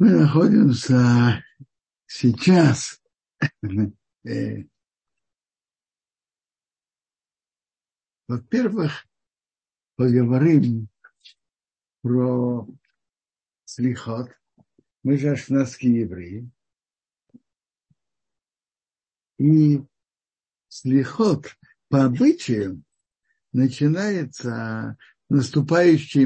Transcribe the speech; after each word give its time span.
Мы 0.00 0.10
находимся 0.10 1.44
сейчас 2.06 3.02
э, 4.22 4.64
во-первых, 8.28 9.08
поговорим 9.96 10.88
про 12.02 12.68
слихот. 13.64 14.30
Мы 15.02 15.18
же 15.18 15.30
ашнадские 15.30 16.02
евреи. 16.02 16.48
И 19.38 19.82
слихот 20.68 21.56
по 21.88 22.04
обычаям 22.04 22.84
начинается 23.52 24.96
наступающий 25.28 26.24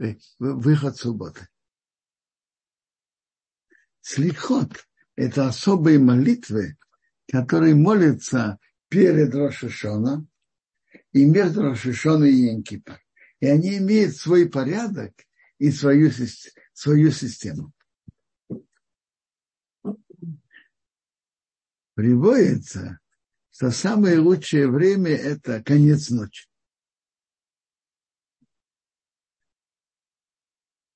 э, 0.00 0.16
выход 0.40 0.96
субботы. 0.96 1.46
Слихот– 4.12 4.88
это 5.14 5.46
особые 5.46 6.00
молитвы, 6.00 6.76
которые 7.30 7.76
молятся 7.76 8.58
перед 8.88 9.32
Рошашона 9.32 10.26
и 11.12 11.24
между 11.24 11.62
Рошашона 11.62 12.24
и 12.24 12.32
Янкипа. 12.32 13.00
И 13.38 13.46
они 13.46 13.78
имеют 13.78 14.16
свой 14.16 14.50
порядок 14.50 15.14
и 15.58 15.70
свою, 15.70 16.10
свою 16.72 17.12
систему. 17.12 17.72
Приводится, 21.94 22.98
что 23.52 23.70
самое 23.70 24.18
лучшее 24.18 24.68
время– 24.68 25.10
это 25.12 25.62
конец 25.62 26.10
ночи. 26.10 26.48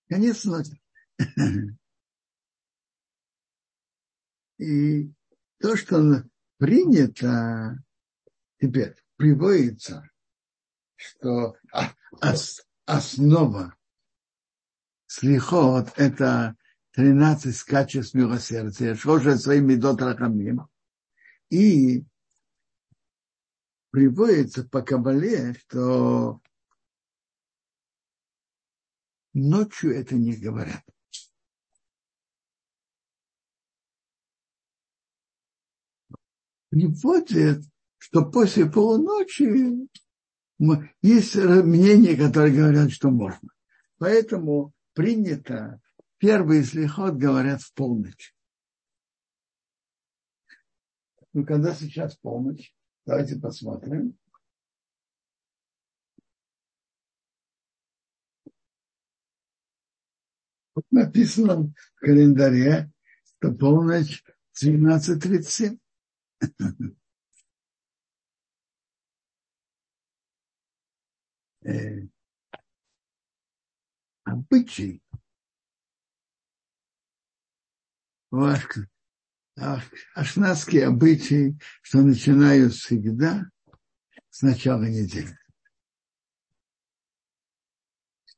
Конец 0.09 0.45
ночи. 0.45 0.82
И 4.58 5.12
то, 5.58 5.76
что 5.76 6.24
принято 6.59 7.82
теперь, 8.60 8.95
приводится, 9.16 10.09
что 10.96 11.56
основа 12.87 13.74
слихот– 15.06 15.92
это 15.96 16.56
13 16.92 17.62
качеств 17.62 18.14
милосердия, 18.14 18.95
шоша 18.95 19.37
своим 19.37 19.66
медот 19.66 20.01
рахамим. 20.01 20.68
И 21.51 22.04
приводится 23.90 24.64
по 24.64 24.82
Кабале, 24.82 25.54
что 25.54 26.40
ночью 29.32 29.95
это 29.95 30.14
не 30.14 30.36
говорят. 30.36 30.82
Приводит, 36.74 37.62
что 37.98 38.24
после 38.24 38.68
полуночи 38.68 39.88
есть 41.02 41.36
мнения, 41.36 42.16
которые 42.16 42.52
говорят, 42.52 42.90
что 42.90 43.10
можно. 43.10 43.48
Поэтому 43.98 44.72
принято 44.92 45.80
первый 46.18 46.64
слихот 46.64 47.14
говорят 47.14 47.62
в 47.62 47.72
полночь. 47.74 48.34
Ну, 51.32 51.46
когда 51.46 51.72
сейчас 51.74 52.16
полночь, 52.16 52.74
давайте 53.06 53.38
посмотрим. 53.38 54.18
Вот 60.74 60.84
написано 60.90 61.72
в 61.95 62.00
календаре, 62.00 62.90
что 63.38 63.52
полночь 63.52 64.25
12.37. 64.60 65.78
Э, 71.66 72.02
обычай 74.24 75.00
ваш, 78.30 78.69
ашнадские 80.14 80.88
обычаи, 80.88 81.58
что 81.80 82.02
начинают 82.02 82.74
всегда 82.74 83.50
с 84.28 84.42
начала 84.42 84.82
недели 84.82 85.38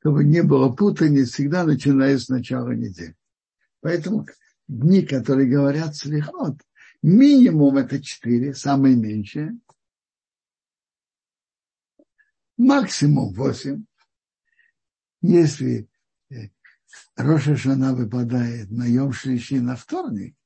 чтобы 0.07 0.23
не 0.23 0.45
было 0.45 0.71
путаниц, 0.71 1.33
всегда 1.33 1.65
начинаю 1.65 2.17
с 2.21 2.29
начала 2.29 2.71
недели. 2.71 3.17
Поэтому 3.81 4.25
дни, 4.69 5.03
которые 5.03 5.49
говорят 5.49 5.97
слихот, 5.97 6.61
минимум 7.07 7.77
это 7.77 8.03
четыре, 8.03 8.53
самое 8.53 8.97
меньшее, 8.97 9.57
максимум 12.57 13.33
восемь. 13.33 13.85
Если 15.23 15.89
э, 16.31 16.49
Роша 17.15 17.57
Шана 17.57 17.95
выпадает 17.95 18.71
на 18.71 18.85
Йом 18.85 19.13
Шлищи 19.13 19.61
на 19.61 19.77
вторник, 19.77 20.37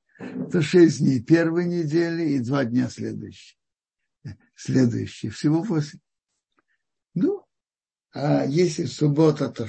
то 0.53 0.61
шесть 0.61 0.99
дней 0.99 1.23
первой 1.23 1.65
недели 1.65 2.33
и 2.33 2.41
два 2.41 2.67
дня 2.67 2.91
следующие. 2.91 3.59
Следующие. 4.55 5.33
Всего 5.33 5.63
восемь. 5.63 5.99
Ну, 7.15 7.43
а 8.13 8.45
если 8.45 8.85
в 8.85 8.93
субботу, 8.93 9.51
то 9.51 9.67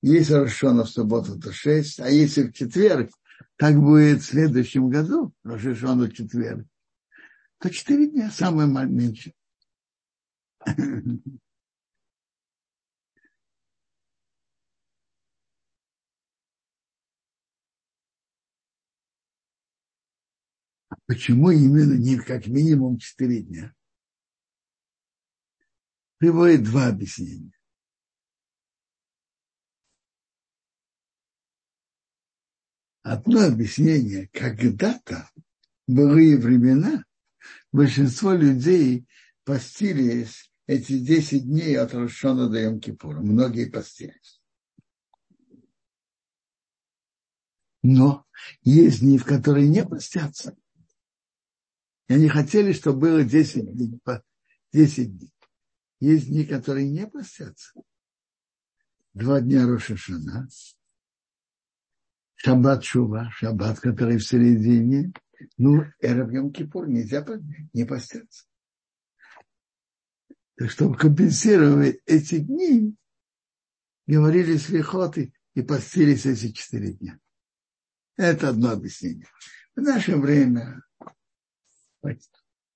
если 0.00 0.32
Рошона 0.32 0.84
в 0.84 0.88
субботу, 0.88 1.38
то 1.38 1.52
шесть, 1.52 2.00
а 2.00 2.08
если 2.08 2.44
в 2.44 2.52
четверг, 2.52 3.10
так 3.56 3.76
будет 3.76 4.22
в 4.22 4.26
следующем 4.26 4.88
году, 4.88 5.32
Рошона 5.42 6.06
в 6.06 6.12
четверг, 6.12 6.66
то 7.58 7.70
четыре 7.70 8.08
дня, 8.08 8.30
самое 8.30 8.68
меньше. 8.88 9.32
А 20.88 20.96
почему 21.06 21.50
именно 21.50 21.94
не 21.94 22.18
как 22.18 22.46
минимум 22.46 22.98
четыре 22.98 23.42
дня? 23.42 23.74
Приводит 26.18 26.64
два 26.64 26.88
объяснения. 26.88 27.52
Одно 33.02 33.46
объяснение, 33.46 34.28
когда-то, 34.32 35.28
в 35.88 35.92
былые 35.92 36.36
времена, 36.38 37.04
большинство 37.72 38.32
людей 38.32 39.06
постились 39.44 40.52
эти 40.66 40.98
10 40.98 41.44
дней 41.44 41.76
от 41.76 41.94
Рошона 41.94 42.48
до 42.48 42.62
Йом-Кипура. 42.62 43.18
Многие 43.18 43.68
постились. 43.68 44.40
Но 47.82 48.24
есть 48.62 49.00
дни, 49.00 49.18
в 49.18 49.24
которые 49.24 49.68
не 49.68 49.84
постятся. 49.84 50.56
И 52.06 52.14
они 52.14 52.28
хотели, 52.28 52.72
чтобы 52.72 53.00
было 53.00 53.24
10 53.24 53.72
дней. 53.72 54.00
10 54.72 55.18
дней. 55.18 55.34
Есть 55.98 56.28
дни, 56.28 56.44
которые 56.44 56.88
не 56.88 57.08
постятся. 57.08 57.72
Два 59.12 59.40
дня 59.40 59.66
Рошашана, 59.66 60.48
Шаббат 62.44 62.82
Шува, 62.82 63.30
шаббат, 63.30 63.78
который 63.78 64.18
в 64.18 64.26
середине, 64.26 65.12
ну, 65.58 65.84
Эрев 66.00 66.32
Йом 66.32 66.52
Кипур, 66.52 66.88
нельзя 66.88 67.24
не 67.72 67.84
поститься. 67.84 68.46
Так 70.56 70.68
чтобы 70.68 70.96
компенсировать 70.96 72.00
эти 72.04 72.40
дни, 72.40 72.96
говорили 74.08 74.56
слихоты 74.56 75.32
и 75.54 75.62
постились 75.62 76.26
эти 76.26 76.50
четыре 76.50 76.94
дня. 76.94 77.20
Это 78.16 78.48
одно 78.48 78.70
объяснение. 78.70 79.28
В 79.76 79.80
наше 79.80 80.16
время 80.16 80.82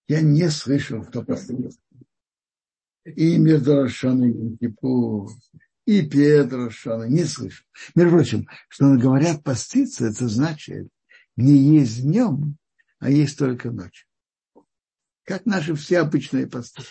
я 0.06 0.20
не 0.20 0.48
слышал, 0.48 1.02
кто 1.02 1.24
постился. 1.24 1.80
И 3.04 3.36
между 3.36 3.82
Рошаной 3.82 4.30
и 4.30 4.56
Кипур, 4.58 5.28
и 5.86 6.02
Петр 6.02 6.70
Шона, 6.70 7.04
не 7.04 7.24
слышу. 7.24 7.64
Между 7.94 8.16
прочим, 8.16 8.48
что 8.68 8.96
говорят 8.96 9.42
поститься, 9.42 10.06
это 10.06 10.28
значит 10.28 10.88
не 11.36 11.56
есть 11.78 12.02
днем, 12.02 12.58
а 12.98 13.08
есть 13.08 13.38
только 13.38 13.70
ночью. 13.70 14.06
Как 15.22 15.46
наши 15.46 15.74
все 15.74 16.00
обычные 16.00 16.46
посты. 16.46 16.82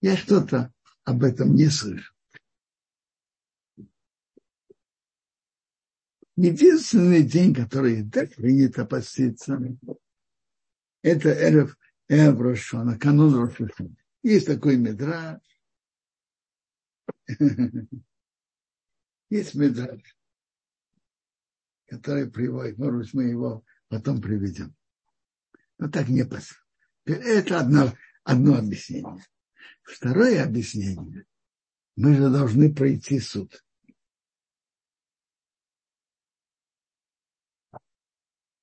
Я 0.00 0.16
что-то 0.16 0.72
об 1.04 1.24
этом 1.24 1.54
не 1.54 1.68
слышу. 1.68 2.12
Единственный 6.36 7.22
день, 7.22 7.54
который 7.54 8.08
так 8.10 8.34
принято 8.34 8.84
поститься, 8.84 9.58
это 11.02 11.30
Эрев 11.30 11.78
Эврошона, 12.08 12.98
канун 12.98 13.34
Рошашона. 13.34 13.94
Есть 14.22 14.46
такой 14.46 14.76
медраж, 14.76 15.40
Есть 19.30 19.54
медраж, 19.54 20.00
который 21.86 22.30
приводит, 22.30 22.78
может 22.78 23.00
быть, 23.00 23.14
мы 23.14 23.24
его 23.24 23.64
потом 23.88 24.20
приведем. 24.20 24.74
Но 25.78 25.88
так 25.88 26.08
не 26.08 26.24
посмотрим. 26.24 26.62
Это 27.04 27.60
одно, 27.60 27.92
одно 28.22 28.56
объяснение. 28.58 29.24
Второе 29.82 30.44
объяснение. 30.44 31.26
Мы 31.96 32.14
же 32.14 32.28
должны 32.30 32.74
пройти 32.74 33.20
суд. 33.20 33.64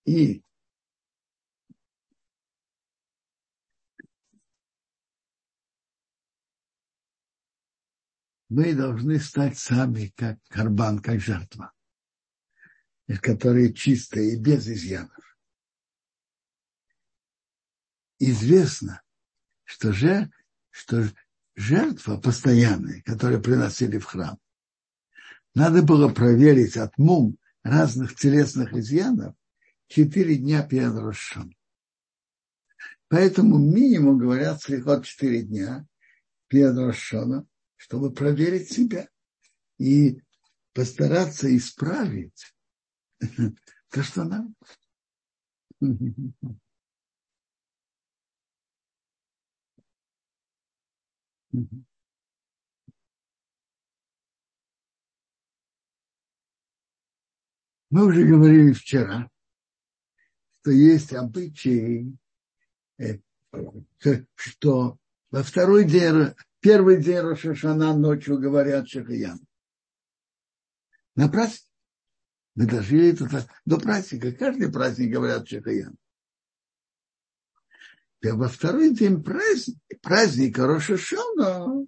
И 0.06 0.44
мы 8.52 8.74
должны 8.74 9.18
стать 9.18 9.58
сами 9.58 10.12
как 10.18 10.38
карбан, 10.50 11.00
как 11.00 11.22
жертва, 11.22 11.72
которые 13.22 13.74
чистые 13.74 14.34
и 14.34 14.38
без 14.38 14.68
изъянов. 14.68 15.38
Известно, 18.20 19.02
что, 19.64 19.94
же, 19.94 20.30
что 20.70 21.08
жертва 21.56 22.18
постоянная, 22.18 23.02
которую 23.04 23.42
приносили 23.42 23.98
в 23.98 24.04
храм, 24.04 24.38
надо 25.56 25.82
было 25.82 26.14
проверить 26.14 26.76
от 26.76 26.98
мум 26.98 27.38
разных 27.64 28.18
телесных 28.18 28.74
изъянов 28.74 29.34
четыре 29.88 30.36
дня 30.36 30.62
перед 30.68 30.94
Рошом. 30.94 31.56
Поэтому 33.08 33.58
минимум 33.58 34.18
говорят 34.18 34.62
слегка 34.62 35.02
четыре 35.02 35.42
дня 35.42 35.88
перед 36.48 36.76
Рошоном, 36.78 37.48
чтобы 37.82 38.14
проверить 38.14 38.72
себя 38.72 39.10
и 39.80 40.22
постараться 40.72 41.54
исправить 41.58 42.54
то, 43.90 44.04
что 44.04 44.24
нам. 44.24 44.56
Мы 57.90 58.06
уже 58.06 58.24
говорили 58.26 58.74
вчера, 58.74 59.28
что 60.62 60.72
есть 60.72 61.14
обычаи, 61.14 62.16
э, 63.00 63.18
что 64.36 65.00
во 65.32 65.42
второй 65.42 65.84
день, 65.86 66.36
первый 66.62 67.04
день 67.04 67.20
Рошашана 67.20 67.96
ночью 67.96 68.40
говорят 68.40 68.88
Шахаян. 68.88 69.40
На 71.16 71.28
праздник. 71.28 71.68
Мы 72.56 72.66
дожили 72.68 73.14
это 73.14 73.48
до 73.66 73.80
праздника. 73.80 74.32
Каждый 74.32 74.72
праздник 74.72 75.12
говорят 75.12 75.48
Шахаян. 75.48 75.98
Во 78.22 78.48
второй 78.48 78.94
день 78.94 79.24
праздника, 79.24 79.80
праздника 80.02 80.68
Рошашана 80.68 81.88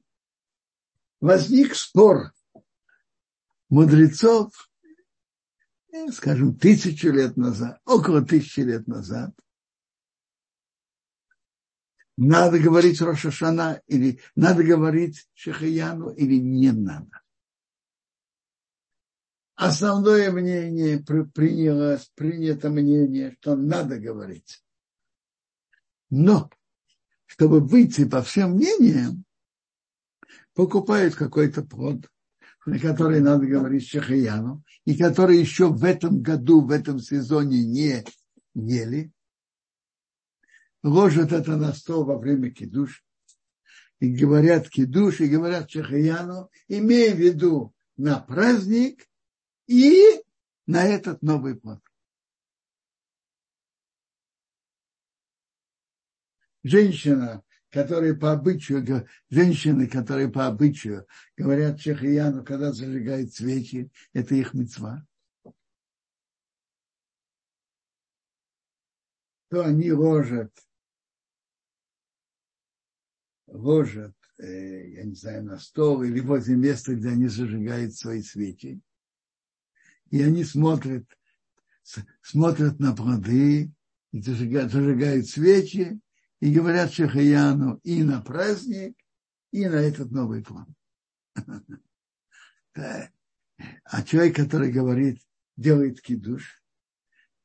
возник 1.22 1.76
спор 1.76 2.34
мудрецов 3.70 4.52
Э, 5.94 6.12
скажем, 6.12 6.58
тысячу 6.58 7.12
лет 7.12 7.38
назад, 7.38 7.80
около 7.86 8.24
тысячи 8.24 8.62
лет 8.62 8.88
назад, 8.88 9.32
надо 12.18 12.60
говорить 12.60 13.02
Рошашана 13.02 13.82
или 13.88 14.20
надо 14.36 14.64
говорить 14.64 15.28
Шахаяну 15.34 16.10
или 16.10 16.36
не 16.36 16.72
надо. 16.72 17.22
Основное 19.56 20.32
мнение 20.32 21.00
принялось, 21.00 22.12
принято 22.16 22.70
мнение, 22.70 23.36
что 23.40 23.56
надо 23.56 24.00
говорить. 24.00 24.64
Но, 26.10 26.50
чтобы 27.26 27.60
выйти 27.60 28.06
по 28.06 28.22
всем 28.22 28.54
мнениям, 28.54 29.26
покупают 30.54 31.16
какой-то 31.16 31.64
плод, 31.64 32.10
на 32.66 32.80
который 32.80 33.20
надо 33.20 33.46
говорить 33.46 33.88
Шахаяну, 33.88 34.64
и 34.86 34.98
которые 34.98 35.40
еще 35.40 35.70
в 35.70 35.84
этом 35.84 36.22
году, 36.22 36.62
в 36.62 36.72
этом 36.72 37.00
сезоне 37.00 37.64
не 37.64 38.04
ели, 38.54 39.12
ложат 40.84 41.32
это 41.32 41.56
на 41.58 41.74
стол 41.74 42.06
во 42.06 42.18
время 42.18 42.52
кидуш, 42.52 43.04
и 44.00 44.16
говорят 44.16 44.70
кидуш, 44.70 45.22
и 45.22 45.28
говорят 45.28 45.72
Шахаяну, 45.72 46.50
имея 46.68 47.16
в 47.16 47.20
виду 47.20 47.74
на 47.98 48.20
праздник 48.20 49.08
и 49.68 50.22
на 50.68 50.84
этот 50.84 51.22
новый 51.22 51.56
плод. 51.56 51.82
Женщина 56.64 57.44
которые 57.74 58.14
по 58.14 58.32
обычаю, 58.32 59.08
женщины, 59.32 59.88
которые 59.88 60.30
по 60.30 60.46
обычаю 60.46 61.08
говорят 61.36 61.80
Чехияну, 61.80 62.46
когда 62.46 62.72
зажигают 62.72 63.34
свечи, 63.34 63.92
это 64.14 64.36
их 64.36 64.54
мецва. 64.54 65.04
То 69.50 69.66
они 69.66 69.92
ложат, 69.92 70.52
ложат, 73.54 74.16
э, 74.40 74.90
я 74.94 75.04
не 75.04 75.16
знаю, 75.16 75.46
на 75.46 75.60
стол 75.60 76.04
или 76.04 76.20
возле 76.20 76.56
места, 76.56 76.96
где 76.96 77.10
они 77.10 77.28
зажигают 77.28 77.96
свои 77.96 78.22
свечи. 78.22 78.82
И 80.10 80.22
они 80.22 80.44
смотрят, 80.44 81.06
смотрят 82.22 82.80
на 82.80 82.96
плоды, 82.96 83.72
и 84.12 84.22
зажигают, 84.22 84.72
зажигают 84.72 85.28
свечи, 85.28 86.00
и 86.40 86.54
говорят 86.54 86.94
Шахаяну 86.94 87.80
и 87.84 88.04
на 88.04 88.22
праздник, 88.22 88.98
и 89.52 89.66
на 89.68 89.76
этот 89.76 90.12
новый 90.12 90.44
план. 90.44 90.76
А 93.86 94.02
человек, 94.02 94.36
который 94.36 94.72
говорит, 94.72 95.22
делает 95.58 96.02
кидуш, 96.02 96.64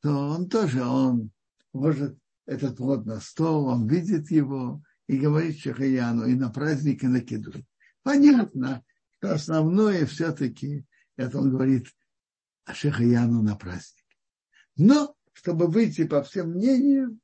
то 0.01 0.11
он 0.31 0.49
тоже, 0.49 0.83
он 0.83 1.31
может 1.75 2.19
этот 2.47 2.79
плод 2.79 3.05
на 3.05 3.21
стол, 3.21 3.67
он 3.67 3.87
видит 3.87 4.31
его 4.31 4.83
и 5.09 5.19
говорит 5.19 5.59
Шахаяну 5.59 6.27
и 6.27 6.35
на 6.35 6.51
праздник, 6.51 7.03
и 7.03 7.09
на 7.09 7.21
кидуш. 7.21 7.57
Понятно, 8.03 8.85
что 9.17 9.35
основное 9.35 10.07
все-таки, 10.07 10.87
это 11.17 11.39
он 11.39 11.51
говорит 11.51 11.89
Шахаяну 12.71 13.43
на 13.43 13.57
праздник. 13.57 14.05
Но, 14.77 15.17
чтобы 15.33 15.67
выйти 15.67 16.07
по 16.07 16.23
всем 16.23 16.51
мнениям, 16.51 17.21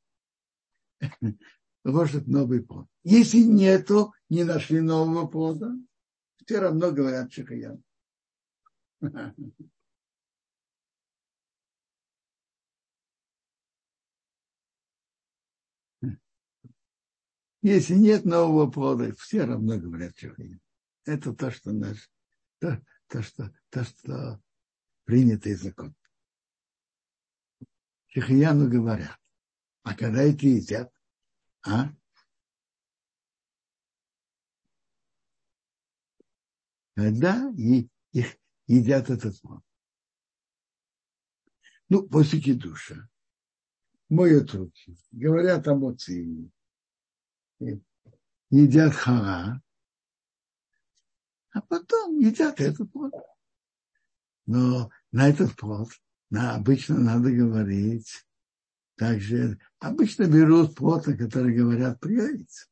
ложат 1.85 2.27
новый 2.27 2.63
плод. 2.63 2.89
Если 3.05 3.39
нету, 3.39 4.15
не 4.31 4.45
нашли 4.45 4.81
нового 4.81 5.27
плода, 5.27 5.77
все 6.45 6.59
равно 6.59 6.91
говорят 6.91 7.33
Шихаян. 7.33 7.83
Если 17.65 17.95
нет 17.95 18.27
нового 18.27 18.71
плода, 18.71 19.15
все 19.15 19.47
равно 19.47 19.79
говорят 19.79 20.15
Шихаян. 20.19 20.61
Это 21.07 21.33
то, 21.33 21.51
что 21.51 21.73
наш, 21.73 22.11
то, 22.59 22.85
то, 23.09 23.23
что, 23.23 23.55
то, 23.71 23.85
что 23.85 24.43
принятый 25.05 25.55
закон. 25.55 25.95
Шихаяну 28.09 28.69
говорят, 28.69 29.19
а 29.83 29.97
когда 29.97 30.23
это 30.25 30.47
едят, 30.47 30.93
а? 31.67 31.89
Когда 36.95 37.51
и, 37.57 37.89
их 38.13 38.37
едят 38.67 39.09
этот 39.09 39.41
плод. 39.41 39.63
Ну, 41.89 42.07
после 42.11 42.43
кидуша. 42.43 43.09
Моют 44.11 44.53
руки. 44.53 44.99
Говорят 45.13 45.67
о 45.67 45.75
моции. 45.75 46.53
Едят 48.51 48.95
хара. 48.95 49.63
А 51.53 51.61
потом 51.63 52.19
едят 52.19 52.61
этот 52.61 52.91
плод. 52.93 53.13
Но 54.47 54.91
на 55.13 55.29
этот 55.29 55.57
плод 55.57 55.89
на, 56.31 56.55
обычно 56.55 56.99
надо 56.99 57.31
говорить 57.31 58.25
также 58.97 59.59
обычно 59.81 60.25
берут 60.25 60.77
плотно, 60.77 61.17
которые 61.17 61.57
говорят 61.57 62.01
приоить. 62.01 62.69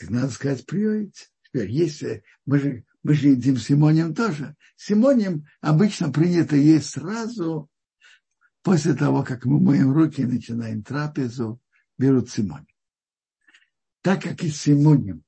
Надо 0.00 0.30
сказать 0.30 0.66
приоить. 0.66 1.30
Теперь, 1.44 1.70
если 1.70 2.24
мы 2.44 2.58
же, 2.58 2.84
мы 3.02 3.14
же 3.14 3.28
едим 3.28 3.56
симоним 3.56 4.14
тоже. 4.14 4.56
Симоним 4.76 5.46
обычно 5.60 6.12
принято 6.12 6.56
есть 6.56 6.90
сразу 6.90 7.70
после 8.62 8.94
того, 8.94 9.22
как 9.22 9.44
мы 9.44 9.60
моем 9.60 9.92
руки 9.92 10.22
и 10.22 10.26
начинаем 10.26 10.82
трапезу, 10.82 11.60
берут 11.96 12.30
симоним. 12.30 12.66
Так 14.08 14.22
как 14.22 14.42
и 14.42 14.48
симоним 14.48 15.22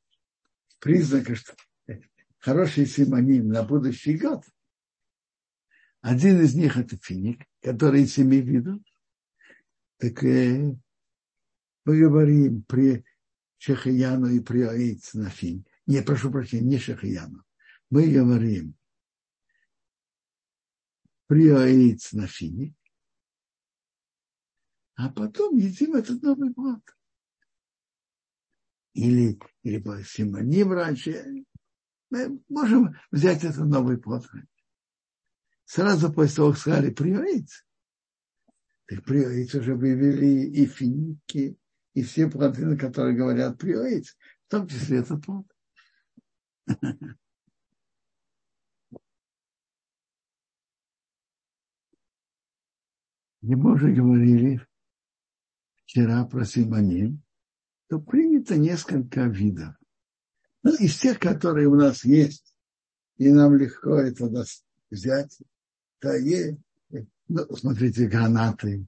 признак, 0.79 1.37
что 1.37 1.55
хороший 2.39 2.87
симоним 2.87 3.49
на 3.49 3.63
будущий 3.63 4.17
год, 4.17 4.43
Один 6.01 6.41
из 6.41 6.55
них 6.55 6.79
это 6.79 6.97
финик, 6.97 7.45
который 7.61 8.05
из 8.05 8.15
семи 8.15 8.41
видов. 8.41 8.81
Так 9.99 10.25
э, 10.25 10.75
мы 11.85 12.01
говорим 12.01 12.63
при 12.63 13.05
Шехаяну 13.59 14.29
и 14.29 14.41
при 14.41 14.63
Аиц 14.63 15.13
на 15.13 15.29
фин. 15.29 15.67
Не, 15.85 16.01
прошу 16.01 16.31
прощения, 16.31 16.67
не 16.67 16.79
Шехаяну. 16.79 17.45
Мы 17.91 18.11
говорим 18.11 18.75
при 21.27 21.51
Аиц 21.51 22.15
на 22.15 22.27
финик, 22.27 22.75
а 24.95 25.11
потом 25.11 25.59
едим 25.59 25.97
этот 25.97 26.23
новый 26.23 26.55
плод. 26.55 26.81
Или, 28.93 29.39
или 29.63 29.79
по 29.79 30.03
симоним 30.03 30.73
раньше. 30.73 31.45
Мы 32.11 32.41
можем 32.49 32.97
взять 33.11 33.45
этот 33.45 33.67
новый 33.67 33.99
плод. 33.99 34.27
Сразу 35.65 36.13
после 36.13 36.37
того, 36.37 36.51
как 36.51 36.59
сказали 36.59 36.91
приоиц, 36.91 37.65
так 38.87 39.05
приоиц 39.05 39.55
уже 39.55 39.77
вывели 39.77 40.47
и 40.49 40.67
финики, 40.67 41.57
и 41.95 42.03
все 42.03 42.29
плоды, 42.29 42.67
на 42.67 42.77
которые 42.77 43.17
говорят 43.17 43.59
приоиц, 43.59 44.17
в 44.47 44.51
том 44.51 44.67
числе 44.67 44.99
этот 44.99 45.25
плод. 45.25 45.47
И 53.43 53.55
мы 53.55 53.73
уже 53.73 53.91
говорили 53.91 54.61
вчера 55.77 56.27
про 56.27 56.45
симоним, 56.45 57.23
то 57.91 57.99
принято 57.99 58.57
несколько 58.57 59.23
видов. 59.25 59.75
Ну, 60.63 60.73
из 60.77 60.97
тех, 60.97 61.19
которые 61.19 61.67
у 61.67 61.75
нас 61.75 62.05
есть, 62.05 62.55
и 63.17 63.31
нам 63.31 63.57
легко 63.57 63.97
это 63.97 64.31
взять, 64.91 65.39
то 65.99 66.13
есть, 66.13 66.57
ну, 67.27 67.57
смотрите, 67.57 68.07
гранаты. 68.07 68.87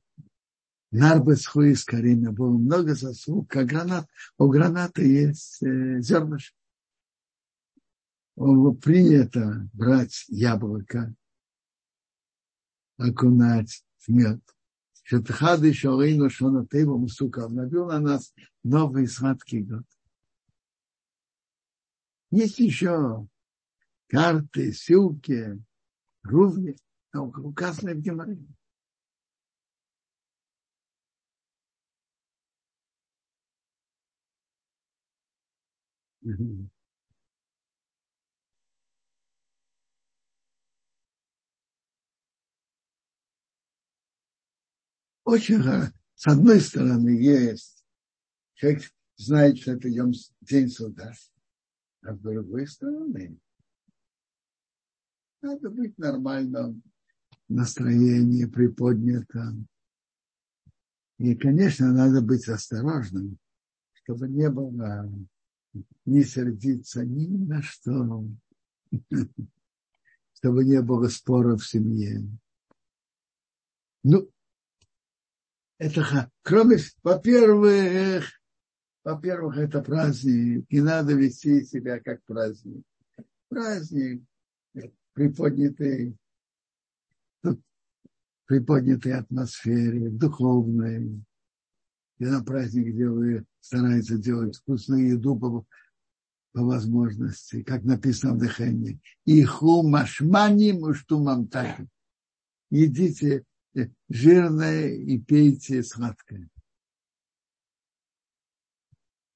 Нарбес 0.92 1.46
хуис 1.46 1.84
карина 1.84 2.30
было 2.30 2.56
много 2.56 2.94
заслуг, 2.94 3.50
как 3.50 3.66
гранат. 3.66 4.06
У 4.38 4.46
граната 4.48 5.02
есть 5.02 5.62
э, 5.62 6.00
зернышко. 6.00 6.56
Принято 8.36 9.68
брать 9.72 10.26
яблоко, 10.28 11.12
окунать 12.98 13.84
в 13.98 14.08
мед, 14.10 14.40
Шетхады 15.02 15.72
Шорейну 15.74 16.30
Шона 16.30 16.66
Тейва 16.66 16.96
Мусука 16.96 17.48
навел 17.48 17.86
на 17.86 17.98
нас 18.00 18.32
новый 18.62 19.06
сладкий 19.06 19.62
год. 19.62 19.84
Есть 22.30 22.58
еще 22.58 23.26
карты, 24.06 24.72
ссылки, 24.72 25.62
рувни, 26.22 26.76
указанные 27.12 27.96
в 27.96 28.00
Геморе. 28.00 28.38
Mm-hmm. 36.24 36.68
Очень 45.24 45.62
с 46.14 46.26
одной 46.26 46.60
стороны 46.60 47.10
есть, 47.10 47.84
человек 48.54 48.82
знает, 49.16 49.58
что 49.58 49.72
это 49.72 49.88
день 50.40 50.68
суда, 50.68 51.12
а 52.02 52.14
с 52.14 52.18
другой 52.18 52.66
стороны 52.66 53.38
надо 55.40 55.70
быть 55.70 55.98
нормальным 55.98 56.82
настроении, 57.48 58.46
приподнятом. 58.46 59.66
И, 61.18 61.34
конечно, 61.34 61.92
надо 61.92 62.22
быть 62.22 62.48
осторожным, 62.48 63.38
чтобы 63.92 64.28
не 64.28 64.48
было 64.50 65.10
не 66.04 66.24
сердиться 66.24 67.04
ни 67.04 67.26
на 67.26 67.62
что, 67.62 68.24
чтобы 70.34 70.64
не 70.64 70.82
было 70.82 71.08
споров 71.08 71.62
в 71.62 71.68
семье. 71.68 72.26
Ну, 74.02 74.28
это, 75.82 76.30
кроме, 76.42 76.78
во-первых, 77.02 78.30
во-первых, 79.02 79.58
это 79.58 79.82
праздник, 79.82 80.64
и 80.68 80.80
надо 80.80 81.14
вести 81.14 81.64
себя 81.64 81.98
как 81.98 82.22
праздник. 82.24 82.84
Праздник, 83.48 84.22
приподнятый, 85.12 86.16
приподнятой 88.46 89.14
атмосфере, 89.14 90.08
духовной. 90.10 91.24
И 92.18 92.24
на 92.26 92.44
праздник, 92.44 92.94
вы 92.94 93.44
стараетесь 93.58 94.20
делать 94.20 94.56
вкусную 94.56 95.14
еду 95.14 95.36
по, 95.36 95.66
по 96.52 96.62
возможности, 96.62 97.64
как 97.64 97.82
написано 97.82 98.34
в 98.34 98.38
дыхании. 98.38 99.00
Иху 99.24 99.82
машмани 99.82 100.72
муштумам 100.72 101.48
так. 101.48 101.80
Едите 102.70 103.44
жирное 104.08 104.88
и 104.88 105.18
пейте 105.18 105.82
сладкое. 105.82 106.48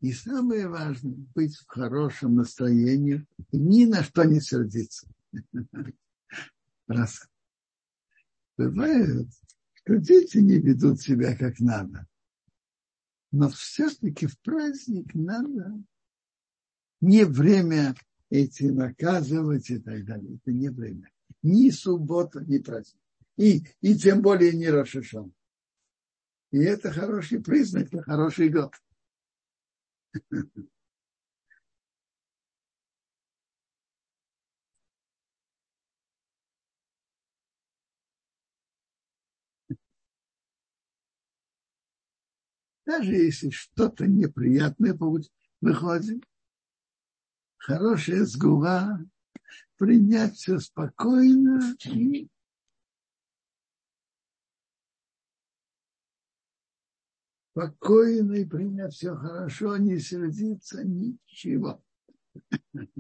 И 0.01 0.13
самое 0.13 0.69
важное– 0.69 1.17
быть 1.35 1.57
в 1.57 1.67
хорошем 1.67 2.37
настроении 2.37 3.27
и 3.51 3.59
ни 3.59 3.87
на 3.87 4.05
что 4.05 4.25
не 4.25 4.41
сердиться. 4.41 5.09
Раз. 6.87 7.29
Бывает, 8.57 9.29
что 9.75 9.97
дети 9.97 10.39
не 10.39 10.59
ведут 10.59 11.01
себя 11.01 11.37
как 11.37 11.59
надо. 11.61 12.07
Но 13.33 13.49
все-таки 13.49 14.27
в 14.27 14.39
праздник 14.41 15.15
надо 15.15 15.83
не 17.01 17.25
время 17.25 17.95
эти 18.31 18.65
наказывать 18.65 19.71
и 19.71 19.79
так 19.79 20.05
далее. 20.05 20.37
Это 20.37 20.53
не 20.53 20.69
время. 20.69 21.11
Ни 21.43 21.71
суббота, 21.71 22.41
ни 22.45 22.59
праздник 22.59 23.01
и, 23.37 23.65
и 23.81 23.95
тем 23.95 24.23
более 24.23 24.53
не 24.53 24.69
Рошишон. 24.69 25.33
И 26.53 26.59
это 26.59 26.91
хороший 26.91 27.43
признак, 27.43 27.89
это 27.89 28.03
хороший 28.03 28.49
год. 28.49 28.73
Даже 42.87 43.13
если 43.15 43.51
что-то 43.51 44.07
неприятное 44.07 44.97
выходит, 45.61 46.25
хорошая 47.57 48.25
сгула, 48.25 49.01
принять 49.77 50.37
все 50.37 50.61
спокойно 50.61 51.77
и 51.85 52.29
спокойно 57.57 58.35
и 58.35 58.45
принять 58.45 58.93
все 58.93 59.17
хорошо, 59.17 59.79
не 59.79 59.99
сердиться, 59.99 60.85
ничего. 60.85 61.83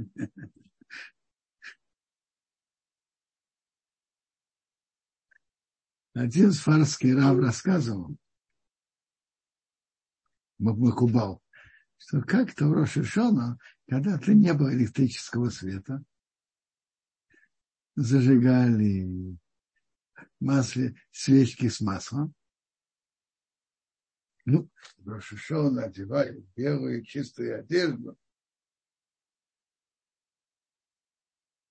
Один 6.14 6.52
сфарский 6.52 7.14
рав 7.14 7.36
рассказывал, 7.36 8.16
Макубал, 10.58 11.42
что 11.98 12.22
как-то 12.22 12.68
в 12.68 12.72
Рошишона, 12.72 13.58
когда-то 13.86 14.32
не 14.32 14.54
было 14.54 14.72
электрического 14.72 15.50
света, 15.50 16.02
зажигали 17.94 19.36
масле, 20.40 20.96
свечки 21.10 21.68
с 21.68 21.82
маслом, 21.82 22.34
ну, 24.46 24.70
Рошишон 25.04 25.78
одевают 25.80 26.46
белую 26.54 27.04
чистую 27.04 27.58
одежду. 27.58 28.16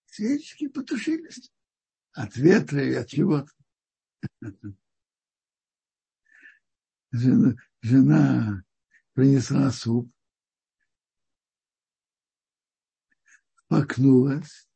Свечки 0.07 0.67
потушились 0.67 1.51
от 2.11 2.35
ветра 2.35 2.83
и 2.83 2.93
от 2.93 3.07
чего-то. 3.07 3.51
Жена, 7.11 7.55
жена 7.81 8.63
принесла 9.13 9.71
суп, 9.71 10.11
покнулась, 13.69 14.67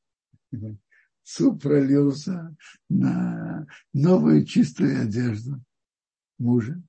суп 1.24 1.62
пролился 1.62 2.56
на 2.88 3.68
новую 3.91 4.46
чистую 4.46 5.01
одежду 5.01 5.62
мужа 6.38 6.82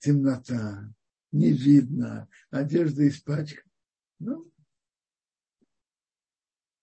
темнота, 0.00 0.92
не 1.32 1.52
видно, 1.52 2.28
одежда 2.50 3.06
испачкана. 3.06 3.70
Ну, 4.18 4.52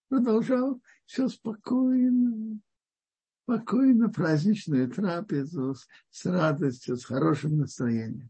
продолжал 0.10 0.82
все 1.06 1.27
спокойно, 1.27 2.60
спокойно 3.44 4.10
праздничную 4.10 4.89
трапезу 4.89 5.75
с, 5.75 5.88
с 6.10 6.25
радостью, 6.25 6.98
с 6.98 7.06
хорошим 7.06 7.58
настроением. 7.58 8.29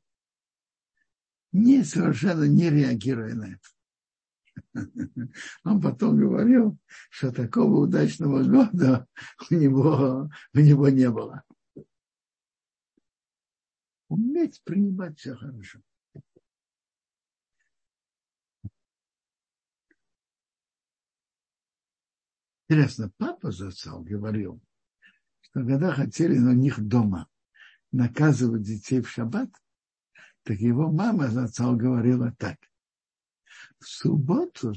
Не 1.51 1.83
совершенно 1.83 2.43
не 2.43 2.69
реагируя 2.69 3.33
на 3.33 3.53
это. 3.53 3.69
Он 5.63 5.81
потом 5.81 6.17
говорил, 6.17 6.77
что 7.09 7.31
такого 7.31 7.81
удачного 7.81 8.43
года 8.43 9.07
у 9.49 9.55
него, 9.55 10.29
у 10.53 10.59
него 10.59 10.89
не 10.89 11.09
было. 11.09 11.43
Уметь 14.09 14.61
принимать 14.63 15.19
все 15.19 15.35
хорошо. 15.35 15.79
Интересно, 22.69 23.11
папа 23.17 23.51
зацал 23.51 24.01
говорил, 24.01 24.61
что 25.39 25.65
когда 25.65 25.93
хотели 25.93 26.37
на 26.37 26.53
них 26.53 26.85
дома 26.85 27.29
наказывать 27.91 28.63
детей 28.63 29.01
в 29.01 29.09
шаббат, 29.09 29.49
так 30.43 30.57
его 30.59 30.91
мама 30.91 31.29
зацал 31.29 31.77
говорила 31.77 32.33
так. 32.37 32.57
В 33.79 33.85
субботу, 33.87 34.73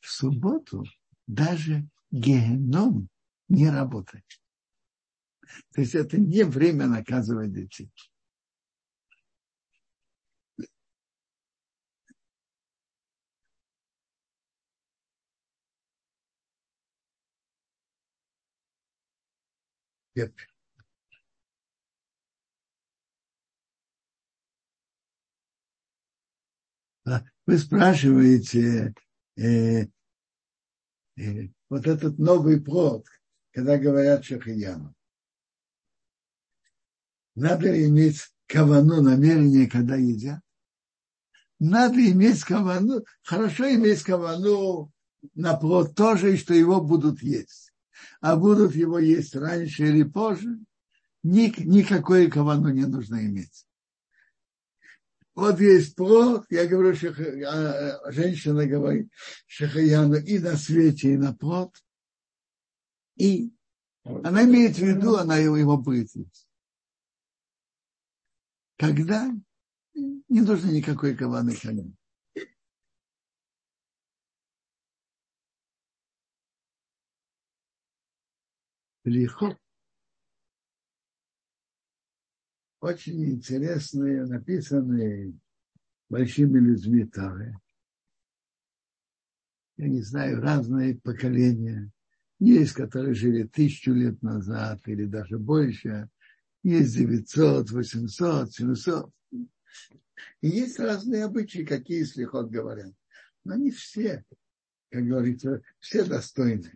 в 0.00 0.10
субботу 0.10 0.84
даже 1.26 1.86
геном 2.10 3.08
не 3.48 3.70
работает. 3.70 4.24
То 5.74 5.80
есть 5.80 5.94
это 5.94 6.18
не 6.18 6.44
время 6.44 6.86
наказывать 6.86 7.52
детей. 7.52 7.90
Нет. 20.14 20.32
Вы 27.46 27.58
спрашиваете, 27.58 28.94
э, 29.36 29.86
э, 31.16 31.48
вот 31.68 31.86
этот 31.86 32.18
новый 32.18 32.60
плод, 32.60 33.06
когда 33.52 33.76
говорят 33.78 34.24
шахияну. 34.24 34.94
Надо 37.34 37.86
иметь 37.86 38.32
кавану, 38.46 39.02
намерение, 39.02 39.68
когда 39.68 39.96
едят? 39.96 40.40
Надо 41.58 41.96
иметь 42.10 42.42
кавану, 42.44 43.04
хорошо 43.22 43.72
иметь 43.74 44.02
кавану 44.02 44.92
на 45.34 45.56
плод 45.56 45.94
тоже, 45.94 46.36
что 46.36 46.54
его 46.54 46.80
будут 46.80 47.22
есть 47.22 47.64
а 48.20 48.36
будут 48.36 48.74
его 48.74 48.98
есть 48.98 49.36
раньше 49.36 49.86
или 49.86 50.02
позже, 50.02 50.58
ник, 51.22 51.58
никакой 51.58 52.30
кавану 52.30 52.70
не 52.70 52.86
нужно 52.86 53.24
иметь. 53.26 53.66
Вот 55.34 55.58
есть 55.58 55.96
плод, 55.96 56.46
я 56.50 56.66
говорю, 56.66 56.94
что 56.94 57.08
а, 57.08 58.12
женщина 58.12 58.66
говорит 58.66 59.10
шахаяну 59.46 60.16
и 60.16 60.38
на 60.38 60.56
свете, 60.56 61.14
и 61.14 61.16
на 61.16 61.34
плод. 61.34 61.74
И 63.16 63.52
она 64.04 64.44
имеет 64.44 64.76
в 64.76 64.82
виду, 64.82 65.16
она 65.16 65.38
его, 65.38 65.56
его 65.56 65.82
есть. 65.92 66.48
Когда 68.76 69.32
не 69.94 70.40
нужно 70.40 70.70
никакой 70.70 71.16
каваны 71.16 71.54
ханин. 71.56 71.96
Лихо. 79.04 79.58
Очень 82.84 83.24
интересные, 83.24 84.26
написанные 84.26 85.32
большими 86.10 86.58
людьми 86.58 87.06
Тары. 87.06 87.58
Я 89.78 89.88
не 89.88 90.02
знаю, 90.02 90.42
разные 90.42 91.00
поколения. 91.00 91.90
Есть, 92.38 92.74
которые 92.74 93.14
жили 93.14 93.44
тысячу 93.44 93.92
лет 93.92 94.20
назад 94.20 94.82
или 94.84 95.06
даже 95.06 95.38
больше. 95.38 96.10
Есть 96.62 96.94
900, 96.98 97.70
800, 97.70 98.52
700. 98.52 99.10
И 99.32 99.48
есть 100.42 100.78
разные 100.78 101.24
обычаи, 101.24 101.64
какие 101.64 102.04
слихот 102.04 102.50
говорят. 102.50 102.92
Но 103.44 103.54
не 103.54 103.70
все, 103.70 104.26
как 104.90 105.06
говорится, 105.06 105.62
все 105.78 106.04
достойны 106.04 106.70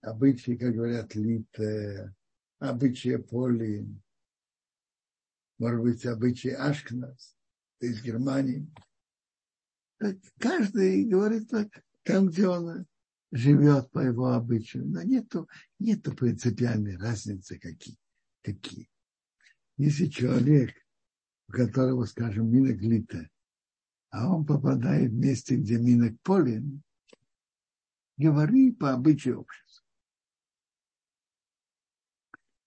обычаи, 0.00 0.56
как 0.56 0.74
говорят, 0.74 1.14
литые, 1.14 2.14
обычаи 2.68 3.16
поли, 3.16 3.86
может 5.58 5.82
быть, 5.82 6.06
обычаи 6.06 6.50
Ашкнас, 6.50 7.36
из 7.80 8.02
Германии. 8.02 8.68
Каждый 10.38 11.04
говорит 11.04 11.48
так, 11.48 11.68
там, 12.04 12.28
где 12.28 12.48
он 12.48 12.86
живет 13.32 13.90
по 13.90 14.00
его 14.00 14.32
обычаю. 14.32 14.86
Но 14.86 15.02
нету, 15.02 15.48
нету 15.78 16.14
принципиальной 16.14 16.96
разницы 16.96 17.58
какие. 17.58 17.98
какие. 18.42 18.88
Если 19.76 20.06
человек, 20.06 20.74
у 21.48 21.52
которого, 21.52 22.04
скажем, 22.04 22.50
минок 22.50 22.80
лита, 22.80 23.28
а 24.10 24.32
он 24.32 24.44
попадает 24.44 25.10
в 25.10 25.14
месте, 25.14 25.56
где 25.56 25.78
минок 25.78 26.20
полин, 26.22 26.82
говори 28.16 28.72
по 28.72 28.92
обычаю 28.92 29.40
общества. 29.40 29.81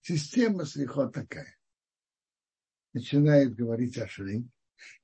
Система 0.08 0.64
слихот 0.66 1.14
такая. 1.14 1.58
Начинает 2.92 3.56
говорить 3.56 3.98
Ашри. 3.98 4.48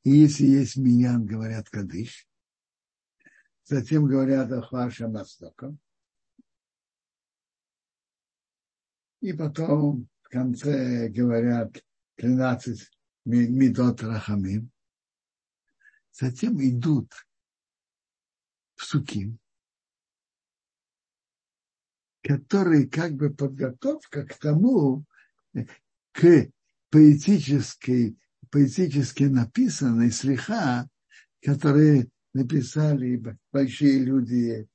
И 0.04 0.10
если 0.10 0.44
есть 0.44 0.76
миньян, 0.76 1.26
говорят 1.26 1.68
Кадыш. 1.68 2.28
Затем 3.64 4.06
говорят 4.06 4.52
Ахваша 4.52 5.08
Мастока. 5.08 5.76
И 9.18 9.32
потом 9.32 10.08
в 10.22 10.28
конце 10.28 11.08
говорят 11.08 11.84
13 12.14 12.88
Медот 13.24 14.02
Рахамим. 14.04 14.70
Затем 16.12 16.62
идут 16.62 17.12
в 18.76 18.84
Суким 18.84 19.41
который 22.22 22.88
как 22.88 23.14
бы 23.14 23.30
подготовка 23.30 24.24
к 24.24 24.38
тому, 24.38 25.04
к 26.12 26.48
поэтической, 26.90 28.16
поэтически 28.50 29.24
написанной 29.24 30.11
слиха, 30.11 30.88
которые 31.42 32.08
написали 32.32 33.20
большие 33.50 33.98
люди 33.98 34.68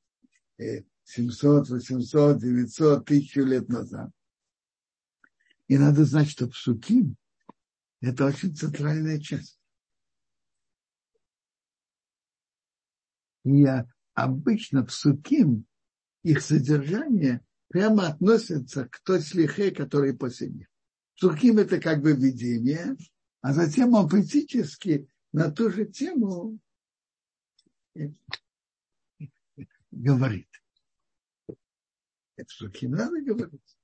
700, 1.03 1.69
800, 1.69 2.39
900, 2.39 3.05
тысячу 3.05 3.41
лет 3.41 3.69
назад. 3.69 4.12
И 5.67 5.77
надо 5.77 6.05
знать, 6.05 6.29
что 6.29 6.47
псуким– 6.47 7.15
это 8.01 8.25
очень 8.25 8.55
центральная 8.55 9.19
часть. 9.19 9.60
И 13.43 13.65
обычно 14.13 14.83
псуким 14.83 15.65
их 16.27 16.41
содержание 16.41 17.41
прямо 17.69 18.07
относится 18.07 18.87
к 18.87 18.99
той 18.99 19.21
слихе, 19.21 19.71
который 19.71 20.13
после 20.13 20.49
них. 20.49 20.67
Сухим 21.15 21.57
это 21.57 21.79
как 21.79 22.01
бы 22.01 22.13
видение, 22.13 22.97
а 23.41 23.53
затем 23.53 23.93
он 23.93 24.09
поэтически 24.09 25.09
на 25.31 25.51
ту 25.51 25.71
же 25.71 25.85
тему 25.85 26.59
говорит. 29.91 30.49
Это 32.35 32.49
сухим 32.49 32.91
надо 32.91 33.21
говорить. 33.21 33.77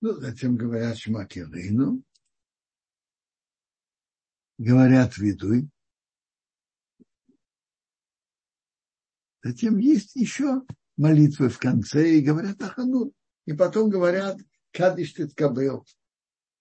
Ну, 0.00 0.12
затем 0.14 0.56
говорят 0.56 0.98
Шмакерину, 0.98 2.02
говорят 4.58 5.16
Видуй, 5.18 5.68
Затем 9.46 9.78
есть 9.78 10.16
еще 10.16 10.62
молитвы 10.96 11.50
в 11.50 11.60
конце 11.60 12.16
и 12.16 12.20
говорят 12.20 12.60
Аханун. 12.60 13.12
И 13.44 13.52
потом 13.52 13.88
говорят 13.88 14.40
Кадиш 14.72 15.14
Теткабел. 15.14 15.86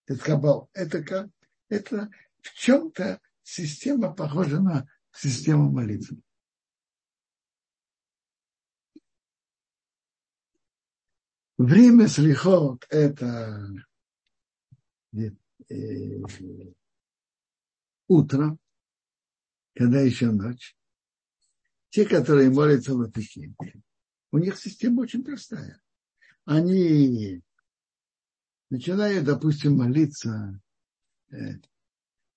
Теткабал. 0.06 0.70
Это 0.72 1.04
как? 1.04 1.30
Это 1.68 2.12
в 2.44 2.54
чем-то 2.54 3.20
система 3.42 4.14
похожа 4.14 4.60
на 4.60 4.88
систему 5.12 5.72
молитвы. 5.72 6.22
Время 11.58 12.08
слихот– 12.08 12.86
это 12.90 13.68
э, 15.70 16.22
утро, 18.08 18.56
когда 19.74 20.02
еще 20.02 20.30
ночь. 20.30 20.76
Те, 21.96 22.06
которые 22.06 22.50
молятся 22.50 22.94
в 22.94 23.00
Атыке, 23.00 23.56
у 24.34 24.38
них 24.38 24.58
система 24.58 25.04
очень 25.04 25.24
простая. 25.24 25.82
Они 26.44 27.42
начинают, 28.70 29.24
допустим, 29.24 29.78
молиться 29.78 30.60
э, 31.32 31.54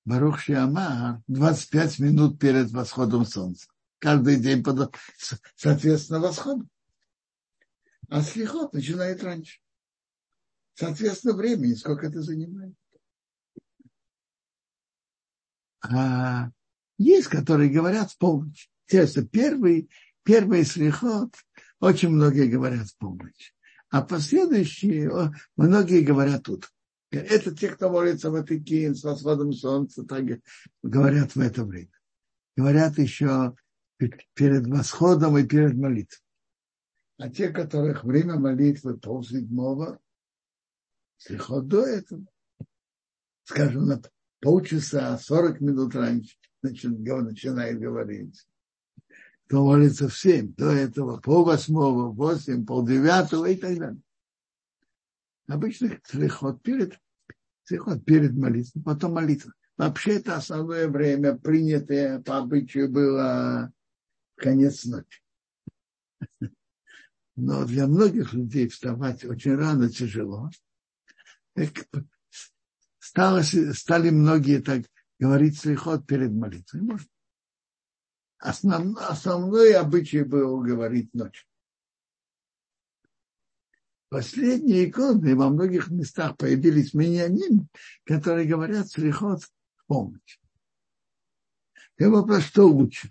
Барух 0.05 0.39
Шиамар 0.39 1.25
25 1.27 1.99
минут 1.99 2.39
перед 2.39 2.71
восходом 2.71 3.25
солнца. 3.25 3.67
Каждый 3.99 4.37
день, 4.37 4.63
под, 4.63 4.95
соответственно, 5.57 6.21
восходу. 6.21 6.69
А 8.11 8.23
слихот 8.23 8.73
начинает 8.73 9.25
раньше. 9.25 9.59
Соответственно, 10.75 11.35
времени, 11.35 11.75
сколько 11.75 12.07
это 12.07 12.23
занимает. 12.23 12.77
А 15.81 16.49
есть, 16.97 17.27
которые 17.27 17.71
говорят 17.71 18.13
в 18.13 18.19
полночь. 18.19 18.71
Интересно, 18.89 19.23
первый, 19.27 19.91
первый 20.23 20.65
слихот, 20.65 21.35
очень 21.79 22.09
многие 22.09 22.47
говорят 22.47 22.87
в 22.87 22.97
полночь. 22.97 23.55
А 23.91 24.01
последующие, 24.01 25.11
многие 25.57 26.01
говорят 26.01 26.49
утром. 26.49 26.71
Это 27.11 27.55
те, 27.55 27.69
кто 27.69 27.91
молится 27.91 28.31
в 28.31 28.35
Атыкин 28.35 28.95
с 28.95 29.05
восходом 29.05 29.53
солнца, 29.53 30.05
так 30.05 30.25
говорят 30.83 31.35
в 31.35 31.41
это 31.41 31.67
время. 31.67 31.93
Говорят 32.57 32.97
еще 32.97 33.55
перед 34.33 34.67
восходом 34.67 35.37
и 35.37 35.47
перед 35.47 35.75
молитвой. 35.75 36.25
А 37.19 37.29
те, 37.29 37.51
которых 37.51 38.05
время 38.05 38.37
молитвы 38.37 38.97
полседьмого, 38.97 40.01
слихот 41.19 41.69
до 41.69 41.85
этого, 41.85 42.25
скажем, 43.45 43.85
на 43.85 44.01
полчаса, 44.41 45.19
40 45.19 45.61
минут 45.61 45.95
раньше 45.95 46.39
начинает 46.63 47.79
говорить. 47.79 48.47
Кто 49.49 49.65
молится 49.65 50.09
в 50.11 50.17
семь, 50.17 50.53
до 50.57 50.71
этого 50.71 51.21
пол 51.21 51.43
восьмого, 51.43 52.13
восемь, 52.13 52.67
пол 52.67 52.87
девятого 52.87 53.47
и 53.47 53.57
так 53.57 53.79
далее. 53.79 54.01
Обычно 55.47 55.99
слихот 56.05 56.63
перед, 56.63 57.01
слихот 57.65 58.05
перед 58.05 58.35
молитвой, 58.35 58.83
потом 58.83 59.15
молитва. 59.15 59.55
Вообще 59.79 60.17
это 60.17 60.37
основное 60.37 60.87
время, 60.89 61.35
принятое 61.35 62.21
по 62.21 62.37
обычаю 62.37 62.91
было 62.91 63.73
конец 64.37 64.85
ночи. 64.85 65.23
Но 67.35 67.65
для 67.65 67.87
многих 67.87 68.35
людей 68.35 68.69
вставать 68.69 69.25
очень 69.25 69.55
рано 69.55 69.89
тяжело. 69.89 70.51
Стало, 72.99 73.41
стали 73.41 74.11
многие 74.11 74.61
так 74.61 74.83
говорить 75.19 75.59
слихот 75.59 76.07
перед 76.07 76.33
молитвой. 76.33 76.83
Может. 76.83 77.09
Основ, 78.39 78.97
основной 78.99 79.75
обычай 79.75 80.23
был 80.23 80.61
говорить 80.61 81.13
ночью. 81.13 81.47
Последние 84.11 84.89
иконы 84.89 85.37
во 85.37 85.51
многих 85.51 85.91
местах 85.91 86.37
появились 86.37 86.95
миньяним, 86.95 87.69
которые 88.05 88.47
говорят 88.47 88.89
слихот 88.89 89.43
в 89.43 89.51
полночь. 89.87 90.41
И 91.99 92.05
вопрос, 92.05 92.45
что 92.45 92.67
лучше, 92.69 93.11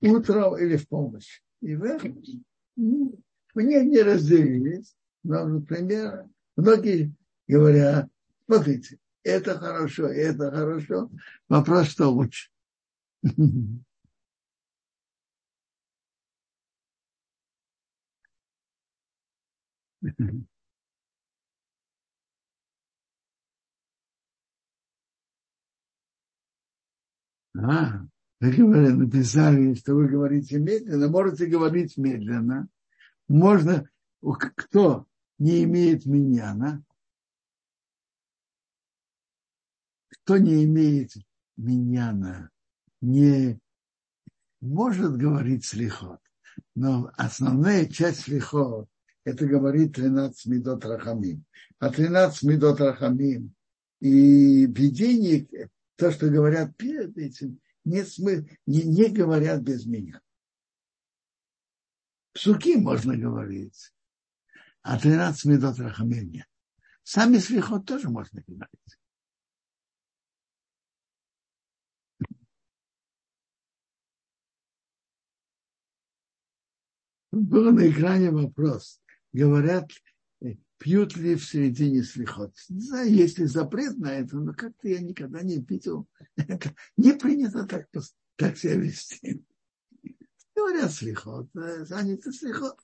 утром 0.00 0.56
или 0.58 0.76
в 0.76 0.86
полночь? 0.86 1.42
И 1.60 1.74
в 1.74 1.82
этом 1.82 2.22
мне 3.54 3.84
не 3.84 4.02
разделились, 4.02 4.94
но, 5.24 5.46
например, 5.46 6.28
многие 6.56 7.12
говорят, 7.48 8.08
смотрите, 8.46 8.98
это 9.24 9.58
хорошо, 9.58 10.06
это 10.06 10.50
хорошо, 10.50 11.10
вопрос, 11.48 11.88
что 11.88 12.10
лучше. 12.10 12.50
А, 27.60 28.06
вы 28.40 28.52
говорили, 28.52 28.92
написали, 28.92 29.74
что 29.74 29.94
вы 29.94 30.08
говорите 30.08 30.58
медленно, 30.60 31.08
можете 31.08 31.46
говорить 31.46 31.96
медленно. 31.96 32.68
Можно, 33.26 33.90
кто 34.54 35.06
не 35.38 35.64
имеет 35.64 36.06
миньяна, 36.06 36.84
кто 40.08 40.38
не 40.38 40.64
имеет 40.64 41.14
миньяна, 41.56 42.50
не 43.00 43.58
может 44.60 45.16
говорить 45.16 45.64
слихот, 45.64 46.20
но 46.76 47.10
основная 47.16 47.86
часть 47.86 48.22
слихот 48.22 48.88
это 49.28 49.46
говорит 49.46 49.94
13 49.94 50.46
медот 50.46 50.84
рахамим. 50.86 51.44
А 51.78 51.90
13 51.90 52.44
медот 52.44 52.80
рахамим 52.80 53.54
и 54.00 54.64
видение, 54.66 55.68
то, 55.96 56.10
что 56.10 56.30
говорят 56.30 56.74
перед 56.76 57.16
этим, 57.18 57.60
не, 57.84 58.04
смы, 58.04 58.48
не, 58.66 58.84
не 58.84 59.08
говорят 59.08 59.60
без 59.60 59.84
меня. 59.84 60.22
Псуки 62.32 62.76
можно 62.76 63.16
говорить, 63.16 63.92
а 64.82 64.98
13 64.98 65.44
медот 65.44 65.78
рахамим 65.78 66.30
нет. 66.30 66.46
Сами 67.02 67.36
слихот 67.36 67.84
тоже 67.84 68.08
можно 68.08 68.42
говорить. 68.46 68.98
Был 77.30 77.72
на 77.72 77.90
экране 77.90 78.30
вопрос 78.30 79.02
говорят, 79.32 79.90
э, 80.40 80.54
пьют 80.78 81.16
ли 81.16 81.34
в 81.34 81.44
середине 81.44 82.02
слихот. 82.02 82.54
Не 82.68 82.80
знаю, 82.80 83.12
есть 83.12 83.38
ли 83.38 83.46
запрет 83.46 83.98
на 83.98 84.12
это, 84.12 84.36
но 84.36 84.52
как-то 84.54 84.88
я 84.88 85.00
никогда 85.00 85.42
не 85.42 85.58
видел. 85.58 86.08
Это 86.36 86.74
не 86.96 87.12
принято 87.12 87.66
так, 87.66 87.88
так 88.36 88.56
себя 88.56 88.76
вести. 88.76 89.44
Говорят 90.54 90.92
слихот, 90.92 91.48
заняты 91.52 92.32
слихот. 92.32 92.78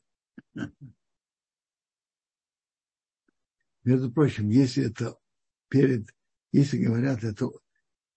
Между 3.85 4.11
прочим, 4.11 4.49
если 4.49 4.91
это 4.91 5.19
перед, 5.69 6.09
если 6.53 6.83
говорят 6.83 7.23
это, 7.23 7.51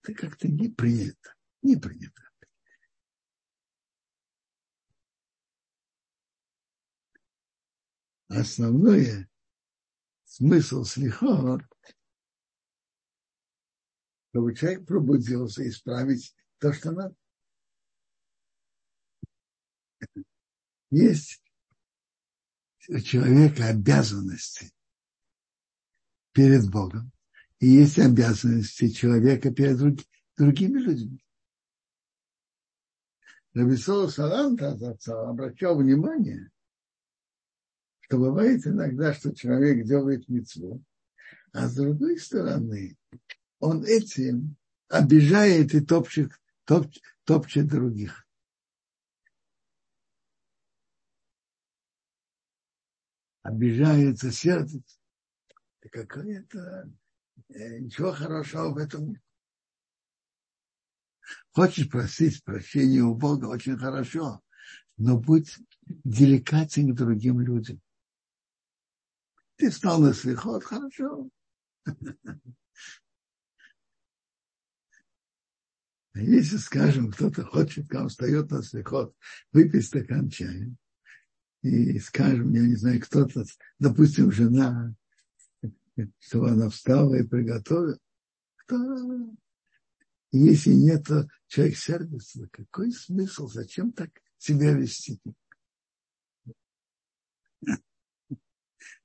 это 0.02 0.14
как-то 0.14 0.48
не 0.48 0.68
принято, 0.68 1.34
не 1.62 1.76
принято. 1.76 2.27
Основное 8.28 9.28
смысл 10.24 10.84
слихот, 10.84 11.62
чтобы 14.30 14.54
человек 14.54 14.86
пробудился 14.86 15.68
исправить 15.68 16.34
то, 16.58 16.72
что 16.72 16.92
надо. 16.92 17.14
Есть 20.90 21.42
у 22.88 22.98
человека 23.00 23.66
обязанности 23.66 24.72
перед 26.32 26.70
Богом, 26.70 27.12
и 27.58 27.66
есть 27.66 27.98
обязанности 27.98 28.90
человека 28.90 29.52
перед 29.52 29.76
друг, 29.78 29.98
другими 30.36 30.78
людьми. 30.78 31.24
Рабисол 33.54 34.08
Саланта 34.08 34.76
обращал 35.06 35.78
внимание, 35.78 36.50
что 38.08 38.16
бывает 38.16 38.66
иногда, 38.66 39.12
что 39.12 39.34
человек 39.34 39.86
делает 39.86 40.26
мецву, 40.30 40.82
а 41.52 41.68
с 41.68 41.74
другой 41.74 42.18
стороны, 42.18 42.96
он 43.58 43.84
этим 43.84 44.56
обижает 44.88 45.74
и 45.74 45.80
топчет, 45.82 46.32
топ, 46.64 46.86
топчет 47.24 47.66
других. 47.66 48.26
Обижается, 53.42 54.32
сердится. 54.32 54.98
Какое-то 55.92 56.90
э, 57.50 57.78
ничего 57.78 58.12
хорошего 58.12 58.70
в 58.70 58.78
этом 58.78 59.10
нет. 59.10 59.22
Хочешь 61.50 61.90
просить 61.90 62.42
прощения 62.42 63.02
у 63.02 63.14
Бога, 63.14 63.46
очень 63.46 63.76
хорошо, 63.76 64.42
но 64.96 65.18
будь 65.18 65.58
деликатен 66.04 66.94
к 66.94 66.96
другим 66.96 67.40
людям. 67.40 67.82
Ты 69.58 69.72
стал 69.72 70.00
на 70.00 70.14
слихот, 70.14 70.62
хорошо. 70.62 71.28
А 76.14 76.20
если, 76.20 76.56
скажем, 76.56 77.10
кто-то 77.10 77.44
хочет, 77.44 77.88
когда 77.88 78.06
встает 78.06 78.50
на 78.50 78.62
слихот, 78.62 79.16
выпить 79.52 79.86
стакан 79.86 80.30
чая, 80.30 80.72
и, 81.62 81.98
скажем, 81.98 82.52
я 82.52 82.62
не 82.62 82.76
знаю, 82.76 83.00
кто-то, 83.00 83.44
допустим, 83.80 84.30
жена, 84.30 84.94
чтобы 86.20 86.50
она 86.50 86.68
встала 86.70 87.16
и 87.16 87.26
приготовила, 87.26 87.98
то 88.68 89.36
если 90.30 90.70
нет 90.70 91.04
человек 91.48 91.76
сердится, 91.76 92.48
какой 92.52 92.92
смысл, 92.92 93.48
зачем 93.48 93.90
так 93.90 94.10
себя 94.38 94.72
вести? 94.72 95.20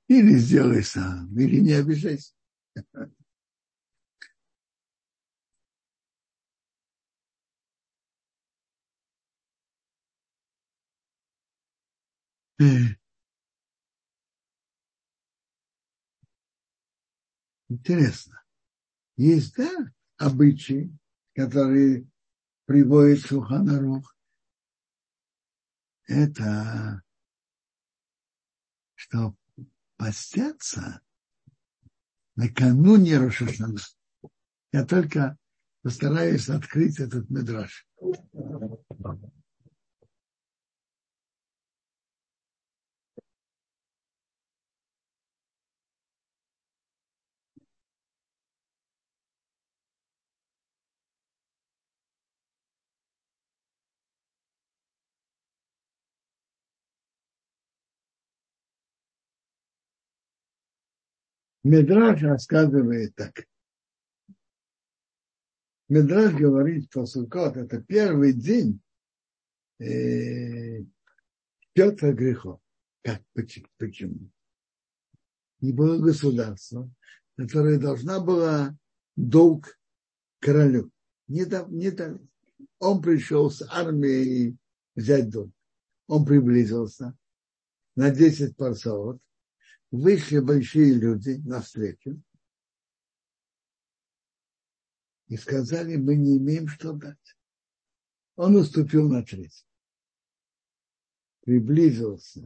Или 0.08 0.36
сделай 0.38 0.84
сам, 0.84 1.38
или 1.38 1.60
не 1.60 1.74
обижайся. 1.74 2.34
Интересно. 17.70 18.44
Есть, 19.18 19.56
да, 19.56 19.72
обычаи, 20.18 20.96
которые 21.36 22.08
приводит 22.66 23.26
Шуханарух. 23.26 24.16
Это 26.08 27.04
что 28.96 29.36
постятся 30.04 31.00
накануне 32.36 33.18
Рошашана. 33.20 33.80
Я 34.74 34.86
только 34.86 35.38
постараюсь 35.82 36.50
открыть 36.50 37.00
этот 37.00 37.30
медраж. 37.30 37.88
Медраж 61.64 62.22
рассказывает 62.22 63.16
так. 63.16 63.48
Медраж 65.88 66.34
говорит, 66.34 66.88
что 66.90 67.06
Суккот– 67.06 67.56
это 67.58 67.82
первый 67.82 68.34
день 68.34 68.82
э, 69.80 70.84
пятого 71.72 72.12
грехов. 72.12 72.60
Как, 73.02 73.22
почему? 73.34 74.30
Не 75.62 75.72
было 75.72 76.00
государства, 76.00 76.90
которое 77.38 77.80
должна 77.80 78.20
была 78.20 78.78
долг 79.16 79.78
королю. 80.40 80.92
Не, 81.28 81.46
дав, 81.46 81.70
не 81.70 81.92
дали. 81.92 82.20
Он 82.80 83.02
пришел 83.02 83.50
с 83.50 83.62
армией 83.70 84.58
взять 84.96 85.30
долг. 85.30 85.52
Он 86.08 86.26
приблизился 86.26 87.18
на 87.96 88.10
10 88.10 88.58
парсовод– 88.58 89.22
вышли 89.94 90.40
большие 90.40 90.96
люди 90.96 91.40
навстречу 91.46 92.20
и 95.28 95.38
сказали, 95.38 95.98
мы 95.98 96.16
не 96.16 96.40
имеем 96.40 96.68
что 96.68 96.94
дать. 96.94 97.38
Он 98.36 98.56
уступил 98.56 99.08
на 99.08 99.24
треть. 99.24 99.68
Приблизился 101.42 102.42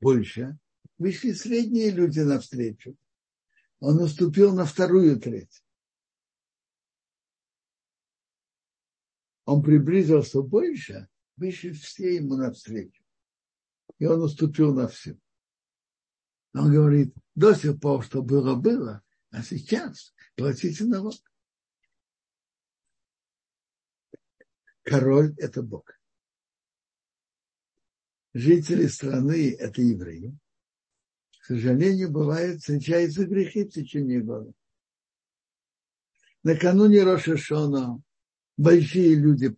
больше. 0.00 0.56
Вышли 0.96 1.32
средние 1.32 1.90
люди 1.90 2.20
навстречу. 2.20 2.96
Он 3.80 4.00
уступил 4.00 4.54
на 4.54 4.64
вторую 4.64 5.18
треть. 5.18 5.64
Он 9.44 9.60
приблизился 9.60 10.40
больше, 10.40 11.08
вышли 11.36 11.72
все 11.72 12.16
ему 12.16 12.36
навстречу 12.36 13.02
и 13.98 14.06
он 14.06 14.22
уступил 14.22 14.74
на 14.74 14.88
все. 14.88 15.18
Он 16.54 16.72
говорит, 16.72 17.14
до 17.34 17.54
сих 17.54 17.78
пор, 17.78 18.04
что 18.04 18.22
было, 18.22 18.54
было, 18.54 19.02
а 19.30 19.42
сейчас 19.42 20.14
платите 20.34 20.84
налог. 20.84 21.14
Король– 24.82 25.34
это 25.38 25.62
Бог. 25.62 25.92
Жители 28.32 28.86
страны– 28.86 29.54
это 29.58 29.82
евреи. 29.82 30.36
К 31.40 31.44
сожалению, 31.44 32.10
бывает, 32.10 32.60
встречаются 32.60 33.26
грехи 33.26 33.64
в 33.64 33.70
течение 33.70 34.20
года. 34.20 34.52
Накануне 36.42 37.04
Рошашона 37.04 38.02
большие 38.56 39.14
люди 39.14 39.54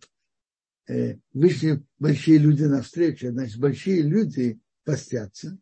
вышли 1.33 1.83
большие 1.99 2.37
люди 2.37 2.63
навстречу, 2.63 3.29
значит, 3.29 3.59
большие 3.59 4.01
люди 4.01 4.59
постятся, 4.83 5.57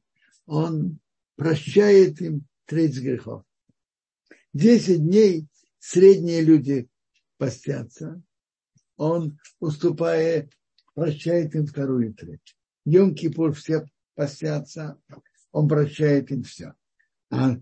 он 0.46 1.00
прощает 1.36 2.22
им 2.22 2.46
треть 2.66 2.98
грехов. 3.00 3.44
Десять 4.54 5.04
дней 5.04 5.48
средние 5.80 6.42
люди 6.42 6.90
постятся, 7.38 8.22
он 8.98 9.40
уступает, 9.60 10.52
прощает 10.94 11.56
им 11.56 11.66
вторую 11.66 12.14
треть. 12.14 12.56
Йом 12.86 13.16
Кипур 13.16 13.54
все 13.54 13.86
постятся, 14.16 15.00
он 15.52 15.68
прощает 15.68 16.32
им 16.32 16.44
все. 16.44 16.74
А 17.30 17.58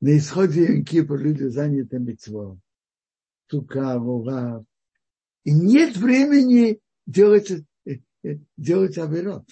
на 0.00 0.16
исходе 0.16 0.66
Йом 0.66 0.84
Кипур 0.84 1.18
люди 1.18 1.44
заняты 1.44 1.98
митцвом. 1.98 2.60
Тука, 3.46 3.98
вова. 3.98 4.64
И 5.44 5.52
нет 5.52 5.96
времени 5.96 6.80
делать, 7.08 7.50
э, 7.50 7.64
э, 8.22 8.38
делать 8.56 8.98
аверот. 8.98 9.48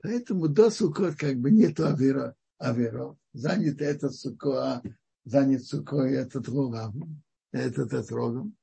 Поэтому 0.00 0.48
до 0.48 0.70
сукот 0.70 1.16
как 1.16 1.36
бы 1.38 1.50
нету 1.50 1.84
авера, 1.86 2.36
аверот. 2.58 3.18
Занят 3.32 3.80
этот 3.80 4.14
суко, 4.14 4.80
занят 5.24 5.64
суко 5.64 5.96
этот 5.96 6.46
рогом, 6.48 7.22
этот 7.50 7.92
этот 7.92 8.10
рогом. 8.12 8.56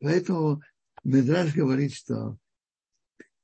Поэтому 0.00 0.60
Медраж 1.04 1.54
говорит, 1.54 1.94
что 1.94 2.36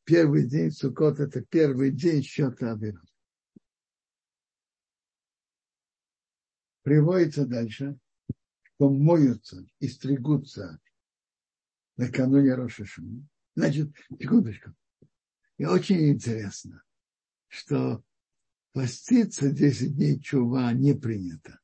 первый 0.03 0.49
день 0.49 0.73
Сукот– 0.73 1.21
это 1.21 1.41
первый 1.41 1.93
день 1.93 2.25
счета 2.25 2.73
Аверот. 2.73 3.05
Приводится 6.83 7.47
дальше– 7.47 7.97
то 8.79 8.89
моются 8.89 9.67
и 9.81 9.89
стригутся 9.89 10.81
накануне 11.97 12.55
Рошашана. 12.55 13.29
Значит, 13.57 13.91
секундочку. 14.21 14.73
И 15.59 15.65
очень 15.65 16.09
интересно, 16.11 16.85
что 17.49 18.05
поститься 18.73 19.51
10 19.51 19.97
дней 19.97 20.21
чува 20.21 20.73
не 20.73 20.95
принято, 20.95 21.59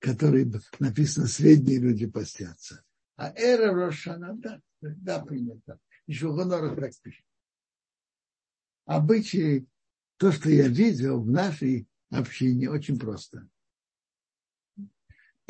который 0.00 0.52
написано, 0.78 1.26
средние 1.26 1.78
люди 1.78 2.06
постятся. 2.06 2.84
А 3.16 3.32
эра 3.34 3.72
Рошана, 3.72 4.34
да, 4.34 4.60
да, 4.80 5.24
принято. 5.24 5.80
Еще 6.06 6.30
Гонорах 6.30 6.78
так 6.78 6.92
пишет. 7.00 7.24
Обычаи, 8.84 9.66
то, 10.18 10.30
что 10.30 10.50
я 10.50 10.68
видел 10.68 11.22
в 11.22 11.30
нашей 11.30 11.88
общине, 12.10 12.68
очень 12.68 12.98
просто– 12.98 13.48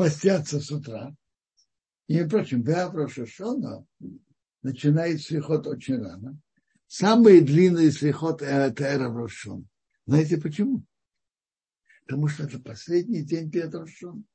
постятся 0.03 0.59
с 0.59 0.69
утра. 0.73 1.15
И, 2.09 2.25
прочим, 2.25 2.63
Беавра 2.63 3.07
Шашона 3.07 3.87
начинает 4.63 5.23
слихот 5.23 5.69
очень 5.69 6.03
рано. 6.03 6.41
Самые 6.89 7.41
длинные 7.41 7.93
слихот– 7.93 8.43
это 8.43 8.83
Эра 8.83 9.15
Рошон. 9.15 9.69
Знаете 10.07 10.39
почему? 10.39 10.85
Потому 12.05 12.27
что 12.27 12.43
это 12.43 12.59
последний 12.59 13.23
день 13.23 13.49
перед 13.49 13.73
Рошон. 13.73 14.27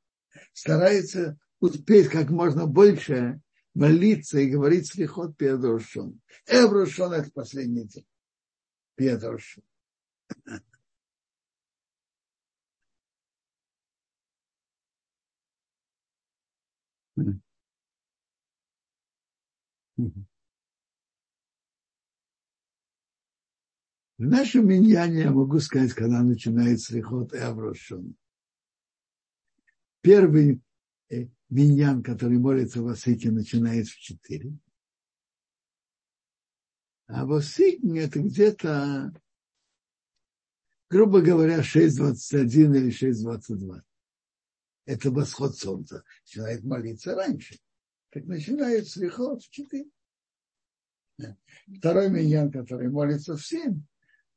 Старается 0.53 1.38
успеть 1.60 2.08
как 2.08 2.30
можно 2.30 2.65
больше 2.65 3.41
молиться 3.73 4.39
и 4.39 4.49
говорить 4.49 4.88
слихот 4.88 5.36
перед 5.36 5.62
Рошон. 5.62 6.21
Эра 6.45 6.69
Рошон– 6.69 7.12
это 7.13 7.30
последний 7.32 7.84
день 7.84 8.08
перед 8.95 9.21
Рошон. 9.21 9.63
В 17.17 17.41
нашем 24.18 24.68
миньяне 24.68 25.22
я 25.22 25.32
могу 25.32 25.60
сказать, 25.60 25.94
когда 25.94 26.22
начинается 26.24 26.96
лихот 26.96 27.34
и. 27.34 28.16
Первый 30.02 30.62
э, 31.10 31.28
миньян, 31.50 32.02
который 32.04 32.38
молится 32.38 32.82
в 32.82 32.88
Асике, 32.88 33.32
начинается 33.32 33.94
в 33.94 34.00
4. 34.00 34.58
А 37.08 37.26
в 37.26 37.34
Асике 37.34 38.00
это 38.00 38.20
где-то, 38.20 39.14
грубо 40.90 41.22
говоря, 41.22 41.60
6.21 41.60 42.46
или 42.78 42.90
6.22. 42.90 43.82
это 44.86 45.12
восход 45.12 45.56
солнца, 45.56 46.04
начинает 46.24 46.64
молиться 46.64 47.16
раньше. 47.16 47.58
Так 48.17 48.25
начинает 48.25 48.88
с 48.88 48.95
лихот 48.95 49.43
в 49.43 49.49
4. 49.51 49.91
Второй 51.77 52.10
миньян, 52.10 52.51
который 52.51 52.89
молится 52.89 53.38
в 53.38 53.45
7, 53.45 53.80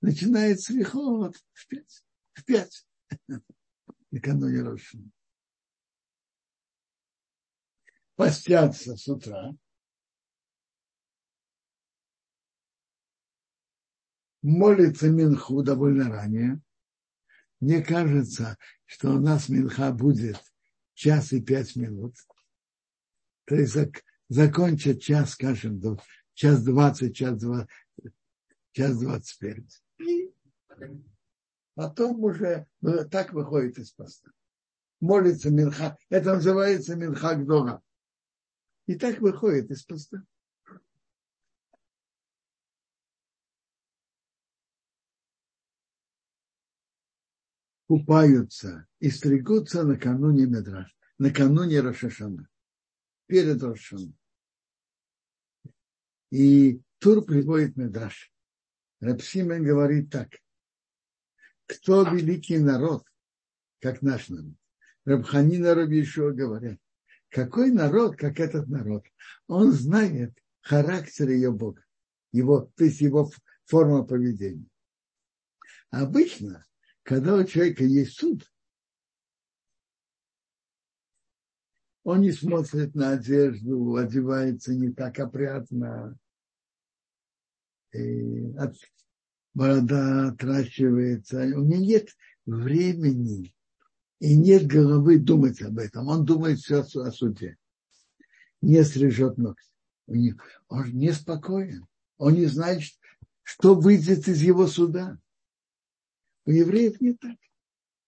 начинает 0.02 0.60
с 0.60 0.68
лихот 0.68 1.34
в 1.54 1.66
5. 1.66 2.04
В 2.34 2.44
5. 2.44 2.86
Накануне 4.10 4.60
Рошина. 4.60 5.10
Постятся 8.16 8.98
с 8.98 9.08
утра. 9.08 9.56
Молится 14.42 15.08
Минху 15.08 15.62
довольно 15.62 16.10
ранее. 16.10 16.60
Мне 17.60 17.82
кажется, 17.82 18.58
что 18.84 19.12
у 19.12 19.18
нас 19.18 19.48
Минха 19.48 19.90
будет 19.90 20.38
час 20.92 21.32
и 21.32 21.40
пять 21.40 21.76
минут. 21.76 22.14
То 23.50 23.56
есть 23.56 23.72
зак, 23.72 24.04
закончат 24.28 25.00
час, 25.02 25.30
скажем, 25.30 25.98
час 26.34 26.62
двадцать, 26.62 27.16
час, 27.16 27.36
два, 27.40 27.66
час 28.70 29.00
двадцать 29.00 29.36
пять. 29.40 29.82
И 29.98 30.32
потом 31.74 32.22
уже 32.22 32.68
ну, 32.80 33.08
так 33.08 33.32
выходит 33.32 33.78
из 33.78 33.90
поста. 33.90 34.30
Молится 35.00 35.50
Минха. 35.50 35.98
Это 36.10 36.34
называется 36.34 36.94
Минха 36.94 37.34
Гдора. 37.34 37.82
И 38.86 38.94
так 38.94 39.18
выходит 39.18 39.68
из 39.72 39.82
поста. 39.82 40.22
купаются 47.88 48.86
и 49.00 49.10
стригутся 49.10 49.82
накануне 49.82 50.46
Медраж, 50.46 50.96
накануне 51.18 51.80
Рошашана, 51.80 52.48
перед 53.30 53.62
Рошашаном. 53.62 54.14
И 56.30 56.82
Тур 56.98 57.24
приводит 57.24 57.76
Медраж. 57.76 58.32
Рапсимен 59.00 59.64
говорит 59.64 60.10
так. 60.10 60.28
Кто 61.66 62.02
великий 62.02 62.58
народ, 62.58 63.04
как 63.80 64.02
наш 64.02 64.28
народ? 64.28 64.54
Рабханина 65.04 65.74
Рабишо 65.74 66.32
говорят, 66.32 66.78
какой 67.30 67.70
народ, 67.70 68.16
как 68.16 68.38
этот 68.40 68.68
народ? 68.68 69.06
Он 69.46 69.72
знает 69.72 70.36
характер 70.60 71.30
ее 71.30 71.52
Бога, 71.52 71.84
его, 72.32 72.70
то 72.76 72.84
есть 72.84 73.00
его 73.00 73.30
форма 73.64 74.04
поведения. 74.04 74.68
Обычно 75.90 76.64
когда 77.02 77.34
у 77.34 77.44
человека 77.44 77.84
есть 77.84 78.18
суд, 78.18 78.44
он 82.04 82.22
не 82.22 82.32
смотрит 82.32 82.94
на 82.94 83.12
одежду, 83.12 83.96
одевается 83.96 84.74
не 84.74 84.90
так 84.92 85.18
опрятно, 85.18 86.18
и 87.92 88.52
от, 88.56 88.76
борода 89.54 90.28
отращивается. 90.28 91.40
У 91.40 91.64
него 91.64 91.82
нет 91.82 92.08
времени 92.46 93.54
и 94.20 94.36
нет 94.36 94.66
головы 94.66 95.18
думать 95.18 95.60
об 95.62 95.78
этом. 95.78 96.08
Он 96.08 96.24
думает 96.24 96.58
все 96.58 96.80
о 96.80 97.10
суде. 97.10 97.56
Не 98.60 98.84
срежет 98.84 99.38
ногти. 99.38 99.70
Он 100.68 100.90
неспокоен. 100.92 101.86
Он 102.18 102.34
не 102.34 102.46
знает, 102.46 102.82
что 103.42 103.74
выйдет 103.74 104.28
из 104.28 104.42
его 104.42 104.66
суда. 104.66 105.18
У 106.44 106.50
евреев 106.50 107.00
не 107.00 107.14
так. 107.14 107.36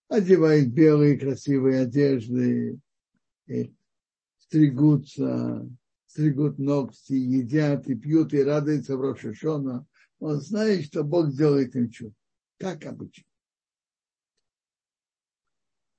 Одевают 0.09 0.69
белые 0.69 1.19
красивые 1.19 1.81
одежды, 1.81 2.79
стригутся, 4.53 5.67
стригут 6.05 6.59
ногти, 6.59 7.15
едят 7.15 7.89
и 7.89 7.95
пьют, 7.95 8.35
и 8.35 8.43
радуются 8.43 8.99
в 8.99 9.01
Рошашона. 9.01 9.87
Он 10.19 10.41
знает, 10.43 10.85
что 10.85 11.03
Бог 11.05 11.31
сделает 11.31 11.75
им 11.75 11.89
чудо. 11.91 12.15
Так 12.59 12.85
обычно. 12.85 13.25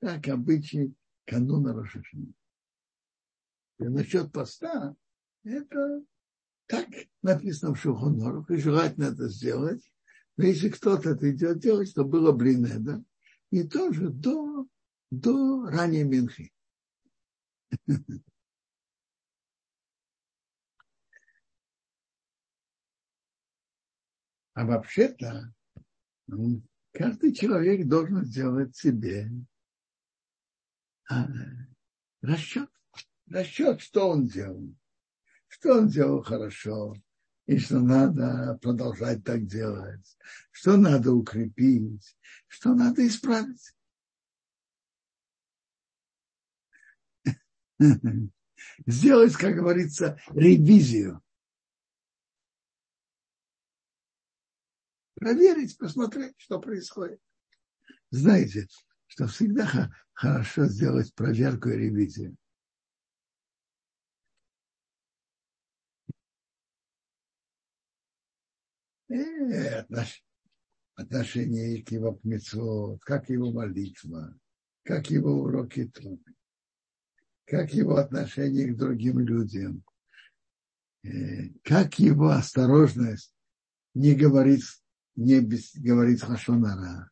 Так 0.01 0.27
обычай 0.27 0.93
кануна 1.25 1.73
Рошашона. 1.73 2.31
И 3.79 3.85
насчет 3.85 4.31
поста, 4.31 4.95
это 5.43 6.03
так 6.67 6.87
написано 7.23 7.73
в 7.73 7.79
Шухонорах, 7.79 8.51
и 8.51 8.57
желательно 8.57 9.05
это 9.05 9.29
сделать. 9.29 9.91
Но 10.37 10.45
если 10.45 10.69
кто-то 10.69 11.09
это 11.09 11.31
идет 11.31 11.57
делать, 11.57 11.91
то 11.91 12.05
было 12.05 12.31
блинеда. 12.31 13.03
И 13.49 13.63
тоже 13.63 14.09
до, 14.09 14.67
до 15.09 15.65
ранней 15.65 16.03
Минхи. 16.03 16.53
А 24.53 24.65
вообще-то 24.65 25.53
каждый 26.91 27.33
человек 27.33 27.87
должен 27.87 28.23
сделать 28.23 28.75
себе 28.75 29.29
а, 31.09 31.27
расчет. 32.21 32.69
Расчет, 33.27 33.81
что 33.81 34.09
он 34.09 34.27
делал. 34.27 34.75
Что 35.47 35.79
он 35.79 35.87
делал 35.87 36.21
хорошо, 36.23 36.95
и 37.45 37.57
что 37.57 37.79
надо 37.79 38.57
продолжать 38.61 39.23
так 39.23 39.45
делать, 39.45 40.17
что 40.51 40.77
надо 40.77 41.13
укрепить, 41.13 42.15
что 42.47 42.73
надо 42.73 43.05
исправить. 43.05 43.73
Сделать, 48.85 49.33
как 49.33 49.55
говорится, 49.55 50.19
ревизию. 50.29 51.21
Проверить, 55.23 55.77
посмотреть, 55.77 56.33
что 56.35 56.59
происходит. 56.59 57.17
Знаете, 58.09 58.67
что 59.07 59.25
всегда 59.27 59.89
хорошо 60.11 60.65
сделать 60.65 61.15
проверку 61.15 61.69
и 61.69 61.77
ревизию. 61.77 62.35
Отношение 70.95 71.81
к 71.81 71.91
его 71.91 72.15
к 72.15 72.99
как 73.05 73.29
его 73.29 73.53
молитва, 73.53 74.37
как 74.83 75.09
его 75.09 75.41
уроки 75.41 75.85
Торы, 75.85 76.19
как 77.45 77.73
его 77.73 77.95
отношение 77.95 78.73
к 78.73 78.77
другим 78.77 79.19
людям, 79.19 79.85
э, 81.03 81.47
как 81.63 81.97
его 81.97 82.27
осторожность 82.27 83.33
не 83.93 84.15
говорить, 84.15 84.82
не 85.15 85.41
без, 85.41 85.75
говорить 85.75 86.21
хашонара, 86.21 87.09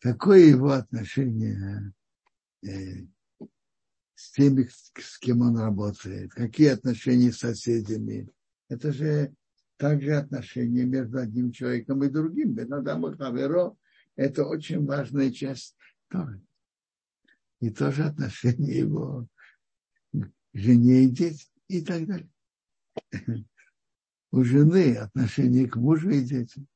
какое 0.00 0.40
его 0.40 0.70
отношение 0.70 1.92
э, 2.62 3.06
с 4.14 4.30
теми, 4.32 4.68
с 4.98 5.18
кем 5.18 5.42
он 5.42 5.58
работает, 5.58 6.32
какие 6.32 6.68
отношения 6.68 7.32
с 7.32 7.38
соседями. 7.38 8.28
Это 8.68 8.92
же 8.92 9.34
также 9.76 10.14
отношения 10.14 10.84
между 10.84 11.18
одним 11.18 11.50
человеком 11.52 12.04
и 12.04 12.08
другим. 12.08 12.54
Бенадам 12.54 13.16
Хаверо– 13.16 13.76
это 14.16 14.44
очень 14.44 14.86
важная 14.86 15.30
часть 15.32 15.76
Торы. 16.08 16.40
И 17.60 17.70
тоже 17.70 18.04
отношения 18.04 18.78
его 18.78 19.28
к 20.12 20.30
жене 20.52 21.04
и 21.04 21.10
детям 21.10 21.48
и 21.68 21.80
так 21.80 22.06
далее. 22.06 22.30
У 24.32 24.42
жены 24.42 24.96
отношение 24.96 25.68
к 25.68 25.76
мужу 25.76 26.10
и 26.10 26.22
детям. 26.22 26.66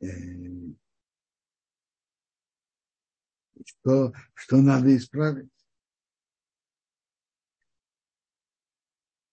Э, 0.00 0.06
что, 3.64 4.12
что 4.34 4.56
надо 4.58 4.96
исправить. 4.96 5.50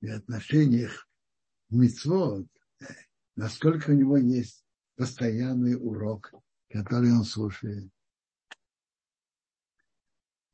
и 0.01 0.07
отношениях 0.07 1.07
мицвод, 1.69 2.47
насколько 3.35 3.91
у 3.91 3.93
него 3.93 4.17
есть 4.17 4.63
постоянный 4.95 5.75
урок, 5.75 6.33
который 6.69 7.11
он 7.11 7.23
слушает, 7.23 7.91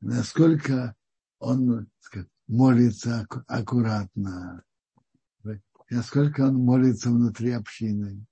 насколько 0.00 0.94
он 1.38 1.90
сказать, 2.00 2.28
молится 2.46 3.26
аккуратно, 3.46 4.64
насколько 5.90 6.42
он 6.42 6.56
молится 6.56 7.10
внутри 7.10 7.52
общины. 7.52 8.26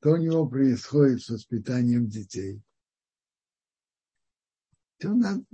Что 0.00 0.12
у 0.12 0.16
него 0.16 0.48
происходит 0.48 1.22
с 1.22 1.28
воспитанием 1.28 2.08
детей? 2.08 2.62
Все 4.98 5.12
надо 5.12 5.44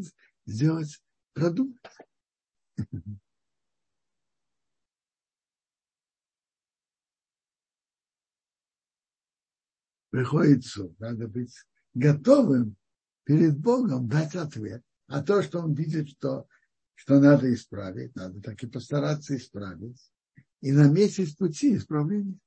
сделать, 0.47 1.03
продумать. 1.33 1.81
приходится 10.15 10.95
надо 11.01 11.27
быть 11.27 11.53
готовым 11.95 12.77
перед 13.25 13.59
Богом 13.59 14.09
дать 14.09 14.35
ответ. 14.35 14.83
А 15.07 15.23
то, 15.23 15.43
что 15.43 15.61
он 15.61 15.75
видит, 15.75 16.11
что, 16.11 16.47
что 16.95 17.21
надо 17.21 17.53
исправить, 17.53 18.15
надо 18.15 18.41
так 18.41 18.63
и 18.63 18.67
постараться 18.67 19.37
исправить. 19.37 20.01
И 20.61 20.73
на 20.73 20.89
месте 20.89 21.27
пути 21.37 21.77
исправления. 21.77 22.39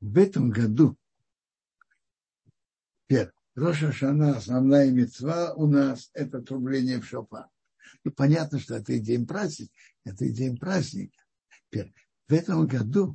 В 0.00 0.18
этом 0.18 0.50
году 0.50 0.96
первое, 3.06 3.32
Роша 3.54 3.92
Шана, 3.92 4.36
основная 4.36 4.90
мецва 4.90 5.54
у 5.54 5.68
нас– 5.68 6.10
это 6.14 6.42
трубление 6.42 7.00
в 7.00 7.06
шофар. 7.06 7.48
Ну, 8.02 8.10
понятно, 8.10 8.58
что 8.58 8.74
это 8.74 8.98
день 8.98 9.26
праздник, 9.26 9.70
это 10.04 10.28
день 10.28 10.58
праздника. 10.58 11.22
В 11.70 12.32
этом 12.32 12.66
году 12.66 13.14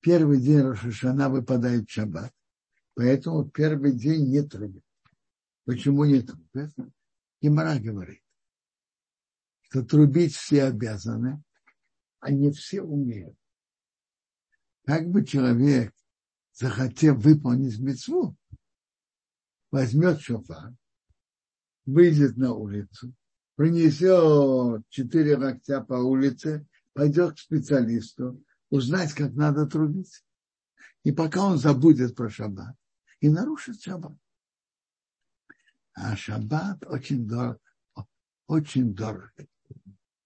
первый 0.00 0.40
день 0.40 0.60
Рошашана 0.60 1.28
выпадает 1.28 1.88
в 1.88 1.92
шаббат, 1.92 2.32
поэтому 2.94 3.48
первый 3.48 3.92
день 3.92 4.30
не 4.30 4.42
трубят. 4.42 4.84
Почему 5.64 6.04
не 6.04 6.22
трубят? 6.22 6.74
Гимара 7.40 7.78
говорит, 7.78 8.22
что 9.62 9.84
трубить 9.84 10.34
все 10.34 10.64
обязаны, 10.64 11.42
а 12.20 12.30
не 12.30 12.50
все 12.50 12.82
умеют. 12.82 13.36
Как 14.84 15.06
бы 15.08 15.24
человек, 15.24 15.94
захотел 16.52 17.14
выполнить 17.14 17.78
мецву, 17.78 18.36
возьмет 19.70 20.20
шофар, 20.20 20.74
выйдет 21.86 22.36
на 22.36 22.52
улицу, 22.52 23.14
принесет 23.54 24.82
четыре 24.88 25.36
локтя 25.36 25.82
по 25.82 25.94
улице, 25.94 26.66
пойдет 26.94 27.34
к 27.34 27.38
специалисту, 27.38 28.42
узнать, 28.70 29.12
как 29.12 29.34
надо 29.34 29.66
трубить. 29.66 30.24
И 31.04 31.12
пока 31.12 31.44
он 31.44 31.58
забудет 31.58 32.14
про 32.14 32.28
шаббат 32.28 32.76
и 33.20 33.28
нарушит 33.28 33.80
шаббат. 33.82 34.16
А 35.94 36.16
шаббат 36.16 36.84
очень 36.86 37.26
дорог, 37.26 37.60
очень 38.46 38.94
дорог 38.94 39.32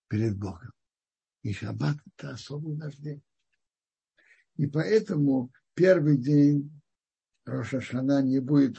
перед 0.08 0.36
Богом. 0.36 0.72
И 1.42 1.52
шаббат– 1.52 1.96
это 2.16 2.30
особый 2.30 2.76
наш 2.76 2.94
день. 2.96 3.22
И 4.56 4.66
поэтому 4.66 5.50
первый 5.74 6.16
день 6.18 6.80
Рошашана 7.44 8.22
не, 8.22 8.38
будет, 8.38 8.78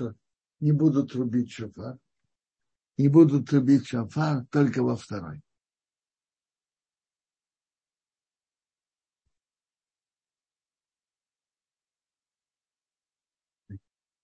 не 0.60 0.72
будут 0.72 1.12
трубить 1.12 1.52
шофар, 1.52 1.98
не 2.98 3.10
будут 3.10 3.50
трубить 3.50 3.88
шофар 3.88 4.46
только 4.52 4.84
во 4.84 4.96
второй. 4.96 5.42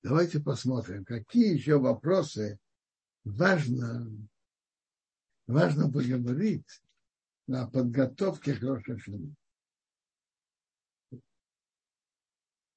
Давайте 0.01 0.39
посмотрим, 0.39 1.03
какие 1.03 1.53
еще 1.53 1.77
вопросы 1.77 2.57
важно, 3.25 4.09
важно 5.45 5.91
поговорить 5.91 6.81
на 7.47 7.67
подготовке 7.67 8.55
к 8.55 8.61
Рошашану. 8.61 9.35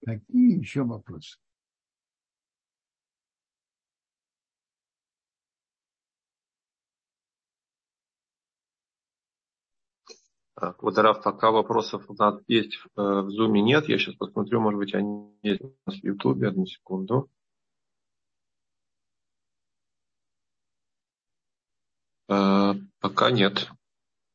Какие 0.04 0.58
еще 0.58 0.82
вопросы? 0.82 1.38
Так, 10.62 10.80
вот, 10.80 10.96
Раф, 10.96 11.20
пока 11.24 11.50
вопросов 11.50 12.08
у 12.08 12.14
нас 12.14 12.40
есть 12.46 12.76
э, 12.76 12.78
в 12.94 13.30
Zoom 13.30 13.58
нет. 13.62 13.88
Я 13.88 13.98
сейчас 13.98 14.14
посмотрю, 14.14 14.60
может 14.60 14.78
быть, 14.78 14.94
они 14.94 15.36
есть 15.42 15.60
у 15.60 15.74
нас 15.86 15.98
в 15.98 16.04
YouTube. 16.04 16.40
Одну 16.44 16.66
секунду. 16.66 17.28
Э, 22.28 22.74
пока 23.00 23.32
нет. 23.32 23.68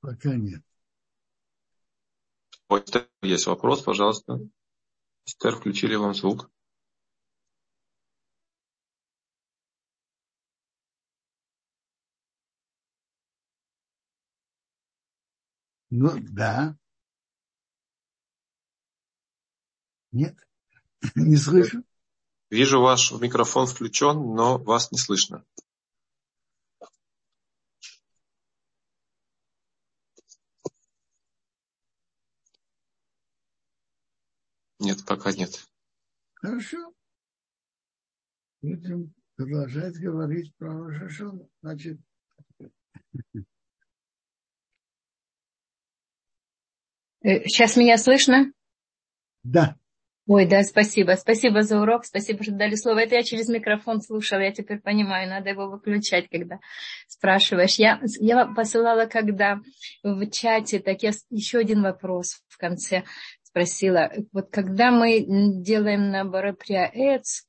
Пока 0.01 0.35
нет. 0.35 0.61
Ой, 2.67 2.83
есть 3.21 3.47
вопрос, 3.47 3.83
пожалуйста. 3.83 4.41
Эстер, 5.25 5.55
включили 5.55 5.95
вам 5.95 6.13
звук. 6.13 6.51
Ну, 15.89 16.17
да. 16.19 16.77
Нет, 20.11 20.35
не 21.15 21.37
слышу. 21.37 21.83
Вижу, 22.49 22.81
ваш 22.81 23.11
микрофон 23.11 23.67
включен, 23.67 24.35
но 24.35 24.57
вас 24.57 24.91
не 24.91 24.97
слышно. 24.97 25.45
Нет, 34.79 35.05
пока 35.05 35.31
нет. 35.33 35.67
Хорошо. 36.35 36.93
Будем 38.61 39.13
продолжать 39.35 39.97
говорить 39.97 40.55
про 40.55 40.87
Рожашона. 40.87 41.47
Значит, 41.61 41.99
Сейчас 47.27 47.75
э, 47.75 47.79
меня 47.81 47.97
слышно? 47.97 48.53
Да. 49.43 49.75
Ой, 50.27 50.45
да, 50.45 50.63
спасибо. 50.63 51.13
Спасибо 51.13 51.61
за 51.61 51.79
урок, 51.79 52.05
спасибо, 52.05 52.43
что 52.43 52.53
дали 52.53 52.75
слово. 52.75 52.99
Это 52.99 53.15
я 53.15 53.23
через 53.23 53.47
микрофон 53.49 54.01
слушала, 54.01 54.41
я 54.41 54.51
теперь 54.51 54.79
понимаю, 54.79 55.29
надо 55.29 55.49
его 55.49 55.69
выключать, 55.69 56.29
когда 56.29 56.59
спрашиваешь. 57.07 57.75
Я, 57.75 58.01
я 58.19 58.45
посылала, 58.45 59.05
когда 59.05 59.59
в 60.03 60.29
чате, 60.29 60.79
так 60.79 61.01
я 61.03 61.11
еще 61.29 61.59
один 61.59 61.81
вопрос 61.81 62.41
в 62.47 62.57
конце 62.57 63.03
спросила. 63.43 64.11
Вот 64.31 64.49
когда 64.49 64.91
мы 64.91 65.23
делаем 65.61 66.11
на 66.11 66.25
бараприаэц, 66.25 67.43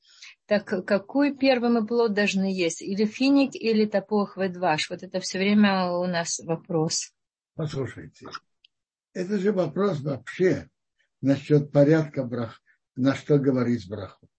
так 0.45 0.65
какой 0.85 1.37
первый 1.37 1.69
мы 1.69 1.85
плод 1.85 2.13
должны 2.13 2.45
есть? 2.45 2.81
Или 2.81 3.05
финик, 3.05 3.55
или 3.55 3.85
топох 3.85 4.35
ведваш? 4.35 4.89
Вот 4.89 5.03
это 5.03 5.19
все 5.19 5.37
время 5.37 5.91
у 5.91 6.05
нас 6.05 6.39
вопрос. 6.39 7.11
Послушайте, 7.55 8.25
это 9.13 9.37
же 9.37 9.51
вопрос 9.51 10.01
вообще 10.01 10.69
насчет 11.21 11.71
порядка 11.71 12.23
брах, 12.23 12.61
на 12.95 13.15
что 13.15 13.37
говорить 13.37 13.87
браху. 13.89 14.29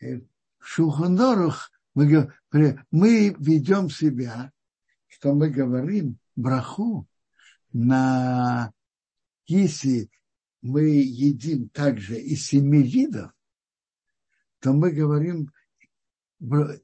В 0.00 0.20
Шухандорух 0.60 1.70
мы, 1.94 2.32
мы 2.90 3.34
ведем 3.38 3.90
себя, 3.90 4.52
что 5.06 5.34
мы 5.34 5.50
говорим 5.50 6.18
браху 6.34 7.06
на 7.72 8.72
если 9.46 10.10
мы 10.62 10.82
едим 10.82 11.68
также 11.68 12.18
из 12.18 12.46
семи 12.46 12.82
видов, 12.82 13.32
то 14.60 14.72
мы 14.72 14.90
говорим 14.90 15.52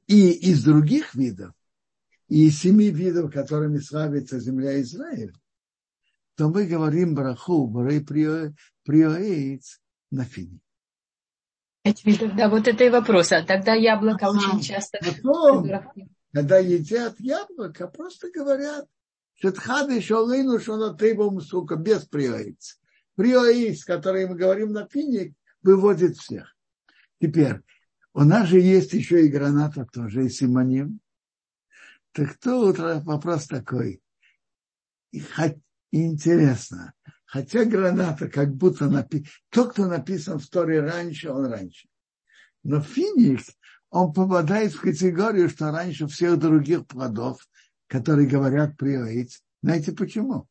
и 0.07 0.31
из 0.31 0.63
других 0.63 1.13
видов, 1.15 1.53
и 2.29 2.47
из 2.47 2.59
семи 2.59 2.89
видов, 2.89 3.33
которыми 3.33 3.79
славится 3.79 4.39
земля 4.39 4.81
Израиля, 4.81 5.33
то 6.35 6.49
мы 6.49 6.65
говорим 6.65 7.15
браху, 7.15 7.67
брей 7.67 8.01
приоэйц 8.01 9.79
на 10.11 10.25
фине. 10.25 10.59
Да, 12.35 12.49
вот 12.49 12.67
это 12.67 12.83
и 12.83 12.89
вопрос. 12.89 13.31
А 13.31 13.43
тогда 13.43 13.73
яблоко 13.73 14.27
а, 14.27 14.31
очень 14.31 14.61
часто... 14.61 14.99
Потом, 14.99 15.69
когда 16.31 16.57
едят 16.57 17.19
яблоко, 17.19 17.87
просто 17.87 18.31
говорят, 18.31 18.87
Шетхады 19.35 20.01
шолыну 20.01 20.59
шонатейбом 20.59 21.41
сука, 21.41 21.75
без 21.75 22.05
приоиц. 22.05 22.79
Приоиц, 23.15 23.83
который 23.83 24.27
мы 24.27 24.35
говорим 24.35 24.71
на 24.71 24.87
фине, 24.87 25.33
выводит 25.61 26.17
всех. 26.17 26.55
Теперь, 27.19 27.61
у 28.13 28.23
нас 28.23 28.47
же 28.47 28.59
есть 28.59 28.93
еще 28.93 29.25
и 29.25 29.29
граната 29.29 29.85
тоже, 29.91 30.25
и 30.25 30.29
симоним. 30.29 30.99
Так 32.11 32.37
тут 32.37 32.77
вопрос 32.79 33.47
такой. 33.47 34.01
Интересно. 35.93 36.93
Хотя 37.25 37.65
граната 37.65 38.29
как 38.29 38.53
будто 38.53 38.89
написано. 38.89 39.29
Тот, 39.49 39.73
кто 39.73 39.87
написан 39.87 40.39
в 40.39 40.47
Торе 40.47 40.81
раньше, 40.81 41.29
он 41.29 41.45
раньше. 41.45 41.87
Но 42.63 42.81
финик, 42.81 43.41
он 43.89 44.13
попадает 44.13 44.73
в 44.73 44.81
категорию, 44.81 45.49
что 45.49 45.71
раньше 45.71 46.07
всех 46.07 46.39
других 46.39 46.85
плодов, 46.87 47.47
которые 47.87 48.27
говорят 48.27 48.77
приоить. 48.77 49.41
Знаете 49.61 49.91
почему? 49.91 50.47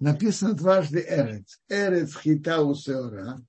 Написано 0.00 0.54
дважды 0.54 1.04
эрец. 1.08 1.60
Эрец 1.68 2.16
хита 2.16 2.62
у 2.62 2.74
сеора. 2.74 3.40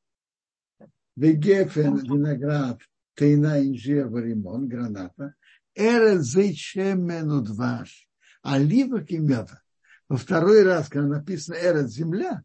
Вегефен 1.15 1.97
виноград, 1.97 2.79
тейна 3.15 3.65
инжир 3.65 4.07
варимон, 4.07 4.67
граната. 4.67 5.35
Эрец 5.75 6.21
зейчемену 6.21 7.41
дваш. 7.41 8.07
Оливок 8.41 9.11
и 9.11 9.19
меда. 9.19 9.61
Во 10.09 10.17
второй 10.17 10.63
раз, 10.63 10.89
когда 10.89 11.17
написано 11.17 11.55
«Эрет 11.55 11.89
земля», 11.89 12.43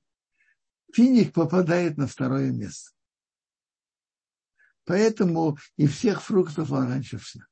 финик 0.92 1.32
попадает 1.32 1.96
на 1.96 2.06
второе 2.06 2.52
место. 2.52 2.92
Поэтому 4.84 5.56
и 5.76 5.86
всех 5.86 6.22
фруктов 6.22 6.70
он 6.70 6.88
раньше 6.88 7.16
всех. 7.18 7.48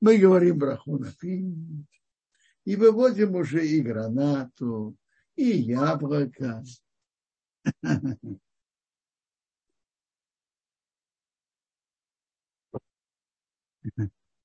Мы 0.00 0.18
говорим 0.18 0.58
браху 0.58 0.98
на 0.98 1.10
финик, 1.10 1.88
и 2.64 2.76
выводим 2.76 3.34
уже 3.34 3.66
и 3.66 3.80
гранату, 3.80 4.94
и 5.34 5.44
яблоко. 5.44 6.62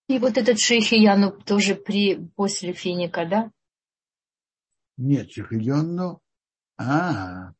И 0.10 0.18
вот 0.18 0.39
этот 0.39 0.60
шейхияну 0.60 1.32
тоже 1.32 1.76
при, 1.76 2.16
после 2.36 2.74
финика, 2.74 3.28
да? 3.30 3.51
Нет, 4.97 5.32
шейхияну, 5.32 6.20
а, 6.80 7.53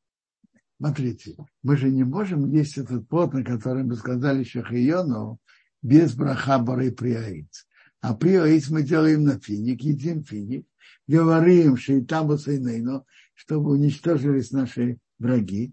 смотрите, 0.80 1.38
мы 1.62 1.78
же 1.78 1.92
не 1.92 2.04
можем 2.04 2.52
есть 2.52 2.80
этот 2.80 3.08
плод, 3.08 3.34
на 3.34 3.44
котором 3.44 3.90
мы 3.90 3.96
сказали 3.96 4.44
шейхияну, 4.44 5.38
без 5.84 6.16
браха 6.16 6.58
бары 6.58 6.92
приоиц. 6.92 7.68
А 8.02 8.16
приоиц 8.16 8.72
мы 8.72 8.82
делаем 8.82 9.26
на 9.26 9.40
финик, 9.40 9.82
едим 9.82 10.24
финик, 10.24 10.66
говорим 11.06 11.78
шейтаму 11.78 12.40
сейнейну, 12.40 13.06
чтобы 13.36 13.74
уничтожились 13.74 14.50
наши 14.50 14.98
враги. 15.20 15.72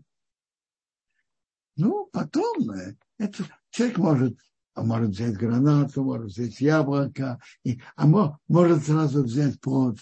Ну, 1.77 2.11
потом 2.13 2.71
э, 2.71 2.97
это, 3.17 3.45
человек 3.71 3.97
может, 3.97 4.39
а 4.77 4.83
может 4.83 5.11
взять 5.11 5.39
гранату, 5.39 6.05
может 6.05 6.27
взять 6.27 6.61
яблоко, 6.61 7.41
и, 7.65 7.81
а 7.97 8.07
может 8.07 8.85
сразу 8.85 9.25
взять 9.25 9.59
плод, 9.59 9.97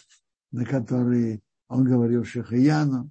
на 0.51 0.67
который 0.67 1.45
он 1.69 1.85
говорил 1.85 2.25
Шахаяну. 2.25 3.11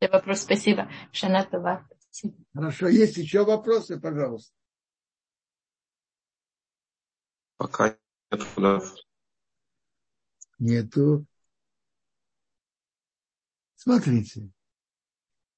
Вопрос, 0.00 0.40
спасибо. 0.40 0.90
Шанатова. 1.12 1.88
Хорошо, 2.52 2.88
есть 2.88 3.16
еще 3.16 3.44
вопросы, 3.44 4.00
пожалуйста. 4.00 4.52
Пока 7.58 7.96
нет, 8.32 8.42
да. 8.56 8.80
Нету. 10.58 11.26
Смотрите, 13.76 14.50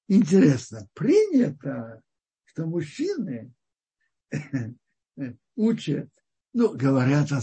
интересно, 0.07 0.87
принято, 0.93 2.03
что 2.53 2.65
мужчины 2.65 3.53
учат, 5.55 6.09
ну, 6.53 6.77
говорят, 6.77 7.31
о, 7.31 7.41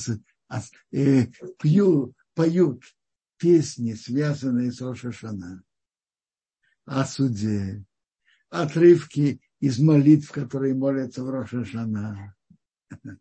о, 0.48 0.60
э, 0.92 1.26
пью, 1.58 2.14
поют 2.34 2.84
песни, 3.36 3.94
связанные 3.94 4.70
с 4.72 4.80
Рошашана, 4.80 5.62
о 6.84 7.04
суде, 7.04 7.84
отрывки 8.48 9.40
из 9.58 9.78
молитв, 9.80 10.30
которые 10.30 10.74
молятся 10.74 11.24
в 11.24 11.30
Рошашана. 11.30 12.36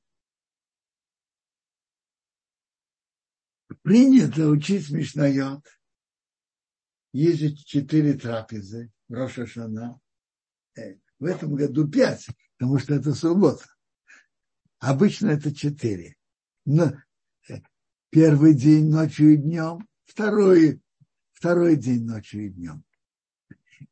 Принято 3.82 4.48
учить 4.48 4.90
Мишнайот– 4.90 5.66
есть 7.12 7.66
четыре 7.66 8.14
трапезы 8.14 8.92
Роша 9.08 9.48
Шана. 9.48 10.00
В 11.20 11.26
этом 11.26 11.56
году 11.56 11.88
пять, 11.88 12.28
потому 12.58 12.80
что 12.80 12.96
это 12.96 13.14
суббота. 13.14 13.66
Обычно 14.80 15.28
это 15.28 15.54
четыре. 15.54 16.16
Но 16.66 16.94
э, 17.50 17.60
первый 18.10 18.54
день 18.54 18.90
ночью 18.90 19.34
и 19.34 19.38
днем, 19.38 19.86
второй, 20.06 20.82
второй 21.34 21.76
день 21.76 22.06
ночью 22.06 22.46
и 22.46 22.50
днем. 22.50 22.84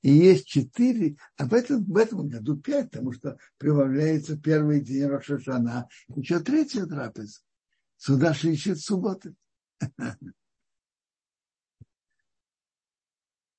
И 0.01 0.11
есть 0.11 0.47
четыре, 0.47 1.17
а 1.37 1.45
в 1.45 1.53
этом, 1.53 1.83
в 1.83 1.97
этом 1.97 2.27
году 2.29 2.57
пять, 2.57 2.91
потому 2.91 3.11
что 3.13 3.37
прибавляется 3.57 4.37
первый 4.37 4.81
день 4.81 5.05
Рошашана, 5.05 5.89
еще 6.15 6.39
третья 6.39 6.85
трапеза. 6.85 7.41
Сюда 7.97 8.33
же 8.33 8.51
ищет 8.53 8.79
субботы. 8.79 9.35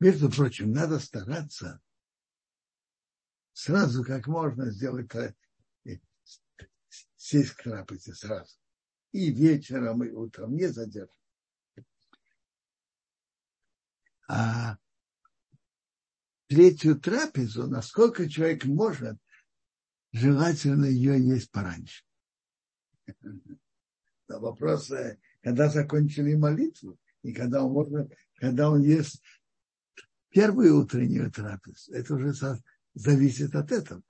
Между 0.01 0.31
прочим, 0.31 0.73
надо 0.73 1.01
стараться 1.01 1.81
сразу 3.59 4.05
как 4.05 4.29
можно 4.29 4.71
сделать 4.71 5.13
э, 5.17 5.35
сесть 7.17 7.55
к 7.55 7.65
трапезе 7.65 8.15
сразу. 8.15 8.57
И 9.11 9.33
вечером, 9.33 10.05
и 10.05 10.13
утром, 10.13 10.55
не 10.55 10.69
задерживать. 10.69 11.13
А 14.29 14.79
третью 16.47 17.01
трапезу, 17.01 17.67
насколько 17.67 18.29
человек 18.29 18.65
может, 18.65 19.19
желательно 20.13 20.85
ее 20.85 21.21
есть 21.21 21.51
пораньше. 21.51 22.05
Но 24.29 24.39
вопрос, 24.39 24.93
э, 24.93 25.19
когда 25.43 25.69
закончили 25.69 26.37
молитву, 26.37 26.97
и 27.23 27.33
когда 27.33 27.65
он 27.65 27.73
может, 27.73 28.13
когда 28.35 28.71
он 28.71 28.83
ест 28.83 29.21
первую 30.29 30.79
утреннюю 30.79 31.33
трапезу. 31.33 31.93
Это 31.93 32.15
уже 32.15 32.35
зависит 32.95 33.55
от 33.55 33.73
этого. 33.73 34.03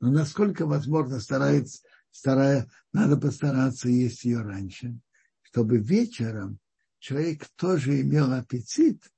Но 0.00 0.10
насколько 0.10 0.66
возможно 0.66 1.20
старается, 1.20 1.82
старая, 2.10 2.70
надо 2.92 3.16
постараться 3.16 3.88
есть 3.88 4.24
ее 4.24 4.40
раньше, 4.40 4.98
чтобы 5.42 5.78
вечером 5.78 6.58
человек 6.98 7.46
тоже 7.56 8.00
имел 8.00 8.32
аппетит 8.32 9.10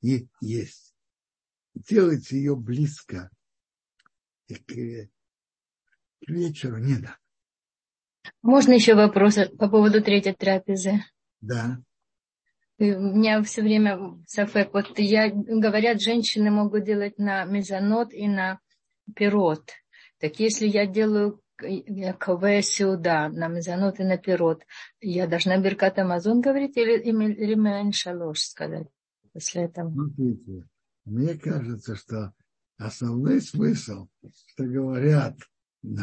и 0.00 0.28
есть. 0.40 0.94
Делайте 1.74 2.36
ее 2.36 2.54
близко 2.54 3.30
и 4.46 4.54
к, 4.54 5.10
к 6.24 6.28
вечеру 6.28 6.78
не 6.78 6.94
надо. 6.94 7.16
Можно 8.42 8.72
еще 8.72 8.94
вопрос 8.94 9.36
по 9.58 9.68
поводу 9.68 10.02
третьей 10.02 10.34
трапезы? 10.34 11.04
Да 11.40 11.82
у 12.90 13.00
меня 13.00 13.42
все 13.42 13.62
время 13.62 14.18
сафек. 14.26 14.72
Вот 14.72 14.98
я, 14.98 15.30
говорят, 15.30 16.00
женщины 16.00 16.50
могут 16.50 16.84
делать 16.84 17.18
на 17.18 17.44
мезонот 17.44 18.12
и 18.12 18.26
на 18.26 18.60
пирот. 19.14 19.70
Так 20.18 20.38
если 20.40 20.66
я 20.66 20.86
делаю 20.86 21.40
КВ 21.56 22.62
сюда, 22.62 23.28
на 23.28 23.48
мезонот 23.48 24.00
и 24.00 24.04
на 24.04 24.16
пирот, 24.18 24.64
я 25.00 25.26
должна 25.26 25.58
Беркат 25.58 25.98
Амазон 25.98 26.40
говорить 26.40 26.76
или, 26.76 26.98
или 26.98 27.54
Мен 27.54 27.92
Шалош 27.92 28.40
сказать 28.40 28.88
после 29.32 29.64
этого? 29.64 29.90
Смотрите, 29.90 30.64
мне 31.04 31.34
кажется, 31.34 31.94
что 31.96 32.32
основной 32.78 33.40
смысл, 33.40 34.08
что 34.48 34.64
говорят, 34.64 35.36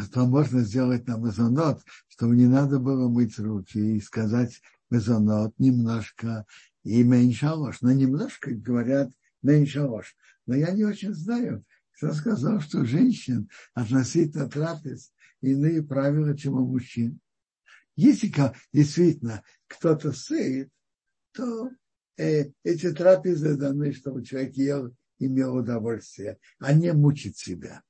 что 0.04 0.26
можно 0.26 0.60
сделать 0.60 1.06
на 1.06 1.16
мезонот, 1.16 1.82
чтобы 2.08 2.36
не 2.36 2.46
надо 2.46 2.78
было 2.78 3.08
мыть 3.08 3.38
руки 3.38 3.96
и 3.96 4.00
сказать 4.00 4.60
мезонот 4.90 5.54
немножко 5.58 6.44
и 6.82 7.02
меньшалош. 7.02 7.80
Но 7.82 7.92
немножко 7.92 8.50
говорят 8.52 9.10
меньшалош. 9.42 10.16
Но 10.46 10.54
я 10.54 10.72
не 10.72 10.84
очень 10.84 11.14
знаю, 11.14 11.64
кто 11.96 12.12
сказал, 12.12 12.60
что 12.60 12.84
женщин 12.84 13.48
относительно 13.74 14.48
трапез 14.48 15.12
иные 15.40 15.82
правила, 15.82 16.36
чем 16.36 16.54
у 16.54 16.66
мужчин. 16.66 17.20
Если 17.96 18.32
действительно 18.72 19.42
кто-то 19.66 20.12
сеет, 20.12 20.70
то 21.32 21.70
э, 22.16 22.50
эти 22.64 22.92
трапезы 22.92 23.56
даны, 23.56 23.92
чтобы 23.92 24.24
человек 24.24 24.54
ел, 24.56 24.94
имел 25.18 25.56
удовольствие, 25.56 26.38
а 26.58 26.72
не 26.72 26.92
мучить 26.92 27.36
себя. 27.36 27.82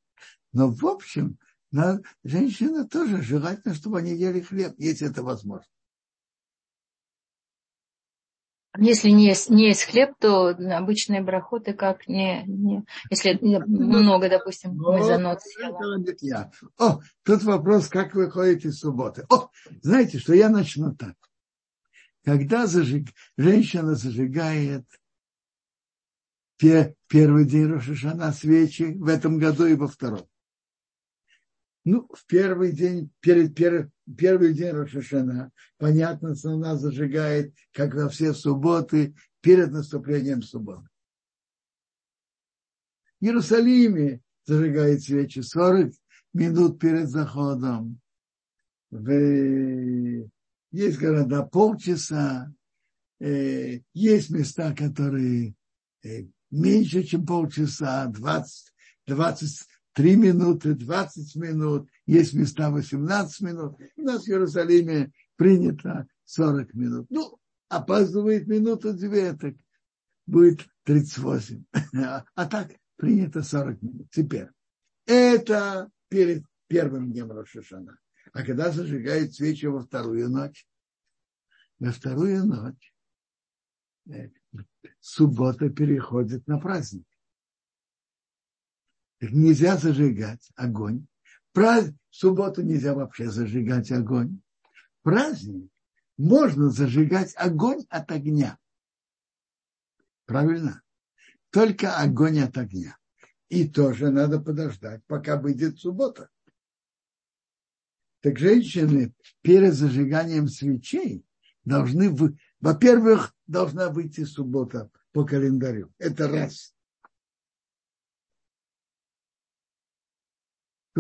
Но 0.52 0.70
в 0.70 0.84
общем, 0.84 1.38
на, 1.70 2.00
женщина 2.24 2.88
тоже 2.88 3.22
желательно, 3.22 3.74
чтобы 3.74 3.98
они 3.98 4.16
ели 4.16 4.40
хлеб, 4.40 4.74
если 4.78 5.08
это 5.08 5.22
возможно. 5.22 5.66
Если 8.78 9.10
не 9.10 9.26
есть, 9.26 9.50
не 9.50 9.66
есть 9.66 9.82
хлеб, 9.82 10.10
то 10.20 10.48
обычные 10.48 11.22
брахоты 11.22 11.72
как 11.72 12.06
не, 12.06 12.44
не 12.46 12.84
если 13.10 13.36
много, 13.42 14.28
допустим, 14.28 14.76
мы 14.76 15.02
занос 15.02 15.42
я. 16.20 16.52
О, 16.78 17.00
тут 17.24 17.42
вопрос, 17.42 17.88
как 17.88 18.14
вы 18.14 18.30
ходите 18.30 18.68
в 18.68 18.74
субботы. 18.74 19.26
О, 19.28 19.50
знаете, 19.82 20.18
что 20.18 20.34
я 20.34 20.48
начну 20.48 20.94
так. 20.94 21.14
Когда 22.24 22.66
зажиг, 22.66 23.08
женщина 23.36 23.96
зажигает 23.96 24.84
первый 26.58 27.46
день 27.46 27.66
Рошашана 27.66 28.32
свечи 28.32 28.94
в 28.98 29.08
этом 29.08 29.38
году 29.38 29.66
и 29.66 29.74
во 29.74 29.88
втором. 29.88 30.28
Ну, 31.84 32.06
в 32.12 32.26
первый 32.26 32.72
день, 32.72 33.10
перед 33.20 33.54
первым, 33.54 33.90
первый 34.16 34.52
день 34.52 34.72
Рошашана, 34.72 35.50
понятно, 35.78 36.34
что 36.34 36.50
она 36.50 36.76
зажигает, 36.76 37.54
как 37.72 37.94
во 37.94 38.08
все 38.08 38.34
субботы, 38.34 39.14
перед 39.40 39.70
наступлением 39.70 40.42
субботы. 40.42 40.86
В 43.20 43.24
Иерусалиме 43.24 44.20
зажигает 44.44 45.02
свечи 45.02 45.40
40 45.40 45.92
минут 46.34 46.78
перед 46.78 47.08
заходом. 47.08 48.00
В 48.90 50.28
есть 50.72 50.98
города 50.98 51.42
полчаса, 51.42 52.52
э, 53.20 53.80
есть 53.92 54.30
места, 54.30 54.74
которые 54.74 55.54
э, 56.04 56.26
меньше, 56.50 57.02
чем 57.02 57.26
полчаса, 57.26 58.06
20, 58.06 58.72
23 59.94 60.16
минуты, 60.16 60.74
20 60.74 61.36
минут, 61.36 61.88
есть 62.06 62.32
места 62.34 62.70
18 62.70 63.40
минут. 63.40 63.76
У 63.96 64.02
нас 64.02 64.24
в 64.24 64.28
Иерусалиме 64.28 65.12
принято 65.36 66.06
40 66.24 66.74
минут. 66.74 67.06
Ну, 67.10 67.38
опаздывает 67.68 68.46
минуту 68.46 68.92
две, 68.94 69.32
так 69.34 69.54
будет 70.26 70.66
38. 70.84 71.64
А 72.34 72.46
так 72.46 72.72
принято 72.96 73.42
40 73.42 73.82
минут. 73.82 74.10
Теперь, 74.10 74.48
это 75.06 75.90
перед 76.08 76.44
первым 76.68 77.12
днем 77.12 77.32
Рошашана. 77.32 77.98
А 78.32 78.44
когда 78.44 78.70
зажигают 78.70 79.34
свечи 79.34 79.66
во 79.66 79.80
вторую 79.80 80.30
ночь? 80.30 80.66
Во 81.80 81.90
вторую 81.90 82.44
ночь 82.44 82.94
э, 84.08 84.28
суббота 85.00 85.68
переходит 85.68 86.46
на 86.46 86.60
праздник. 86.60 87.06
Нельзя 89.20 89.76
зажигать 89.76 90.50
огонь. 90.56 91.06
Праз... 91.52 91.92
В 92.10 92.16
субботу 92.16 92.62
нельзя 92.62 92.92
вообще 92.94 93.30
зажигать 93.30 93.92
огонь. 93.92 94.40
Праздник 95.02 95.70
можно 96.18 96.68
зажигать 96.70 97.34
огонь 97.36 97.86
от 97.88 98.10
огня. 98.10 98.58
Правильно? 100.26 100.82
Только 101.50 101.96
огонь 101.96 102.40
от 102.40 102.58
огня. 102.58 102.98
И 103.48 103.68
тоже 103.68 104.10
надо 104.10 104.40
подождать, 104.40 105.04
пока 105.06 105.36
выйдет 105.40 105.78
суббота. 105.78 106.30
Так 108.20 108.38
женщины 108.38 109.14
перед 109.40 109.74
зажиганием 109.74 110.48
свечей 110.48 111.24
должны, 111.64 112.14
во-первых, 112.60 113.34
должна 113.46 113.88
выйти 113.88 114.24
суббота 114.24 114.90
по 115.12 115.24
календарю. 115.24 115.92
Это 115.98 116.28
раз. 116.28 116.74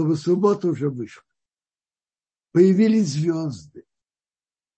Чтобы 0.00 0.16
суббота 0.16 0.66
уже 0.68 0.88
вышла. 0.88 1.28
Появились 2.52 3.08
звезды. 3.08 3.84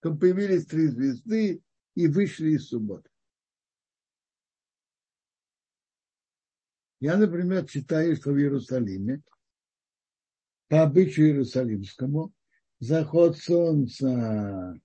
Там 0.00 0.18
появились 0.18 0.66
три 0.66 0.88
звезды 0.88 1.62
и 1.94 2.08
вышли 2.08 2.56
из 2.56 2.66
субботы. 2.66 3.08
Я, 6.98 7.16
например, 7.16 7.68
читаю, 7.68 8.16
что 8.16 8.32
в 8.32 8.36
Иерусалиме, 8.36 9.22
по 10.66 10.82
обычаю 10.82 11.28
Иерусалимскому, 11.28 12.32
заход 12.80 13.38
солнца, 13.38 14.76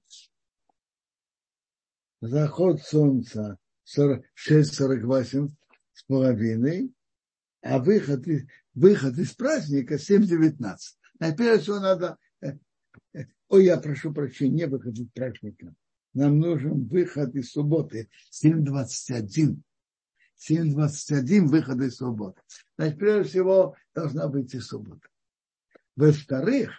заход 2.21 2.79
солнца 2.83 3.57
6.48 3.87 5.49
с 5.93 6.03
половиной, 6.03 6.93
а 7.61 7.79
выход, 7.79 8.25
выход 8.73 9.17
из 9.17 9.33
праздника 9.33 9.95
7.19. 9.95 10.75
Опять 11.19 11.61
всего 11.61 11.79
надо... 11.79 12.17
Э, 12.41 12.53
э, 13.13 13.25
ой, 13.49 13.65
я 13.65 13.77
прошу 13.77 14.13
прощения, 14.13 14.65
не 14.65 14.67
выход 14.67 14.97
из 14.97 15.09
праздника. 15.09 15.73
Нам 16.13 16.39
нужен 16.39 16.87
выход 16.87 17.35
из 17.35 17.51
субботы 17.51 18.09
7.21. 18.31 19.57
7.21 20.37 21.47
выхода 21.47 21.85
из 21.85 21.97
субботы. 21.97 22.41
Значит, 22.77 22.99
прежде 22.99 23.29
всего, 23.29 23.75
должна 23.93 24.27
быть 24.27 24.53
и 24.53 24.59
суббота. 24.59 25.07
Во-вторых, 25.95 26.71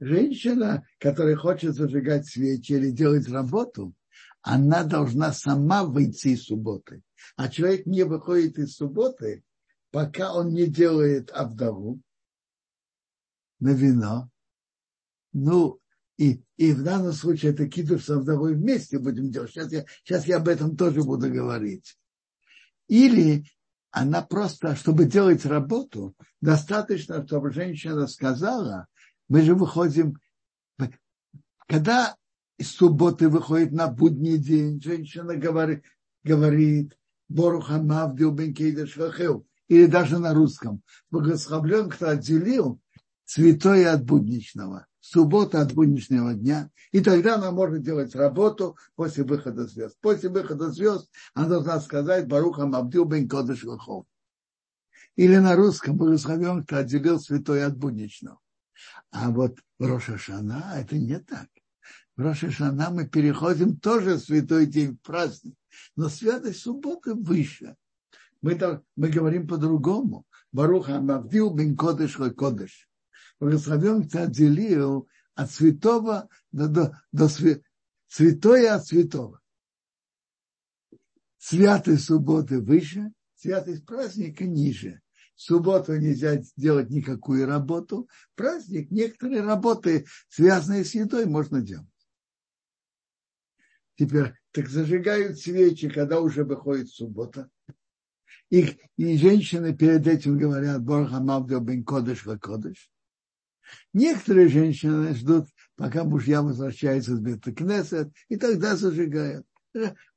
женщина, 0.00 0.86
которая 0.98 1.36
хочет 1.36 1.74
зажигать 1.74 2.26
свечи 2.26 2.72
или 2.72 2.90
делать 2.90 3.28
работу, 3.28 3.94
она 4.40 4.84
должна 4.84 5.32
сама 5.32 5.84
выйти 5.84 6.28
из 6.28 6.44
субботы. 6.44 7.02
А 7.36 7.48
человек 7.48 7.86
не 7.86 8.02
выходит 8.04 8.58
из 8.58 8.74
субботы, 8.74 9.44
пока 9.92 10.34
он 10.34 10.52
не 10.52 10.66
делает 10.66 11.30
Авдаву 11.30 12.00
на 13.60 13.72
вино. 13.74 14.28
Ну, 15.32 15.80
и, 16.16 16.42
и 16.56 16.72
в 16.72 16.82
данном 16.82 17.12
случае 17.12 17.52
это 17.52 17.68
кидуш 17.68 18.04
с 18.04 18.10
Авдовой 18.10 18.54
вместе 18.54 18.98
будем 18.98 19.30
делать. 19.30 19.50
Сейчас 19.50 19.70
я, 19.70 19.84
сейчас 20.02 20.26
я 20.26 20.38
об 20.38 20.48
этом 20.48 20.76
тоже 20.76 21.04
буду 21.04 21.30
говорить. 21.30 21.96
Или 22.88 23.44
она 23.90 24.22
просто, 24.22 24.74
чтобы 24.74 25.04
делать 25.04 25.44
работу, 25.44 26.16
достаточно, 26.40 27.24
чтобы 27.26 27.52
женщина 27.52 28.06
сказала, 28.08 28.88
мы 29.28 29.42
же 29.42 29.54
выходим, 29.54 30.18
когда 31.68 32.16
из 32.58 32.70
субботы 32.70 33.28
выходит 33.28 33.72
на 33.72 33.88
будний 33.88 34.38
день, 34.38 34.80
женщина 34.82 35.36
говорит, 35.36 35.84
говорит 36.24 36.96
Боруха 37.28 37.78
Мавдил 37.78 38.32
Бенкейдеш 38.32 38.96
или 39.72 39.86
даже 39.86 40.18
на 40.18 40.34
русском, 40.34 40.82
благословлен, 41.10 41.88
кто 41.88 42.10
отделил 42.10 42.78
святое 43.24 43.92
от 43.92 44.04
будничного 44.04 44.86
суббота 45.00 45.60
от 45.60 45.72
будничного 45.72 46.34
дня, 46.34 46.70
и 46.92 47.00
тогда 47.00 47.34
она 47.34 47.50
может 47.50 47.82
делать 47.82 48.14
работу 48.14 48.76
после 48.94 49.24
выхода 49.24 49.66
звезд. 49.66 49.96
После 50.00 50.28
выхода 50.28 50.70
звезд 50.70 51.10
она 51.34 51.48
должна 51.48 51.80
сказать 51.80 52.28
Барухам 52.28 52.74
Абдил 52.74 53.04
Бен 53.04 53.28
Кодыш 53.28 53.64
Лохов. 53.64 54.06
Или 55.16 55.36
на 55.36 55.56
русском 55.56 55.96
благословен, 55.96 56.64
кто 56.64 56.76
отделил 56.76 57.18
святой 57.18 57.64
от 57.64 57.76
будничного. 57.76 58.38
А 59.10 59.30
вот 59.30 59.58
в 59.78 59.86
Рошашана 59.86 60.74
это 60.76 60.96
не 60.96 61.18
так. 61.18 61.48
В 62.16 62.20
Рошашана 62.20 62.90
мы 62.90 63.08
переходим 63.08 63.76
тоже 63.76 64.16
в 64.16 64.20
святой 64.20 64.66
день 64.66 64.98
праздник, 65.02 65.56
но 65.96 66.08
святость 66.08 66.60
субботы 66.60 67.14
выше. 67.14 67.74
Мы, 68.42 68.56
так, 68.56 68.82
мы 68.96 69.08
говорим 69.08 69.46
по-другому. 69.46 70.26
Баруха 70.52 71.00
Мавдил 71.00 71.54
бен 71.54 71.76
Кодыш 71.76 72.16
Кодыш 72.36 72.88
благословен 73.42 74.08
ты 74.08 74.20
отделил 74.20 75.08
от 75.34 75.50
святого 75.50 76.28
до, 76.52 76.68
до, 76.68 77.02
до 77.10 77.28
святое 78.06 78.74
от 78.74 78.86
святого. 78.86 79.40
Святой 81.38 81.98
субботы 81.98 82.60
выше, 82.60 83.12
святость 83.34 83.84
праздника 83.84 84.44
ниже. 84.44 85.00
В 85.34 85.42
субботу 85.42 85.96
нельзя 85.96 86.40
делать 86.56 86.90
никакую 86.90 87.46
работу. 87.46 88.08
Праздник, 88.36 88.92
некоторые 88.92 89.42
работы, 89.42 90.06
связанные 90.28 90.84
с 90.84 90.94
едой, 90.94 91.26
можно 91.26 91.60
делать. 91.60 91.88
Теперь, 93.96 94.34
так 94.52 94.68
зажигают 94.68 95.40
свечи, 95.40 95.88
когда 95.88 96.20
уже 96.20 96.44
выходит 96.44 96.90
суббота. 96.90 97.50
И, 98.52 98.78
и 98.98 99.16
женщины 99.16 99.74
перед 99.74 100.06
этим 100.06 100.36
говорят, 100.36 100.82
Борха 100.82 101.20
Мавдо 101.20 101.58
бен 101.58 101.82
Кодыш 101.82 102.24
Кодыш. 102.38 102.90
Некоторые 103.94 104.48
женщины 104.48 105.14
ждут, 105.14 105.48
пока 105.74 106.04
мужья 106.04 106.42
возвращаются 106.42 107.16
с 107.16 107.20
Бетакнесет, 107.20 108.12
и 108.28 108.36
тогда 108.36 108.76
зажигают. 108.76 109.46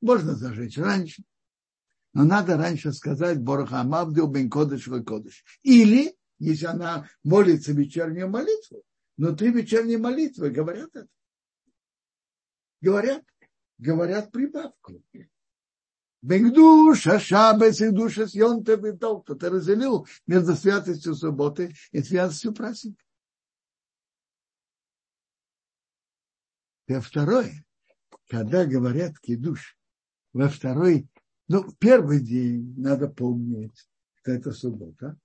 Можно 0.02 0.34
зажечь 0.34 0.76
раньше. 0.76 1.22
Но 2.12 2.24
надо 2.24 2.58
раньше 2.58 2.92
сказать 2.92 3.40
Бороха 3.40 3.80
Амавдил 3.80 4.26
бен 4.26 4.50
Кодыш 4.50 4.84
Кодыш. 4.84 5.42
Или, 5.62 6.14
если 6.38 6.66
она 6.66 7.08
молится 7.24 7.72
вечернюю 7.72 8.28
молитву, 8.28 8.82
внутри 9.16 9.50
вечерней 9.50 9.96
молитвы 9.96 10.50
говорят 10.50 10.90
это. 10.94 11.08
Говорят, 12.82 13.24
говорят 13.78 14.30
прибавку. 14.30 15.02
Бенгдуша, 16.26 17.20
шабес 17.20 17.80
и 17.80 17.90
душа 17.90 18.26
съонта 18.26 18.76
Кто-то 18.76 19.48
разделил 19.48 20.08
между 20.26 20.56
святостью 20.56 21.14
субботы 21.14 21.72
и 21.92 22.02
святостью 22.02 22.52
праздника. 22.52 23.04
А 26.88 27.00
второе, 27.00 27.64
когда 28.28 28.66
говорят 28.66 29.20
кидуш, 29.20 29.78
во 30.32 30.48
второй, 30.48 31.08
ну, 31.46 31.70
первый 31.78 32.20
день 32.20 32.74
надо 32.76 33.06
помнить, 33.08 33.88
что 34.16 34.32
это 34.32 34.50
суббота, 34.50 35.16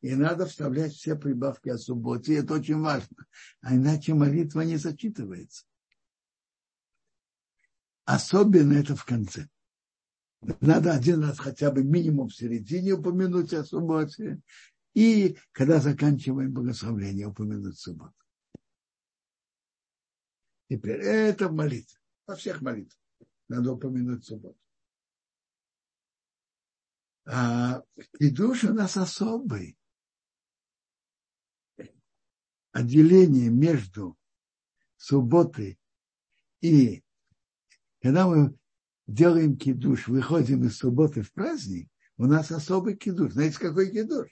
и 0.00 0.14
надо 0.14 0.46
вставлять 0.46 0.92
все 0.92 1.16
прибавки 1.16 1.70
о 1.70 1.78
субботе, 1.78 2.34
и 2.34 2.36
это 2.36 2.54
очень 2.54 2.78
важно, 2.78 3.26
а 3.62 3.74
иначе 3.74 4.14
молитва 4.14 4.60
не 4.60 4.76
зачитывается. 4.76 5.64
Особенно 8.04 8.74
это 8.74 8.94
в 8.94 9.04
конце. 9.04 9.48
Надо 10.60 10.92
один 10.92 11.22
раз 11.22 11.38
хотя 11.38 11.70
бы 11.70 11.82
минимум 11.82 12.28
в 12.28 12.34
середине 12.34 12.92
упомянуть 12.92 13.52
о 13.54 13.64
субботе, 13.64 14.40
и 14.94 15.36
когда 15.52 15.80
заканчиваем 15.80 16.52
благословление, 16.52 17.26
упомянуть 17.26 17.78
субботу. 17.78 18.14
Теперь 20.68 21.00
это 21.00 21.50
молитва. 21.50 21.98
Во 22.26 22.36
всех 22.36 22.62
молитвах 22.62 22.98
надо 23.48 23.72
упомянуть 23.72 24.24
субботу. 24.24 24.58
А 27.26 27.82
душ 28.20 28.64
у 28.64 28.74
нас 28.74 28.96
особый. 28.96 29.78
Отделение 32.72 33.50
между 33.50 34.18
субботой 34.96 35.78
И 36.60 37.04
когда 38.00 38.26
мы 38.26 38.58
делаем 39.06 39.56
кидуш, 39.56 40.08
выходим 40.08 40.64
из 40.64 40.78
субботы 40.78 41.22
в 41.22 41.32
праздник, 41.32 41.88
у 42.16 42.26
нас 42.26 42.50
особый 42.50 42.96
кидуш. 42.96 43.32
Знаете, 43.32 43.58
какой 43.58 43.90
кидуш? 43.90 44.28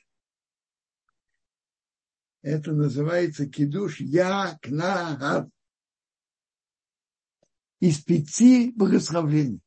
Это 2.43 2.73
называется 2.73 3.47
кидуш 3.47 4.01
якнагав. 4.01 5.49
Из 7.81 8.01
пяти 8.03 8.73
благословлений. 8.77 9.61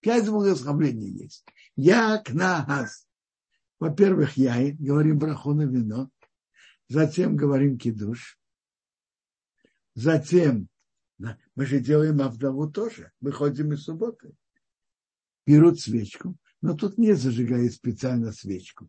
Пять 0.00 0.28
благословлений 0.28 1.10
есть. 1.10 1.44
Якнагаз. 1.76 3.06
Во-первых, 3.80 4.36
яй, 4.36 4.72
говорим 4.72 5.18
браху 5.18 5.52
на 5.52 5.62
вино. 5.62 6.10
Затем 6.88 7.36
говорим 7.36 7.78
кидуш. 7.78 8.38
Затем, 9.94 10.68
мы 11.60 11.66
же 11.66 11.78
делаем 11.78 12.22
Авдаву 12.22 12.70
тоже. 12.70 13.12
Выходим 13.20 13.74
из 13.74 13.82
субботы. 13.82 14.34
Берут 15.44 15.78
свечку, 15.78 16.34
но 16.62 16.74
тут 16.74 16.96
не 16.96 17.12
зажигают 17.12 17.74
специально 17.74 18.32
свечку. 18.32 18.88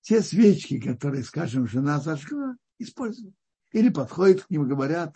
Те 0.00 0.22
свечки, 0.22 0.80
которые, 0.80 1.24
скажем, 1.24 1.66
жена 1.66 2.00
зажгла, 2.00 2.56
используют. 2.78 3.34
Или 3.72 3.90
подходят 3.90 4.44
к 4.44 4.48
ним 4.48 4.64
и 4.64 4.68
говорят, 4.70 5.14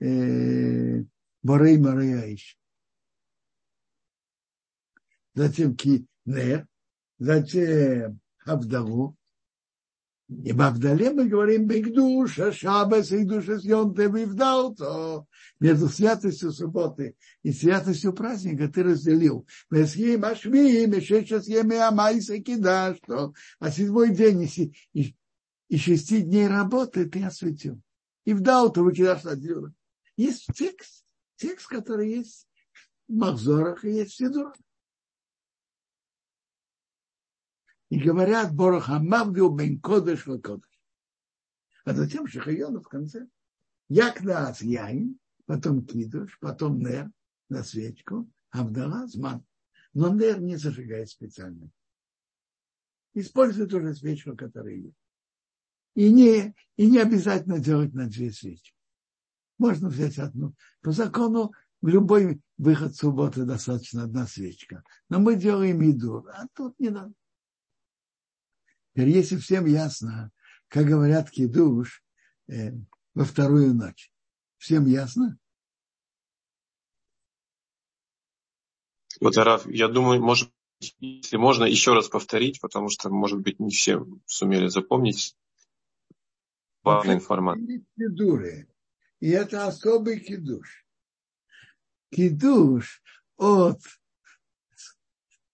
э, 0.00 1.04
Борей 1.44 1.78
Марияиш. 1.78 2.58
Затем 5.34 5.76
Кинер, 5.76 6.66
затем 7.20 8.18
Авдаву, 8.44 9.16
и 10.28 10.52
в 10.52 10.60
Авдале 10.60 11.10
мы 11.10 11.26
говорим 11.26 11.66
Бигдуша, 11.66 12.52
Шабас 12.52 13.12
и 13.12 13.24
Душа 13.24 13.58
Сьонте 13.58 14.08
Вивдалто. 14.08 15.24
Между 15.58 15.88
святостью 15.88 16.52
субботы 16.52 17.16
и 17.42 17.50
святостью 17.50 18.12
праздника 18.12 18.68
ты 18.68 18.82
разделил. 18.82 19.46
Кидаш, 22.42 22.98
а 23.58 23.70
седьмой 23.70 24.14
день 24.14 24.48
и, 24.92 25.16
и 25.68 25.78
шести 25.78 26.20
дней 26.20 26.46
работы 26.46 27.06
ты 27.06 27.24
осветил. 27.24 27.80
И 28.26 28.34
вдал 28.34 28.70
то 28.70 28.82
выкидаш 28.82 29.24
отделил. 29.24 29.72
Есть 30.18 30.46
текст, 30.54 31.04
текст, 31.36 31.68
который 31.68 32.10
есть 32.10 32.46
в 33.08 33.14
Махзорах 33.14 33.82
и 33.86 33.92
есть 33.92 34.12
в 34.12 34.16
Сидурах. 34.16 34.54
И 37.90 37.98
говорят 37.98 38.54
Борохамавдио 38.54 39.48
бен 39.50 39.80
Кодыш 39.80 40.24
Кодыш. 40.24 40.80
А 41.84 41.94
затем 41.94 42.26
Шахайона 42.26 42.80
в 42.80 42.88
конце. 42.88 43.26
Як 43.88 44.22
на 44.22 44.54
яин, 44.60 45.18
потом 45.46 45.86
кидуш, 45.86 46.38
потом 46.40 46.80
нер 46.80 47.10
на 47.48 47.62
свечку, 47.62 48.28
Авдала 48.50 49.06
зман. 49.06 49.44
Но 49.94 50.12
нер 50.14 50.40
не 50.40 50.56
зажигает 50.56 51.08
специально. 51.08 51.70
Использует 53.14 53.72
уже 53.72 53.94
свечку, 53.94 54.36
которая 54.36 54.74
есть. 54.74 54.96
И 55.94 56.10
не, 56.10 56.54
и 56.76 56.90
не 56.90 56.98
обязательно 56.98 57.58
делать 57.58 57.94
на 57.94 58.06
две 58.06 58.30
свечи. 58.30 58.74
Можно 59.56 59.88
взять 59.88 60.18
одну. 60.18 60.54
По 60.82 60.92
закону 60.92 61.52
в 61.80 61.88
любой 61.88 62.40
выход 62.58 62.94
субботы 62.94 63.44
достаточно 63.44 64.04
одна 64.04 64.26
свечка. 64.26 64.84
Но 65.08 65.18
мы 65.18 65.36
делаем 65.36 65.80
еду, 65.80 66.26
а 66.32 66.46
тут 66.54 66.78
не 66.78 66.90
надо. 66.90 67.12
Теперь, 68.98 69.10
если 69.10 69.36
всем 69.36 69.64
ясно, 69.66 70.32
как 70.66 70.86
говорят 70.86 71.30
кидуш 71.30 72.02
э, 72.48 72.72
во 73.14 73.24
вторую 73.24 73.72
ночь, 73.72 74.10
всем 74.56 74.86
ясно? 74.86 75.38
Вот, 79.20 79.38
Араф, 79.38 79.68
я 79.68 79.86
думаю, 79.86 80.20
может, 80.20 80.52
если 80.98 81.36
можно 81.36 81.62
еще 81.62 81.94
раз 81.94 82.08
повторить, 82.08 82.60
потому 82.60 82.88
что, 82.88 83.08
может 83.08 83.38
быть, 83.38 83.60
не 83.60 83.70
все 83.70 84.04
сумели 84.26 84.66
запомнить 84.66 85.36
важную 86.82 87.18
информацию. 87.18 87.86
И 89.20 89.28
это 89.28 89.68
особый 89.68 90.18
кидуш. 90.18 90.84
Кидуш 92.10 93.00
от 93.36 93.80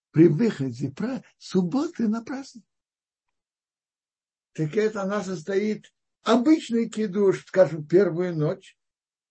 при 0.09 0.29
выходе 0.29 0.91
субботы 1.37 2.07
на 2.07 2.23
праздник 2.23 2.63
так 4.55 4.77
это 4.77 5.01
она 5.01 5.21
состоит 5.21 5.93
обычный 6.23 6.89
кидуш, 6.89 7.45
скажем, 7.45 7.85
первую 7.85 8.35
ночь. 8.35 8.77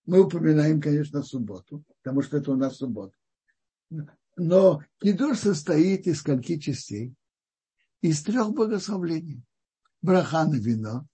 Мы 0.05 0.23
упоминаем, 0.23 0.79
конечно, 0.79 1.23
субботу, 1.23 1.83
потому 2.03 2.21
что 2.21 2.37
это 2.37 2.51
у 2.51 2.55
нас 2.55 2.77
суббота. 2.77 3.17
Но 4.35 4.83
кидуш 4.99 5.39
состоит 5.39 6.05
из 6.05 6.19
скольки 6.19 6.59
частей? 6.59 7.15
Из 8.01 8.21
трех 8.21 8.51
благословлений. 8.51 9.41
Браха 10.03 10.45
на 10.45 10.57
вино, 10.57 11.07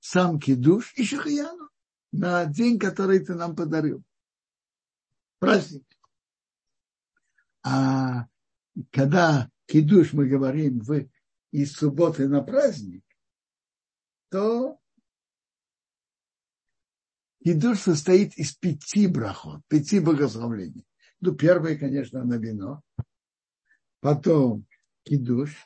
сам 0.00 0.40
кидуш 0.40 0.94
и 0.96 1.04
шахаяну 1.04 1.68
на 2.12 2.46
день, 2.46 2.78
который 2.78 3.18
ты 3.18 3.34
нам 3.34 3.54
подарил. 3.54 4.02
Праздник. 5.38 5.84
А 7.62 8.26
когда 8.90 9.50
кидуш 9.66 10.14
мы 10.14 10.26
говорим 10.26 10.80
в 10.80 11.06
из 11.50 11.72
субботы 11.72 12.28
на 12.28 12.42
праздник, 12.42 13.04
то 14.30 14.78
Кидуш 17.48 17.78
состоит 17.78 18.36
из 18.36 18.52
пяти 18.52 19.06
брахот, 19.06 19.62
пяти 19.68 20.00
богословлений. 20.00 20.86
Ну, 21.20 21.34
первое, 21.34 21.78
конечно, 21.78 22.22
на 22.22 22.34
вино, 22.34 22.82
потом 24.00 24.66
кидуш, 25.04 25.56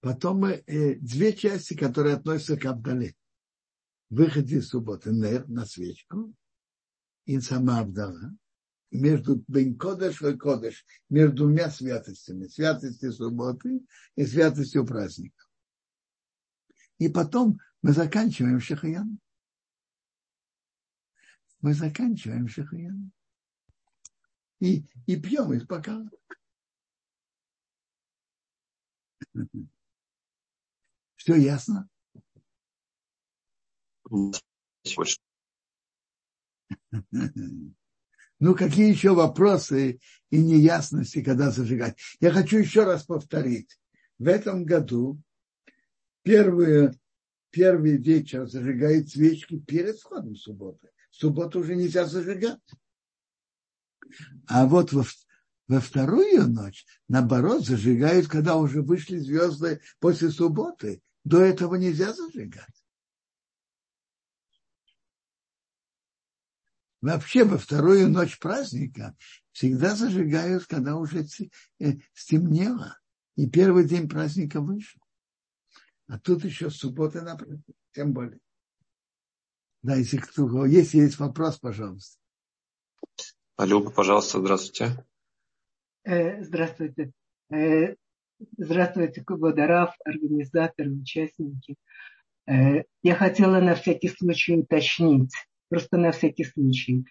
потом 0.00 0.44
э, 0.44 0.96
две 0.96 1.32
части, 1.32 1.74
которые 1.74 2.16
относятся 2.16 2.56
к 2.56 2.66
Абдале. 2.66 3.16
Выходе 4.10 4.58
из 4.58 4.68
субботы, 4.68 5.10
нер 5.10 5.48
на 5.48 5.64
свечку, 5.64 6.34
и 7.24 7.40
сама 7.40 7.80
Абдала 7.80 8.30
между 8.98 9.44
Бен 9.48 9.76
Кодеш 9.76 10.22
и 10.22 10.36
Кодеш, 10.36 10.86
между 11.10 11.36
двумя 11.36 11.70
святостями, 11.70 12.46
святостью 12.46 13.12
субботы 13.12 13.80
и 14.16 14.24
святостью 14.24 14.86
праздника. 14.86 15.44
И 16.98 17.08
потом 17.08 17.58
мы 17.82 17.92
заканчиваем 17.92 18.60
Шахаян. 18.60 19.18
Мы 21.60 21.74
заканчиваем 21.74 22.48
Шахаян. 22.48 23.12
И, 24.60 24.86
и 25.06 25.20
пьем 25.20 25.52
из 25.52 25.66
бокала. 25.66 26.08
Все 31.16 31.34
ясно? 31.34 31.88
Ну, 38.44 38.54
какие 38.54 38.90
еще 38.90 39.14
вопросы 39.14 40.00
и 40.28 40.36
неясности, 40.36 41.22
когда 41.22 41.50
зажигать? 41.50 41.96
Я 42.20 42.30
хочу 42.30 42.58
еще 42.58 42.84
раз 42.84 43.04
повторить. 43.04 43.78
В 44.18 44.28
этом 44.28 44.66
году 44.66 45.18
первый, 46.22 46.90
первый 47.48 47.96
вечер 47.96 48.46
зажигает 48.46 49.08
свечки 49.08 49.58
перед 49.58 49.98
входом 49.98 50.36
субботы. 50.36 50.90
В 51.10 51.16
субботу 51.16 51.60
уже 51.60 51.74
нельзя 51.74 52.04
зажигать. 52.04 52.60
А 54.46 54.66
вот 54.66 54.92
во, 54.92 55.06
во 55.66 55.80
вторую 55.80 56.46
ночь, 56.46 56.84
наоборот, 57.08 57.64
зажигают, 57.64 58.28
когда 58.28 58.56
уже 58.56 58.82
вышли 58.82 59.16
звезды 59.16 59.80
после 60.00 60.28
субботы. 60.28 61.00
До 61.24 61.40
этого 61.40 61.76
нельзя 61.76 62.12
зажигать. 62.12 62.83
Вообще 67.04 67.44
во 67.44 67.58
вторую 67.58 68.08
ночь 68.08 68.38
праздника 68.38 69.14
всегда 69.52 69.94
зажигают, 69.94 70.64
когда 70.64 70.96
уже 70.96 71.26
э, 71.78 71.98
стемнело, 72.14 72.98
и 73.36 73.46
первый 73.46 73.84
день 73.84 74.08
праздника 74.08 74.62
вышел. 74.62 75.02
А 76.06 76.18
тут 76.18 76.44
еще 76.46 76.70
суббота 76.70 77.20
напротив, 77.20 77.60
тем 77.92 78.14
более. 78.14 78.40
Да, 79.82 79.96
если 79.96 80.16
кто, 80.16 80.64
если 80.64 81.00
есть 81.00 81.18
вопрос, 81.18 81.58
пожалуйста. 81.58 82.18
Алюба, 83.56 83.90
пожалуйста, 83.90 84.40
здравствуйте. 84.40 85.04
Э, 86.04 86.42
здравствуйте. 86.42 87.12
Э, 87.52 87.96
здравствуйте, 88.56 89.22
Кубадарав, 89.22 89.94
организаторы, 90.06 90.90
участники. 90.90 91.76
Я 92.46 93.14
хотела 93.14 93.60
на 93.60 93.74
всякий 93.74 94.08
случай 94.08 94.56
уточнить 94.56 95.34
просто 95.68 95.96
на 95.96 96.12
всякий 96.12 96.44
случай. 96.44 97.04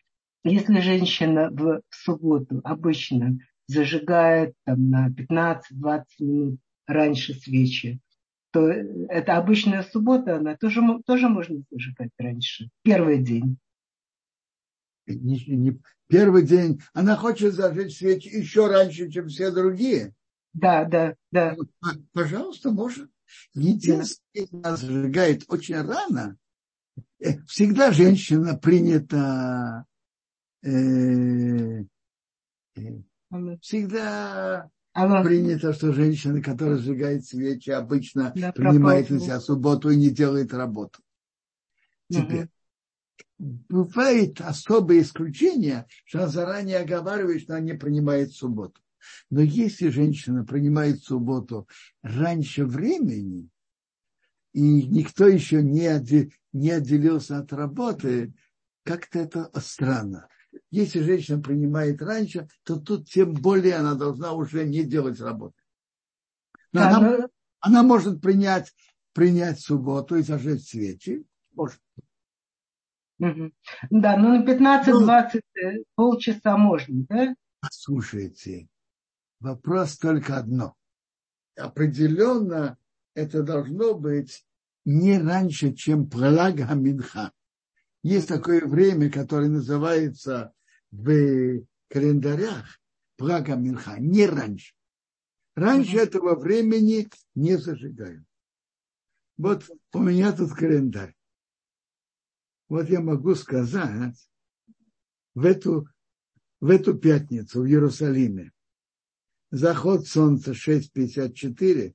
Если 0.43 0.80
женщина 0.80 1.49
в 1.51 1.82
субботу 1.89 2.60
обычно 2.64 3.38
зажигает 3.68 4.54
там, 4.66 4.89
на 4.89 5.10
15-20 5.10 6.04
минут 6.20 6.60
раньше 6.86 7.34
свечи, 7.34 7.99
то 8.51 8.68
это 8.68 9.38
обычная 9.38 9.84
суббота, 9.84 10.38
она 10.38 10.56
тоже, 10.56 10.82
тоже 11.06 11.30
можно 11.30 11.64
зажигать 11.72 12.12
раньше. 12.18 12.70
Первый 12.84 13.24
день. 13.24 13.58
Не, 15.08 15.43
не, 15.47 15.80
первый 16.08 16.43
день. 16.43 16.82
Она 16.93 17.16
хочет 17.16 17.54
зажечь 17.54 17.97
свечи 17.97 18.28
еще 18.28 18.68
раньше, 18.68 19.10
чем 19.10 19.28
все 19.28 19.51
другие. 19.51 20.14
Да, 20.54 20.86
да, 20.86 21.16
да. 21.32 21.56
Пожалуйста, 22.14 22.72
можно. 22.72 23.10
Единственное, 23.56 24.47
она 24.51 24.76
зажигает 24.76 25.43
очень 25.47 25.82
рано. 25.82 26.38
Всегда 27.47 27.91
женщина 27.91 28.57
принята 28.57 29.86
э, 30.61 31.84
э, 32.76 33.03
всегда 33.61 34.69
Алло. 34.93 35.24
принято, 35.24 35.74
что 35.74 35.93
женщина, 35.93 36.41
которая 36.41 36.78
сжигает 36.78 37.26
свечи, 37.26 37.69
обычно 37.69 38.34
да, 38.36 38.51
принимает 38.51 39.09
на 39.09 39.19
себя 39.19 39.39
субботу 39.39 39.89
и 39.89 39.95
не 39.95 40.09
делает 40.09 40.53
работу. 40.53 40.99
Теперь. 42.09 42.43
Угу. 43.39 43.63
Бывает 43.69 44.39
особое 44.41 45.01
исключение, 45.01 45.86
что 46.05 46.19
она 46.19 46.28
заранее 46.28 46.80
оговаривает, 46.80 47.41
что 47.41 47.53
она 47.53 47.61
не 47.61 47.74
принимает 47.74 48.32
субботу. 48.32 48.80
Но 49.30 49.41
если 49.41 49.89
женщина 49.89 50.45
принимает 50.45 51.03
субботу 51.03 51.67
раньше 52.01 52.65
времени, 52.65 53.49
и 54.54 54.86
никто 54.88 55.28
еще 55.28 55.62
не, 55.64 55.88
отделился 55.88 57.39
от 57.39 57.51
работы, 57.51 58.34
как-то 58.84 59.20
это 59.20 59.51
странно. 59.60 60.30
Если 60.70 61.01
женщина 61.01 61.41
принимает 61.41 62.01
раньше, 62.01 62.47
то 62.64 62.80
тут 62.80 63.10
тем 63.10 63.34
более 63.34 63.76
она 63.76 63.95
должна 63.95 64.34
уже 64.34 64.66
не 64.66 64.84
делать 64.84 65.20
работы. 65.20 65.56
Но 66.72 66.80
да, 66.82 66.97
она, 66.97 67.18
но... 67.18 67.30
она 67.60 67.84
может 67.84 68.22
принять, 68.22 68.72
принять 69.14 69.60
субботу 69.60 70.16
и 70.16 70.22
зажечь 70.22 70.70
свечи. 70.70 71.26
Может. 71.54 71.80
Да, 73.20 74.18
ну 74.18 74.39
на 74.39 74.43
15-20 74.43 75.41
ну, 75.56 75.84
полчаса 75.95 76.58
можно, 76.58 77.06
да? 77.10 77.36
Послушайте, 77.62 78.68
вопрос 79.39 79.97
только 79.97 80.38
одно. 80.38 80.76
Определенно 81.56 82.78
это 83.16 83.43
должно 83.43 83.93
быть 83.93 84.45
не 84.86 85.18
раньше, 85.20 85.74
чем 85.74 86.09
пролага 86.09 86.74
Минха. 86.74 87.32
Есть 88.01 88.28
такое 88.28 88.66
время, 88.66 89.09
которое 89.09 89.49
называется 89.49 90.53
в 90.91 91.61
календарях 91.89 92.80
Прага 93.16 93.55
Минха, 93.55 93.99
не 93.99 94.26
раньше. 94.26 94.74
Раньше 95.55 95.97
mm-hmm. 95.97 96.01
этого 96.01 96.36
времени 96.36 97.09
не 97.36 97.57
зажигаю. 97.57 98.26
Вот 99.38 99.70
у 99.93 99.99
меня 99.99 100.34
тут 100.34 100.51
календарь. 100.53 101.16
Вот 102.70 102.89
я 102.89 103.01
могу 103.01 103.36
сказать, 103.36 104.18
в 105.36 105.45
эту, 105.45 105.88
в 106.59 106.70
эту 106.70 106.95
пятницу 106.95 107.61
в 107.61 107.66
Иерусалиме 107.66 108.51
заход 109.51 110.07
солнца 110.07 110.51
6.54 110.51 111.93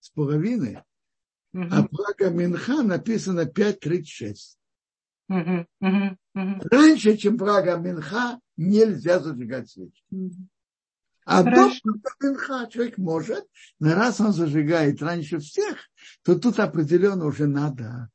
с 0.00 0.10
половиной, 0.10 0.78
а 1.52 1.82
Прага 1.84 2.30
Минха 2.30 2.82
написано 2.82 3.42
5.36. 3.42 4.56
Раньше, 6.70 7.16
чем 7.16 7.38
Прага 7.38 7.76
Минха, 7.76 8.40
нельзя 8.56 9.20
зажигать 9.20 9.70
свечи. 9.70 10.02
А 11.24 11.42
до 11.44 11.70
Минха 12.20 12.66
человек 12.70 12.98
может, 12.98 13.46
но 13.78 13.94
раз 13.94 14.20
он 14.20 14.32
зажигает 14.32 15.02
раньше 15.02 15.38
всех, 15.38 15.76
то 16.22 16.38
тут 16.38 16.58
определенно 16.58 17.26
уже 17.26 17.46
надо 17.46 18.08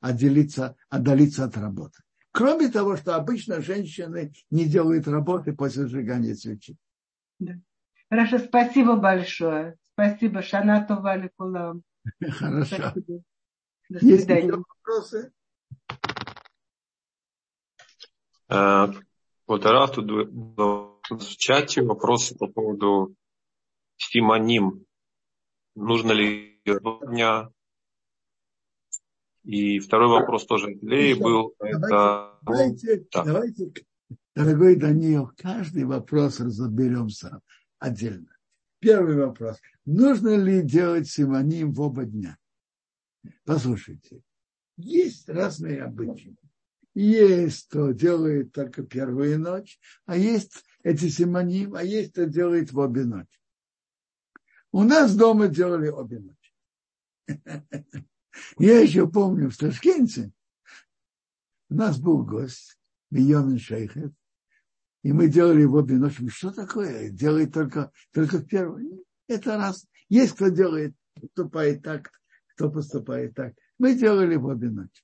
отделиться, 0.00 0.76
отдалиться 0.90 1.44
от 1.44 1.56
работы. 1.56 2.02
Кроме 2.30 2.68
того, 2.68 2.96
что 2.96 3.16
обычно 3.16 3.62
женщины 3.62 4.32
не 4.50 4.66
делают 4.66 5.08
работы 5.08 5.52
после 5.54 5.84
зажигания 5.84 6.34
свечи. 6.34 6.76
Да. 7.40 7.54
Хорошо, 8.10 8.38
спасибо 8.38 8.96
большое. 8.96 9.77
Спасибо, 9.98 10.42
Шанату 10.42 11.00
Валикулам. 11.00 11.82
Хорошо. 12.20 12.76
Спасибо. 12.76 13.24
До 13.88 13.98
свидания. 13.98 14.46
Есть 14.46 14.64
вопросы? 14.68 15.32
Э, 18.48 18.86
вот 19.48 19.64
Раф 19.64 19.90
тут 19.90 20.08
в 20.08 21.36
чате 21.36 21.82
вопросы 21.82 22.36
по 22.36 22.46
поводу 22.46 23.16
симоним. 23.96 24.84
Нужно 25.74 26.12
ли 26.12 26.62
дня? 27.08 27.50
И 29.42 29.80
второй 29.80 30.10
вопрос 30.10 30.46
тоже 30.46 30.74
от 30.74 30.82
Леи 30.84 31.14
был. 31.14 31.56
Давайте, 31.58 31.82
это... 31.82 32.38
давайте, 32.42 33.06
да. 33.10 33.24
давайте, 33.24 33.72
дорогой 34.36 34.76
Даниил, 34.76 35.32
каждый 35.36 35.86
вопрос 35.86 36.38
разберемся 36.38 37.40
отдельно. 37.80 38.37
Первый 38.80 39.16
вопрос. 39.16 39.58
Нужно 39.84 40.36
ли 40.36 40.62
делать 40.62 41.08
симоним 41.08 41.72
в 41.72 41.80
оба 41.80 42.04
дня? 42.04 42.38
Послушайте, 43.44 44.22
есть 44.76 45.28
разные 45.28 45.82
обычаи. 45.82 46.36
Есть, 46.94 47.68
кто 47.68 47.92
делает 47.92 48.52
только 48.52 48.82
первую 48.82 49.38
ночь, 49.38 49.78
а 50.06 50.16
есть 50.16 50.64
эти 50.82 51.08
симоним, 51.08 51.74
а 51.74 51.82
есть, 51.82 52.12
кто 52.12 52.24
делает 52.24 52.72
в 52.72 52.78
обе 52.78 53.04
ночи. 53.04 53.40
У 54.72 54.82
нас 54.82 55.16
дома 55.16 55.48
делали 55.48 55.88
обе 55.88 56.20
ночи. 56.20 57.56
Я 58.58 58.80
еще 58.80 59.08
помню 59.08 59.50
в 59.50 59.56
Ташкенте 59.56 60.32
у 61.70 61.74
нас 61.74 61.98
был 61.98 62.24
гость, 62.24 62.78
Мийомин 63.10 63.58
Шейхет, 63.58 64.12
и 65.08 65.12
мы 65.12 65.28
делали 65.28 65.64
в 65.64 65.74
обе 65.74 65.94
ночи. 65.94 66.28
Что 66.28 66.50
такое? 66.50 67.08
Делает 67.08 67.54
только, 67.54 67.90
только 68.12 68.36
в 68.36 68.46
первую. 68.46 69.06
Это 69.26 69.56
раз. 69.56 69.86
Есть 70.10 70.34
кто 70.34 70.48
делает, 70.48 70.94
поступает 71.14 71.82
так, 71.82 72.10
кто 72.48 72.70
поступает 72.70 73.34
так. 73.34 73.54
Мы 73.78 73.94
делали 73.94 74.36
в 74.36 74.44
обе 74.44 74.68
ночи. 74.68 75.02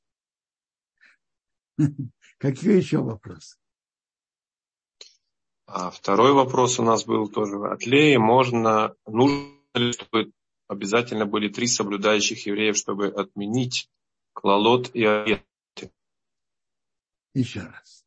Какие 2.38 2.76
еще 2.76 2.98
вопросы? 2.98 3.56
А 5.64 5.90
второй 5.90 6.34
вопрос 6.34 6.78
у 6.78 6.82
нас 6.82 7.06
был 7.06 7.26
тоже 7.28 7.56
от 7.66 7.86
Леи. 7.86 8.16
Можно, 8.16 8.94
нужно 9.06 9.56
ли, 9.72 9.92
чтобы 9.92 10.32
обязательно 10.68 11.24
были 11.24 11.48
три 11.48 11.66
соблюдающих 11.66 12.44
евреев, 12.44 12.76
чтобы 12.76 13.06
отменить 13.06 13.88
клалот 14.34 14.94
и 14.94 15.02
обеты? 15.02 15.90
Еще 17.32 17.60
раз. 17.60 18.03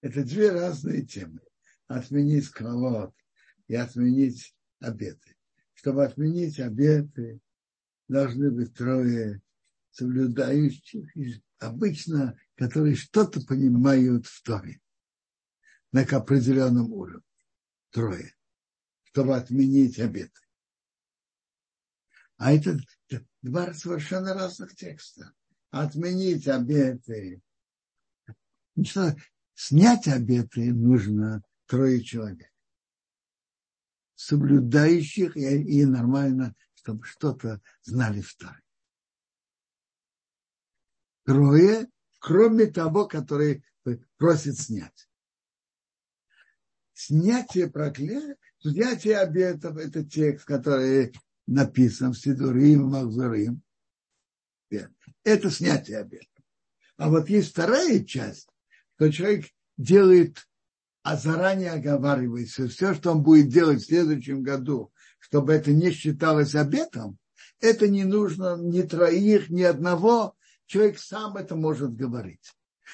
Это 0.00 0.24
две 0.24 0.50
разные 0.50 1.04
темы. 1.04 1.40
Отменить 1.86 2.50
клалот 2.50 3.14
и 3.68 3.74
отменить 3.74 4.54
обеты. 4.80 5.36
Чтобы 5.74 6.04
отменить 6.04 6.58
обеты, 6.58 7.40
должны 8.08 8.50
быть 8.50 8.74
трое 8.74 9.42
соблюдающих. 9.90 11.08
Обычно 11.58 12.38
которые 12.56 12.96
что-то 12.96 13.40
понимают 13.42 14.26
в 14.26 14.42
Торе 14.42 14.80
на 15.92 16.02
определенном 16.02 16.92
уровне. 16.92 17.22
Трое. 17.90 18.34
Чтобы 19.04 19.36
отменить 19.36 19.98
обеты. 19.98 20.40
А 22.38 22.52
это 22.52 22.78
два 23.42 23.72
совершенно 23.72 24.34
разных 24.34 24.74
текста. 24.74 25.32
Отменить 25.70 26.48
обеты. 26.48 27.40
Снять 29.56 30.06
обеты 30.06 30.72
нужно 30.72 31.42
трое 31.66 32.00
человек. 32.04 32.52
Соблюдающих 34.14 35.36
и, 35.36 35.80
и 35.80 35.84
нормально, 35.84 36.54
чтобы 36.74 37.04
что-то 37.04 37.60
знали 37.82 38.20
в 38.20 38.32
Торе. 38.36 38.62
Трое 41.24 41.90
кроме 42.26 42.66
того, 42.66 43.06
который 43.06 43.64
просит 44.16 44.58
снять. 44.58 45.08
Снятие 46.92 47.70
проклятия, 47.70 48.36
снятие 48.58 49.18
обетов– 49.18 49.76
это 49.78 50.04
текст, 50.04 50.44
который 50.44 51.14
написан 51.46 52.12
в 52.12 52.18
Сидурим, 52.18 52.88
Махзурим. 52.88 53.62
Это 55.22 55.50
снятие 55.50 55.98
обетов. 55.98 56.44
А 56.96 57.10
вот 57.10 57.28
есть 57.28 57.50
вторая 57.50 58.02
часть, 58.02 58.48
что 58.96 59.12
человек 59.12 59.46
делает, 59.76 60.48
а 61.02 61.16
заранее 61.16 61.72
оговаривается, 61.72 62.68
все, 62.68 62.94
что 62.94 63.12
он 63.12 63.22
будет 63.22 63.48
делать 63.48 63.82
в 63.82 63.86
следующем 63.86 64.42
году, 64.42 64.92
чтобы 65.18 65.52
это 65.52 65.72
не 65.72 65.90
считалось 65.90 66.54
обетом, 66.54 67.18
это 67.60 67.88
не 67.88 68.04
нужно 68.04 68.56
ни 68.56 68.82
троих, 68.82 69.50
ни 69.50 69.62
одного, 69.62 70.34
человек 70.66 70.98
сам 70.98 71.36
это 71.36 71.54
может 71.56 71.94
говорить. 71.94 72.52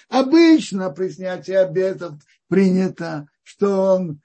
Обычно 0.08 0.90
при 0.90 1.08
снятии 1.08 1.52
обетов 1.52 2.14
принято, 2.48 3.28
что 3.42 3.94
он 3.94 4.20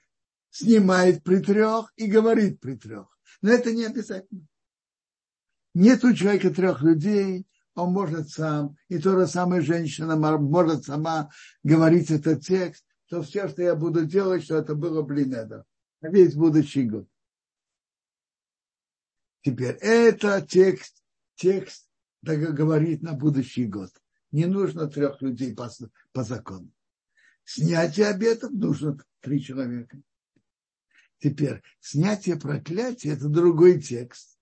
снимает 0.50 1.22
при 1.22 1.38
трех 1.38 1.92
и 1.96 2.06
говорит 2.06 2.60
при 2.60 2.74
трех. 2.74 3.06
Но 3.42 3.50
это 3.50 3.72
не 3.72 3.84
обязательно. 3.84 4.46
Нет 5.74 6.02
у 6.04 6.12
человека 6.12 6.50
трех 6.50 6.82
людей, 6.82 7.46
он 7.78 7.92
может 7.92 8.28
сам, 8.30 8.76
и 8.88 8.98
то 8.98 9.18
же 9.18 9.26
самое 9.26 9.62
женщина 9.62 10.16
может 10.16 10.84
сама 10.84 11.30
говорить 11.62 12.10
этот 12.10 12.44
текст, 12.44 12.84
что 13.06 13.22
все, 13.22 13.48
что 13.48 13.62
я 13.62 13.74
буду 13.74 14.04
делать, 14.04 14.44
что 14.44 14.56
это 14.56 14.74
было 14.74 15.02
блинедо, 15.02 15.64
весь 16.00 16.34
будущий 16.34 16.84
год. 16.84 17.08
Теперь 19.42 19.76
это 19.80 20.40
текст, 20.42 21.02
текст 21.36 21.88
говорит 22.22 23.02
на 23.02 23.14
будущий 23.14 23.66
год. 23.66 23.90
Не 24.30 24.46
нужно 24.46 24.88
трех 24.88 25.22
людей 25.22 25.54
по, 25.54 25.70
по 26.12 26.22
закону. 26.22 26.70
Снятие 27.44 28.08
обетов 28.08 28.50
нужно 28.50 28.98
три 29.20 29.42
человека. 29.42 29.98
Теперь, 31.18 31.62
снятие 31.80 32.36
проклятия– 32.36 33.10
это 33.12 33.28
другой 33.28 33.80
текст, 33.80 34.37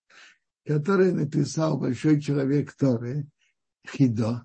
который 0.67 1.13
написал 1.13 1.79
большой 1.79 2.21
человек 2.21 2.75
Торы, 2.75 3.29
Хидо. 3.87 4.45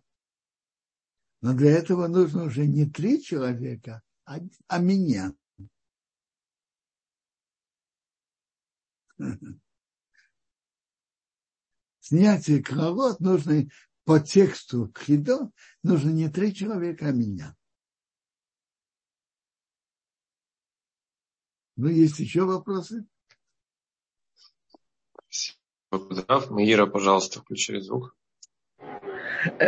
Но 1.41 1.55
для 1.55 1.71
этого 1.71 2.07
нужно 2.07 2.43
уже 2.43 2.67
не 2.67 2.85
три 2.85 3.23
человека, 3.23 4.03
а, 4.25 4.37
а 4.67 4.77
меня. 4.77 5.33
Снятие 11.99 12.61
кровот 12.61 13.19
нужно 13.19 13.63
по 14.03 14.19
тексту 14.19 14.93
Хидо, 14.95 15.51
нужно 15.81 16.11
не 16.11 16.29
три 16.29 16.53
человека, 16.53 17.07
а 17.07 17.11
меня. 17.11 17.57
Ну, 21.77 21.87
есть 21.87 22.19
еще 22.19 22.45
вопросы? 22.45 23.07
Поздрав. 25.91 26.49
Маира, 26.49 26.85
пожалуйста, 26.85 27.41
включи 27.41 27.79
звук. 27.81 28.15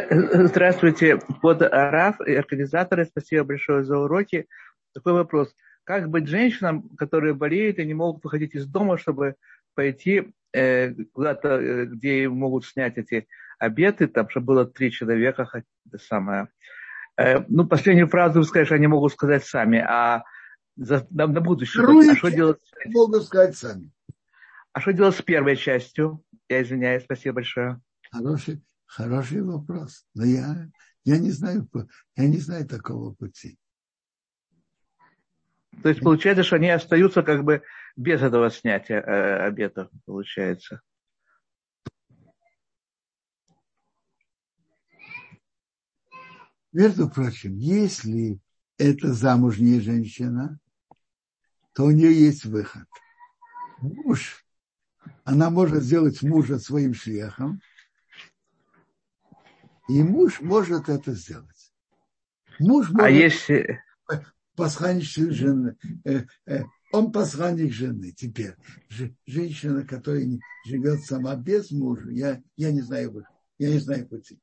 Здравствуйте, 0.09 1.19
под 1.41 1.61
РАФ 1.61 2.21
и 2.21 2.33
организаторы, 2.35 3.05
спасибо 3.05 3.43
большое 3.43 3.83
за 3.83 3.97
уроки. 3.97 4.47
Такой 4.93 5.13
вопрос. 5.13 5.53
Как 5.83 6.09
быть 6.09 6.27
женщинам, 6.27 6.89
которые 6.95 7.33
болеют 7.33 7.77
и 7.79 7.85
не 7.85 7.93
могут 7.93 8.23
выходить 8.23 8.55
из 8.55 8.65
дома, 8.65 8.97
чтобы 8.97 9.35
пойти 9.75 10.31
э, 10.53 10.93
куда-то, 11.11 11.59
э, 11.59 11.85
где 11.87 12.29
могут 12.29 12.65
снять 12.65 12.97
эти 12.97 13.27
обеты, 13.59 14.07
там, 14.07 14.29
чтобы 14.29 14.45
было 14.45 14.65
три 14.65 14.91
человека, 14.91 15.49
это 15.87 15.97
самое. 15.97 16.47
Э, 17.17 17.43
ну, 17.49 17.67
последнюю 17.67 18.07
фразу 18.07 18.39
вы 18.39 18.45
скажешь, 18.45 18.71
они 18.71 18.87
могут 18.87 19.11
сказать 19.11 19.43
сами, 19.43 19.79
а 19.79 20.23
за, 20.77 21.05
на, 21.09 21.27
на 21.27 21.41
будущее. 21.41 21.83
А 21.83 22.15
что 22.15 22.29
делать? 22.29 22.61
Могу 22.85 23.19
сказать 23.19 23.57
сами. 23.57 23.91
А 24.73 24.81
что 24.81 24.91
делать 24.91 25.15
с 25.15 25.21
первой 25.21 25.55
частью? 25.55 26.23
Я 26.49 26.63
извиняюсь, 26.63 27.03
спасибо 27.03 27.35
большое. 27.35 27.79
Хороший, 28.11 28.63
хороший 28.87 29.43
вопрос. 29.43 30.05
Но 30.15 30.25
я, 30.25 30.67
я, 31.05 31.19
не 31.19 31.29
знаю, 31.29 31.69
я 32.15 32.27
не 32.27 32.37
знаю 32.37 32.67
такого 32.67 33.13
пути. 33.13 33.59
То 35.83 35.89
есть 35.89 36.01
получается, 36.01 36.43
что 36.43 36.55
они 36.55 36.69
остаются 36.69 37.21
как 37.21 37.43
бы 37.43 37.61
без 37.95 38.21
этого 38.21 38.49
снятия 38.49 38.99
э, 38.99 39.47
обета, 39.47 39.89
получается. 40.05 40.81
Между 46.71 47.07
прочим, 47.07 47.55
если 47.55 48.39
это 48.79 49.13
замужняя 49.13 49.79
женщина, 49.79 50.59
то 51.73 51.83
у 51.83 51.91
нее 51.91 52.11
есть 52.11 52.45
выход. 52.45 52.87
Муж, 53.79 54.42
она 55.23 55.49
может 55.49 55.83
сделать 55.83 56.21
мужа 56.21 56.59
своим 56.59 56.93
шлехом, 56.93 57.61
и 59.89 60.01
муж 60.01 60.41
может 60.41 60.89
это 60.89 61.13
сделать. 61.13 61.71
Муж 62.59 62.89
а 62.89 62.93
может... 62.93 63.05
А 63.05 63.09
если... 63.09 63.81
Посланник 64.55 65.03
жены, 65.03 65.75
э, 66.05 66.25
э, 66.45 66.61
он 66.91 67.11
посланник 67.11 67.73
жены. 67.73 68.11
Теперь 68.11 68.53
женщина, 69.25 69.83
которая 69.83 70.27
живет 70.67 71.03
сама 71.05 71.35
без 71.35 71.71
мужа, 71.71 72.07
я, 72.11 72.39
я 72.55 72.71
не 72.71 72.81
знаю, 72.81 73.25
я 73.57 73.69
не 73.69 73.79
знаю 73.79 74.07
пути. 74.07 74.39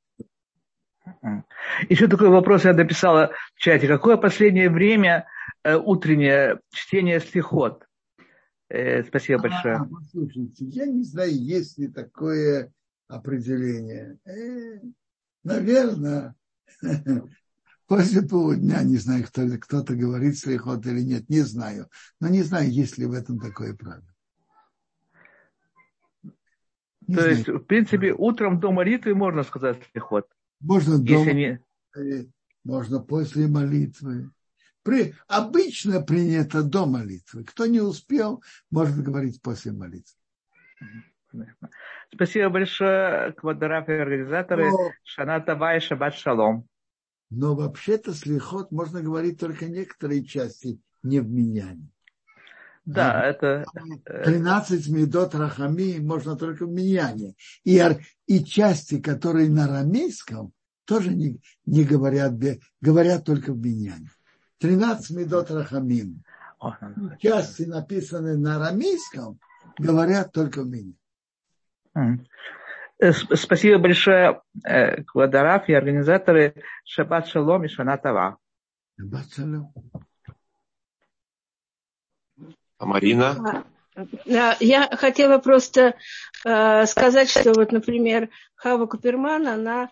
Еще 1.88 2.08
такой 2.08 2.28
вопрос 2.28 2.64
я 2.64 2.72
написала 2.72 3.32
в 3.54 3.60
чате. 3.60 3.86
Какое 3.86 4.16
последнее 4.16 4.68
время 4.68 5.26
э, 5.62 5.76
утреннее 5.76 6.60
чтение 6.72 7.20
стихот? 7.20 7.86
Э, 8.70 9.02
спасибо 9.02 9.40
а, 9.40 9.42
большое. 9.42 9.88
Послушайте, 9.90 10.64
я 10.66 10.86
не 10.86 11.02
знаю, 11.02 11.34
есть 11.34 11.76
ли 11.76 11.88
такое 11.88 12.72
определение. 13.08 14.18
Э, 14.24 14.80
наверное, 15.42 16.36
после 17.88 18.22
полудня, 18.22 18.80
не 18.84 18.96
знаю, 18.96 19.24
кто, 19.24 19.42
кто-то 19.58 19.96
говорит 19.96 20.38
слихот 20.38 20.86
или 20.86 21.00
нет, 21.00 21.28
не 21.28 21.40
знаю. 21.40 21.88
Но 22.20 22.28
не 22.28 22.42
знаю, 22.42 22.70
есть 22.70 22.96
ли 22.96 23.06
в 23.06 23.12
этом 23.12 23.40
такое 23.40 23.74
правило. 23.74 24.06
Не 27.08 27.16
То 27.16 27.22
знаю. 27.22 27.36
есть, 27.36 27.48
в 27.48 27.64
принципе, 27.64 28.12
утром 28.12 28.60
до 28.60 28.70
молитвы 28.70 29.16
можно 29.16 29.42
сказать 29.42 29.82
слихот. 29.90 30.28
Можно 30.60 30.98
дома, 30.98 31.32
не... 31.32 31.60
можно 32.62 33.00
после 33.00 33.48
молитвы. 33.48 34.30
При, 34.90 35.14
обычно 35.28 36.02
принято 36.02 36.64
до 36.64 36.84
молитвы. 36.84 37.44
Кто 37.44 37.66
не 37.66 37.80
успел, 37.80 38.42
может 38.72 39.00
говорить 39.00 39.40
после 39.40 39.70
молитвы. 39.70 40.16
Спасибо 42.12 42.48
большое, 42.48 43.32
Квадраф 43.34 43.88
и 43.88 43.92
организаторы. 43.92 44.68
Но, 44.68 44.90
Шана 45.04 45.38
Тавай, 45.38 45.78
Шаббат 45.78 46.16
Шалом. 46.16 46.66
Но 47.30 47.54
вообще-то 47.54 48.12
слихот 48.12 48.72
можно 48.72 49.00
говорить 49.00 49.38
только 49.38 49.66
некоторые 49.66 50.24
части 50.24 50.80
не 51.04 51.20
в 51.20 51.30
миньяне. 51.30 51.88
Да, 52.84 53.22
это... 53.22 53.64
13 54.24 54.88
э, 54.88 54.90
медот 54.90 55.36
рахами 55.36 56.00
можно 56.00 56.34
только 56.34 56.66
в 56.66 56.70
миньяне. 56.72 57.36
И, 57.62 57.80
и 58.26 58.44
части, 58.44 59.00
которые 59.00 59.50
на 59.50 59.68
рамейском, 59.68 60.52
тоже 60.84 61.14
не, 61.14 61.40
не 61.64 61.84
говорят, 61.84 62.32
говорят 62.80 63.24
только 63.24 63.52
в 63.52 63.64
миньяне. 63.64 64.10
13 64.60 65.16
медот 65.16 65.50
рахамим. 65.50 66.22
Части, 67.18 67.62
написанные 67.62 68.36
на 68.36 68.56
арамейском, 68.56 69.40
говорят 69.78 70.32
только 70.32 70.62
в 70.62 70.68
миньяне. 70.68 70.96
Э, 72.98 73.12
спасибо 73.12 73.78
большое, 73.78 74.42
э, 74.62 75.02
Квадараф 75.04 75.68
и 75.68 75.72
организаторы 75.72 76.54
Шаббат 76.84 77.28
Шалом 77.28 77.64
и 77.64 77.68
Шанатава. 77.68 78.36
Шаббат 78.98 79.32
Шалом. 79.34 79.72
А 82.76 82.86
Марина? 82.86 83.64
Я 84.26 84.88
хотела 84.96 85.38
просто 85.38 85.94
э, 86.44 86.86
сказать, 86.86 87.30
что 87.30 87.54
вот, 87.54 87.72
например, 87.72 88.28
Хава 88.54 88.86
Куперман, 88.86 89.48
она 89.48 89.90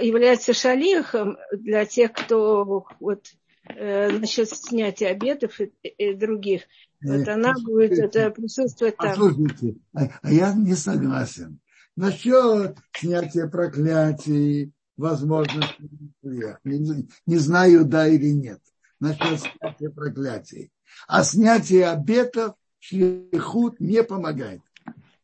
является 0.00 0.54
шалихом 0.54 1.38
для 1.52 1.84
тех, 1.84 2.12
кто 2.12 2.84
вот 2.98 3.26
э, 3.68 4.10
насчет 4.18 4.48
снятия 4.48 5.10
обетов 5.10 5.60
и, 5.60 5.72
и 5.82 6.14
других. 6.14 6.62
Вот 7.02 7.26
она 7.28 7.54
будет 7.54 7.92
это 7.92 8.30
присутствовать 8.30 8.96
там. 8.96 9.10
Послушайте, 9.10 9.76
а, 9.94 10.08
а 10.22 10.32
я 10.32 10.52
не 10.54 10.74
согласен. 10.74 11.58
Насчет 11.96 12.78
снятия 12.92 13.48
проклятий, 13.48 14.72
возможно, 14.96 15.64
не, 16.22 17.08
не 17.26 17.36
знаю, 17.36 17.84
да 17.84 18.06
или 18.06 18.30
нет. 18.30 18.60
Насчет 19.00 19.40
снятия 19.40 19.90
проклятий. 19.90 20.70
А 21.08 21.24
снятие 21.24 21.88
обетов 21.88 22.54
шлихут 22.78 23.80
не 23.80 24.02
помогает. 24.02 24.60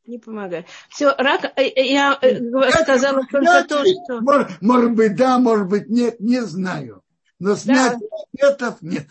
Не 0.07 0.18
помогает. 0.18 0.66
Все, 0.89 1.14
рак, 1.16 1.45
э, 1.57 1.64
э, 1.64 1.86
я 1.86 2.18
э, 2.22 2.41
сказала 2.82 3.20
только 3.30 3.64
то, 3.64 3.84
что... 3.84 4.20
Может, 4.22 4.62
может 4.62 4.93
быть, 4.93 5.16
да, 5.16 5.39
может 5.39 5.68
быть, 5.68 5.89
нет, 5.89 6.18
не 6.18 6.41
знаю. 6.41 7.03
Но 7.39 7.57
снятие 7.57 8.09
да. 8.11 8.49
обетов 8.51 8.82
нет. 8.82 9.09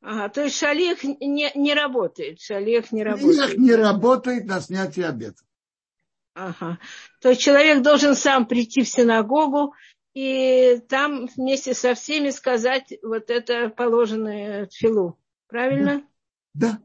Ага, 0.00 0.28
то 0.28 0.44
есть 0.44 0.56
шалих 0.56 1.02
не, 1.02 1.50
не 1.54 1.74
работает. 1.74 2.40
Шалих 2.40 2.92
не 2.92 3.02
работает. 3.02 3.36
Шалих 3.36 3.58
не 3.58 3.74
работает 3.74 4.44
на 4.46 4.60
снятие 4.60 5.06
обетов. 5.06 5.44
Ага. 6.34 6.78
То 7.20 7.30
есть 7.30 7.40
человек 7.40 7.82
должен 7.82 8.14
сам 8.14 8.46
прийти 8.46 8.82
в 8.82 8.88
синагогу 8.88 9.74
и 10.14 10.80
там 10.88 11.26
вместе 11.34 11.74
со 11.74 11.94
всеми 11.94 12.30
сказать 12.30 12.92
вот 13.02 13.30
это 13.30 13.68
положенное 13.70 14.68
филу. 14.72 15.18
Правильно? 15.48 16.02
Да. 16.54 16.78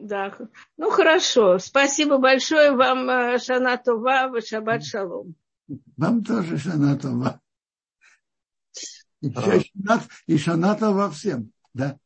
Да. 0.00 0.36
Ну 0.76 0.90
хорошо. 0.90 1.58
Спасибо 1.58 2.18
большое 2.18 2.72
вам, 2.72 3.08
э, 3.08 3.38
Шанатова, 3.38 4.40
Шаббат 4.40 4.84
Шалом. 4.84 5.34
Вам 5.96 6.22
тоже 6.22 6.58
Шанатова. 6.58 7.40
И, 9.22 9.32
а. 9.34 10.02
и 10.26 10.38
Шанатова 10.38 11.10
всем, 11.10 11.52
да. 11.74 11.98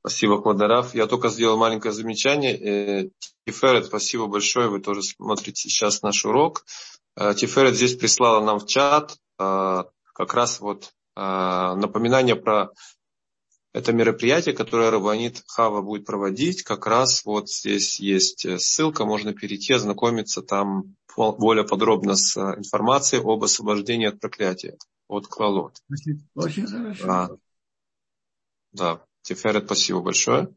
Спасибо, 0.00 0.40
Квадараф. 0.40 0.94
Я 0.94 1.06
только 1.06 1.28
сделал 1.28 1.58
маленькое 1.58 1.92
замечание. 1.92 2.56
Э, 2.56 3.10
Тиферет, 3.46 3.86
спасибо 3.86 4.28
большое. 4.28 4.68
Вы 4.68 4.80
тоже 4.80 5.02
смотрите 5.02 5.68
сейчас 5.68 6.00
наш 6.00 6.24
урок. 6.24 6.64
Э, 7.16 7.34
Тиферет 7.34 7.74
здесь 7.74 7.96
прислала 7.96 8.42
нам 8.42 8.60
в 8.60 8.66
чат 8.66 9.18
э, 9.38 9.84
как 10.14 10.34
раз 10.34 10.60
вот 10.60 10.92
напоминание 11.16 12.36
про 12.36 12.70
это 13.74 13.92
мероприятие, 13.92 14.54
которое 14.54 14.90
Рабанит 14.90 15.42
Хава 15.48 15.82
будет 15.82 16.06
проводить. 16.06 16.62
Как 16.62 16.86
раз 16.86 17.26
вот 17.26 17.50
здесь 17.50 18.00
есть 18.00 18.46
ссылка, 18.58 19.04
можно 19.04 19.34
перейти, 19.34 19.74
ознакомиться 19.74 20.40
там 20.40 20.94
более 21.16 21.66
подробно 21.66 22.14
с 22.14 22.38
информацией 22.38 23.20
об 23.22 23.42
освобождении 23.42 24.06
от 24.06 24.18
проклятия, 24.18 24.78
от 25.10 25.26
клалот. 25.26 25.82
Очень 26.34 26.66
хорошо. 26.66 27.10
А, 27.10 27.28
да. 28.72 29.06
Тиферет, 29.22 29.66
спасибо 29.66 30.00
большое. 30.00 30.54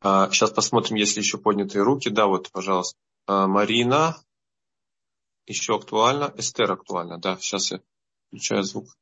А, 0.00 0.30
сейчас 0.30 0.50
посмотрим, 0.50 0.96
есть 0.96 1.16
ли 1.16 1.22
еще 1.22 1.38
поднятые 1.38 1.82
руки. 1.82 2.08
Да, 2.08 2.26
вот, 2.26 2.50
пожалуйста. 2.52 2.98
А, 3.26 3.46
Марина. 3.46 4.16
Еще 5.46 5.74
актуально. 5.74 6.32
Эстер 6.36 6.70
актуально. 6.72 7.18
Да, 7.18 7.36
сейчас 7.36 7.70
я 7.72 7.80
включаю 8.28 8.62
звук. 8.62 8.96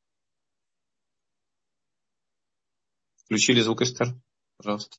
Включили 3.16 3.60
звук, 3.60 3.82
Эстер? 3.82 4.14
Пожалуйста. 4.56 4.96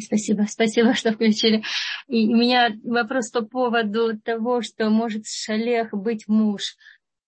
Спасибо, 0.00 0.44
спасибо, 0.48 0.94
что 0.94 1.12
включили. 1.12 1.64
И 2.06 2.28
у 2.28 2.36
меня 2.36 2.70
вопрос 2.84 3.30
по 3.30 3.42
поводу 3.42 4.18
того, 4.20 4.60
что 4.60 4.90
может 4.90 5.26
шалех 5.26 5.92
быть 5.92 6.28
муж. 6.28 6.76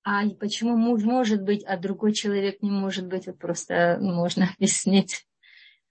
А 0.05 0.29
почему 0.31 0.77
муж 0.77 1.03
может 1.03 1.43
быть, 1.43 1.65
а 1.65 1.79
другой 1.79 2.13
человек 2.13 2.61
не 2.61 2.71
может 2.71 3.07
быть? 3.07 3.27
Вот 3.27 3.39
просто 3.39 3.99
можно 4.01 4.51
объяснить. 4.57 5.27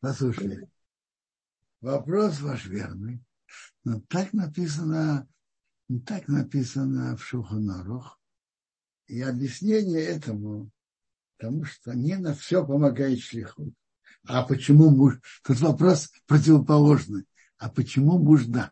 Послушайте, 0.01 0.69
вопрос 1.79 2.41
ваш 2.41 2.65
верный. 2.65 3.23
Но 3.83 3.99
так 4.01 4.33
написано, 4.33 5.27
так 6.05 6.27
написано 6.27 7.17
в 7.17 7.23
Шуханарух. 7.23 8.19
И 9.07 9.21
объяснение 9.21 10.01
этому, 10.03 10.69
потому 11.37 11.65
что 11.65 11.93
не 11.93 12.17
на 12.17 12.33
все 12.33 12.65
помогает 12.65 13.19
шлиху. 13.19 13.73
А 14.25 14.43
почему 14.43 14.89
муж? 14.89 15.19
Тут 15.43 15.59
вопрос 15.59 16.11
противоположный. 16.27 17.25
А 17.57 17.69
почему 17.69 18.17
муж 18.17 18.45
да? 18.45 18.71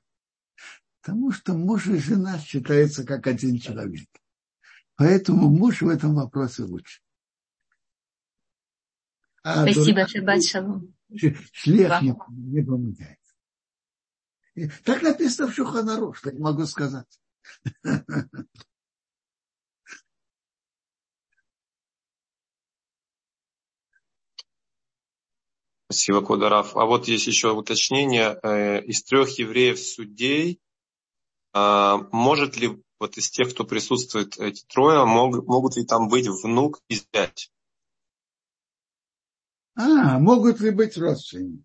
Потому 1.01 1.31
что 1.31 1.53
муж 1.53 1.87
и 1.87 1.97
жена 1.97 2.39
считаются 2.39 3.03
как 3.03 3.27
один 3.27 3.59
человек. 3.59 4.07
Поэтому 4.95 5.49
муж 5.49 5.81
в 5.81 5.87
этом 5.87 6.15
вопросе 6.15 6.63
лучше. 6.63 7.01
А 9.43 9.63
Спасибо, 9.63 10.07
Шаббат 10.07 10.43
Шалом. 10.43 10.93
Шлех 11.53 12.01
не, 12.01 12.15
не 12.29 12.61
помогает. 12.61 13.19
Так 14.83 15.01
написано 15.01 15.47
в 15.49 15.55
Шуханару, 15.55 16.13
что 16.13 16.31
не 16.31 16.39
могу 16.39 16.65
сказать. 16.65 17.07
Спасибо, 25.91 26.21
Кударав. 26.21 26.77
А 26.77 26.85
вот 26.85 27.07
есть 27.07 27.25
еще 27.25 27.51
уточнение. 27.51 28.39
Э, 28.43 28.81
из 28.83 29.03
трех 29.03 29.39
евреев-судей 29.39 30.61
а, 31.51 31.97
может 32.11 32.57
ли 32.57 32.83
вот 32.99 33.17
из 33.17 33.29
тех, 33.29 33.51
кто 33.51 33.63
присутствует, 33.63 34.37
эти 34.37 34.65
трое, 34.65 35.05
могут, 35.05 35.47
могут 35.47 35.77
ли 35.77 35.85
там 35.85 36.07
быть 36.09 36.27
внук 36.27 36.79
и 36.89 36.95
зять? 36.95 37.51
А, 39.75 40.19
могут 40.19 40.59
ли 40.59 40.71
быть 40.71 40.97
родственники? 40.97 41.63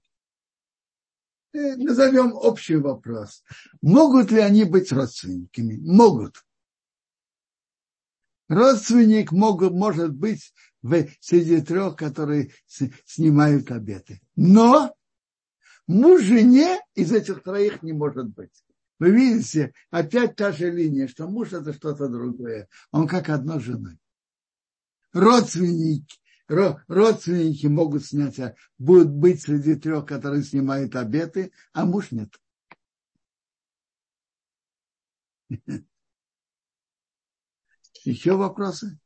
Э, 1.53 1.77
назовем 1.77 2.33
общий 2.35 2.77
вопрос. 2.77 3.45
Могут 3.83 4.31
ли 4.31 4.41
они 4.41 4.64
быть 4.64 4.91
родственниками? 4.93 5.77
Могут. 5.77 6.45
Родственник 8.49 9.33
могут, 9.33 9.72
может 9.72 10.12
быть 10.14 10.53
в, 10.85 11.09
среди 11.18 11.61
трех, 11.62 11.97
которые 11.97 12.53
с, 12.66 12.89
снимают 13.07 13.72
обеты. 13.72 14.20
Но 14.37 14.95
муж 15.87 16.22
жене 16.22 16.78
из 16.95 17.11
этих 17.11 17.43
троих 17.43 17.82
не 17.82 17.95
может 17.95 18.28
быть. 18.28 18.53
Вы 18.99 19.11
видите, 19.12 19.72
опять 19.91 20.37
та 20.37 20.53
же 20.53 20.70
линия, 20.70 21.09
что 21.09 21.26
муж 21.26 21.55
это 21.55 21.72
что-то 21.72 22.09
другое. 22.09 22.68
Он 22.93 23.09
как 23.09 23.30
одно 23.30 23.59
женой. 23.59 23.99
Родственники, 25.14 26.18
родственники 26.49 27.66
могут 27.66 28.05
снять, 28.05 28.39
а 28.39 28.55
будут 28.76 29.09
быть 29.09 29.41
среди 29.41 29.76
трех, 29.76 30.05
которые 30.05 30.43
снимают 30.43 30.97
обеты, 30.97 31.51
а 31.72 31.87
муж 31.87 32.11
нет. 32.11 32.28
Еще 38.05 38.37
вопросы? 38.37 38.99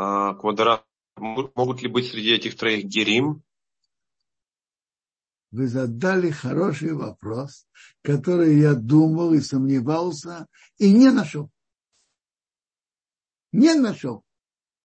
А, 0.00 0.34
Квадрат, 0.34 0.86
могут 1.16 1.82
ли 1.82 1.88
быть 1.88 2.10
среди 2.10 2.32
этих 2.32 2.56
троих 2.56 2.84
герим? 2.84 3.42
вы 5.50 5.66
задали 5.66 6.30
хороший 6.30 6.92
вопрос, 6.92 7.66
который 8.02 8.58
я 8.58 8.74
думал 8.74 9.32
и 9.32 9.40
сомневался, 9.40 10.46
и 10.76 10.92
не 10.92 11.10
нашел. 11.10 11.50
Не 13.52 13.74
нашел. 13.74 14.24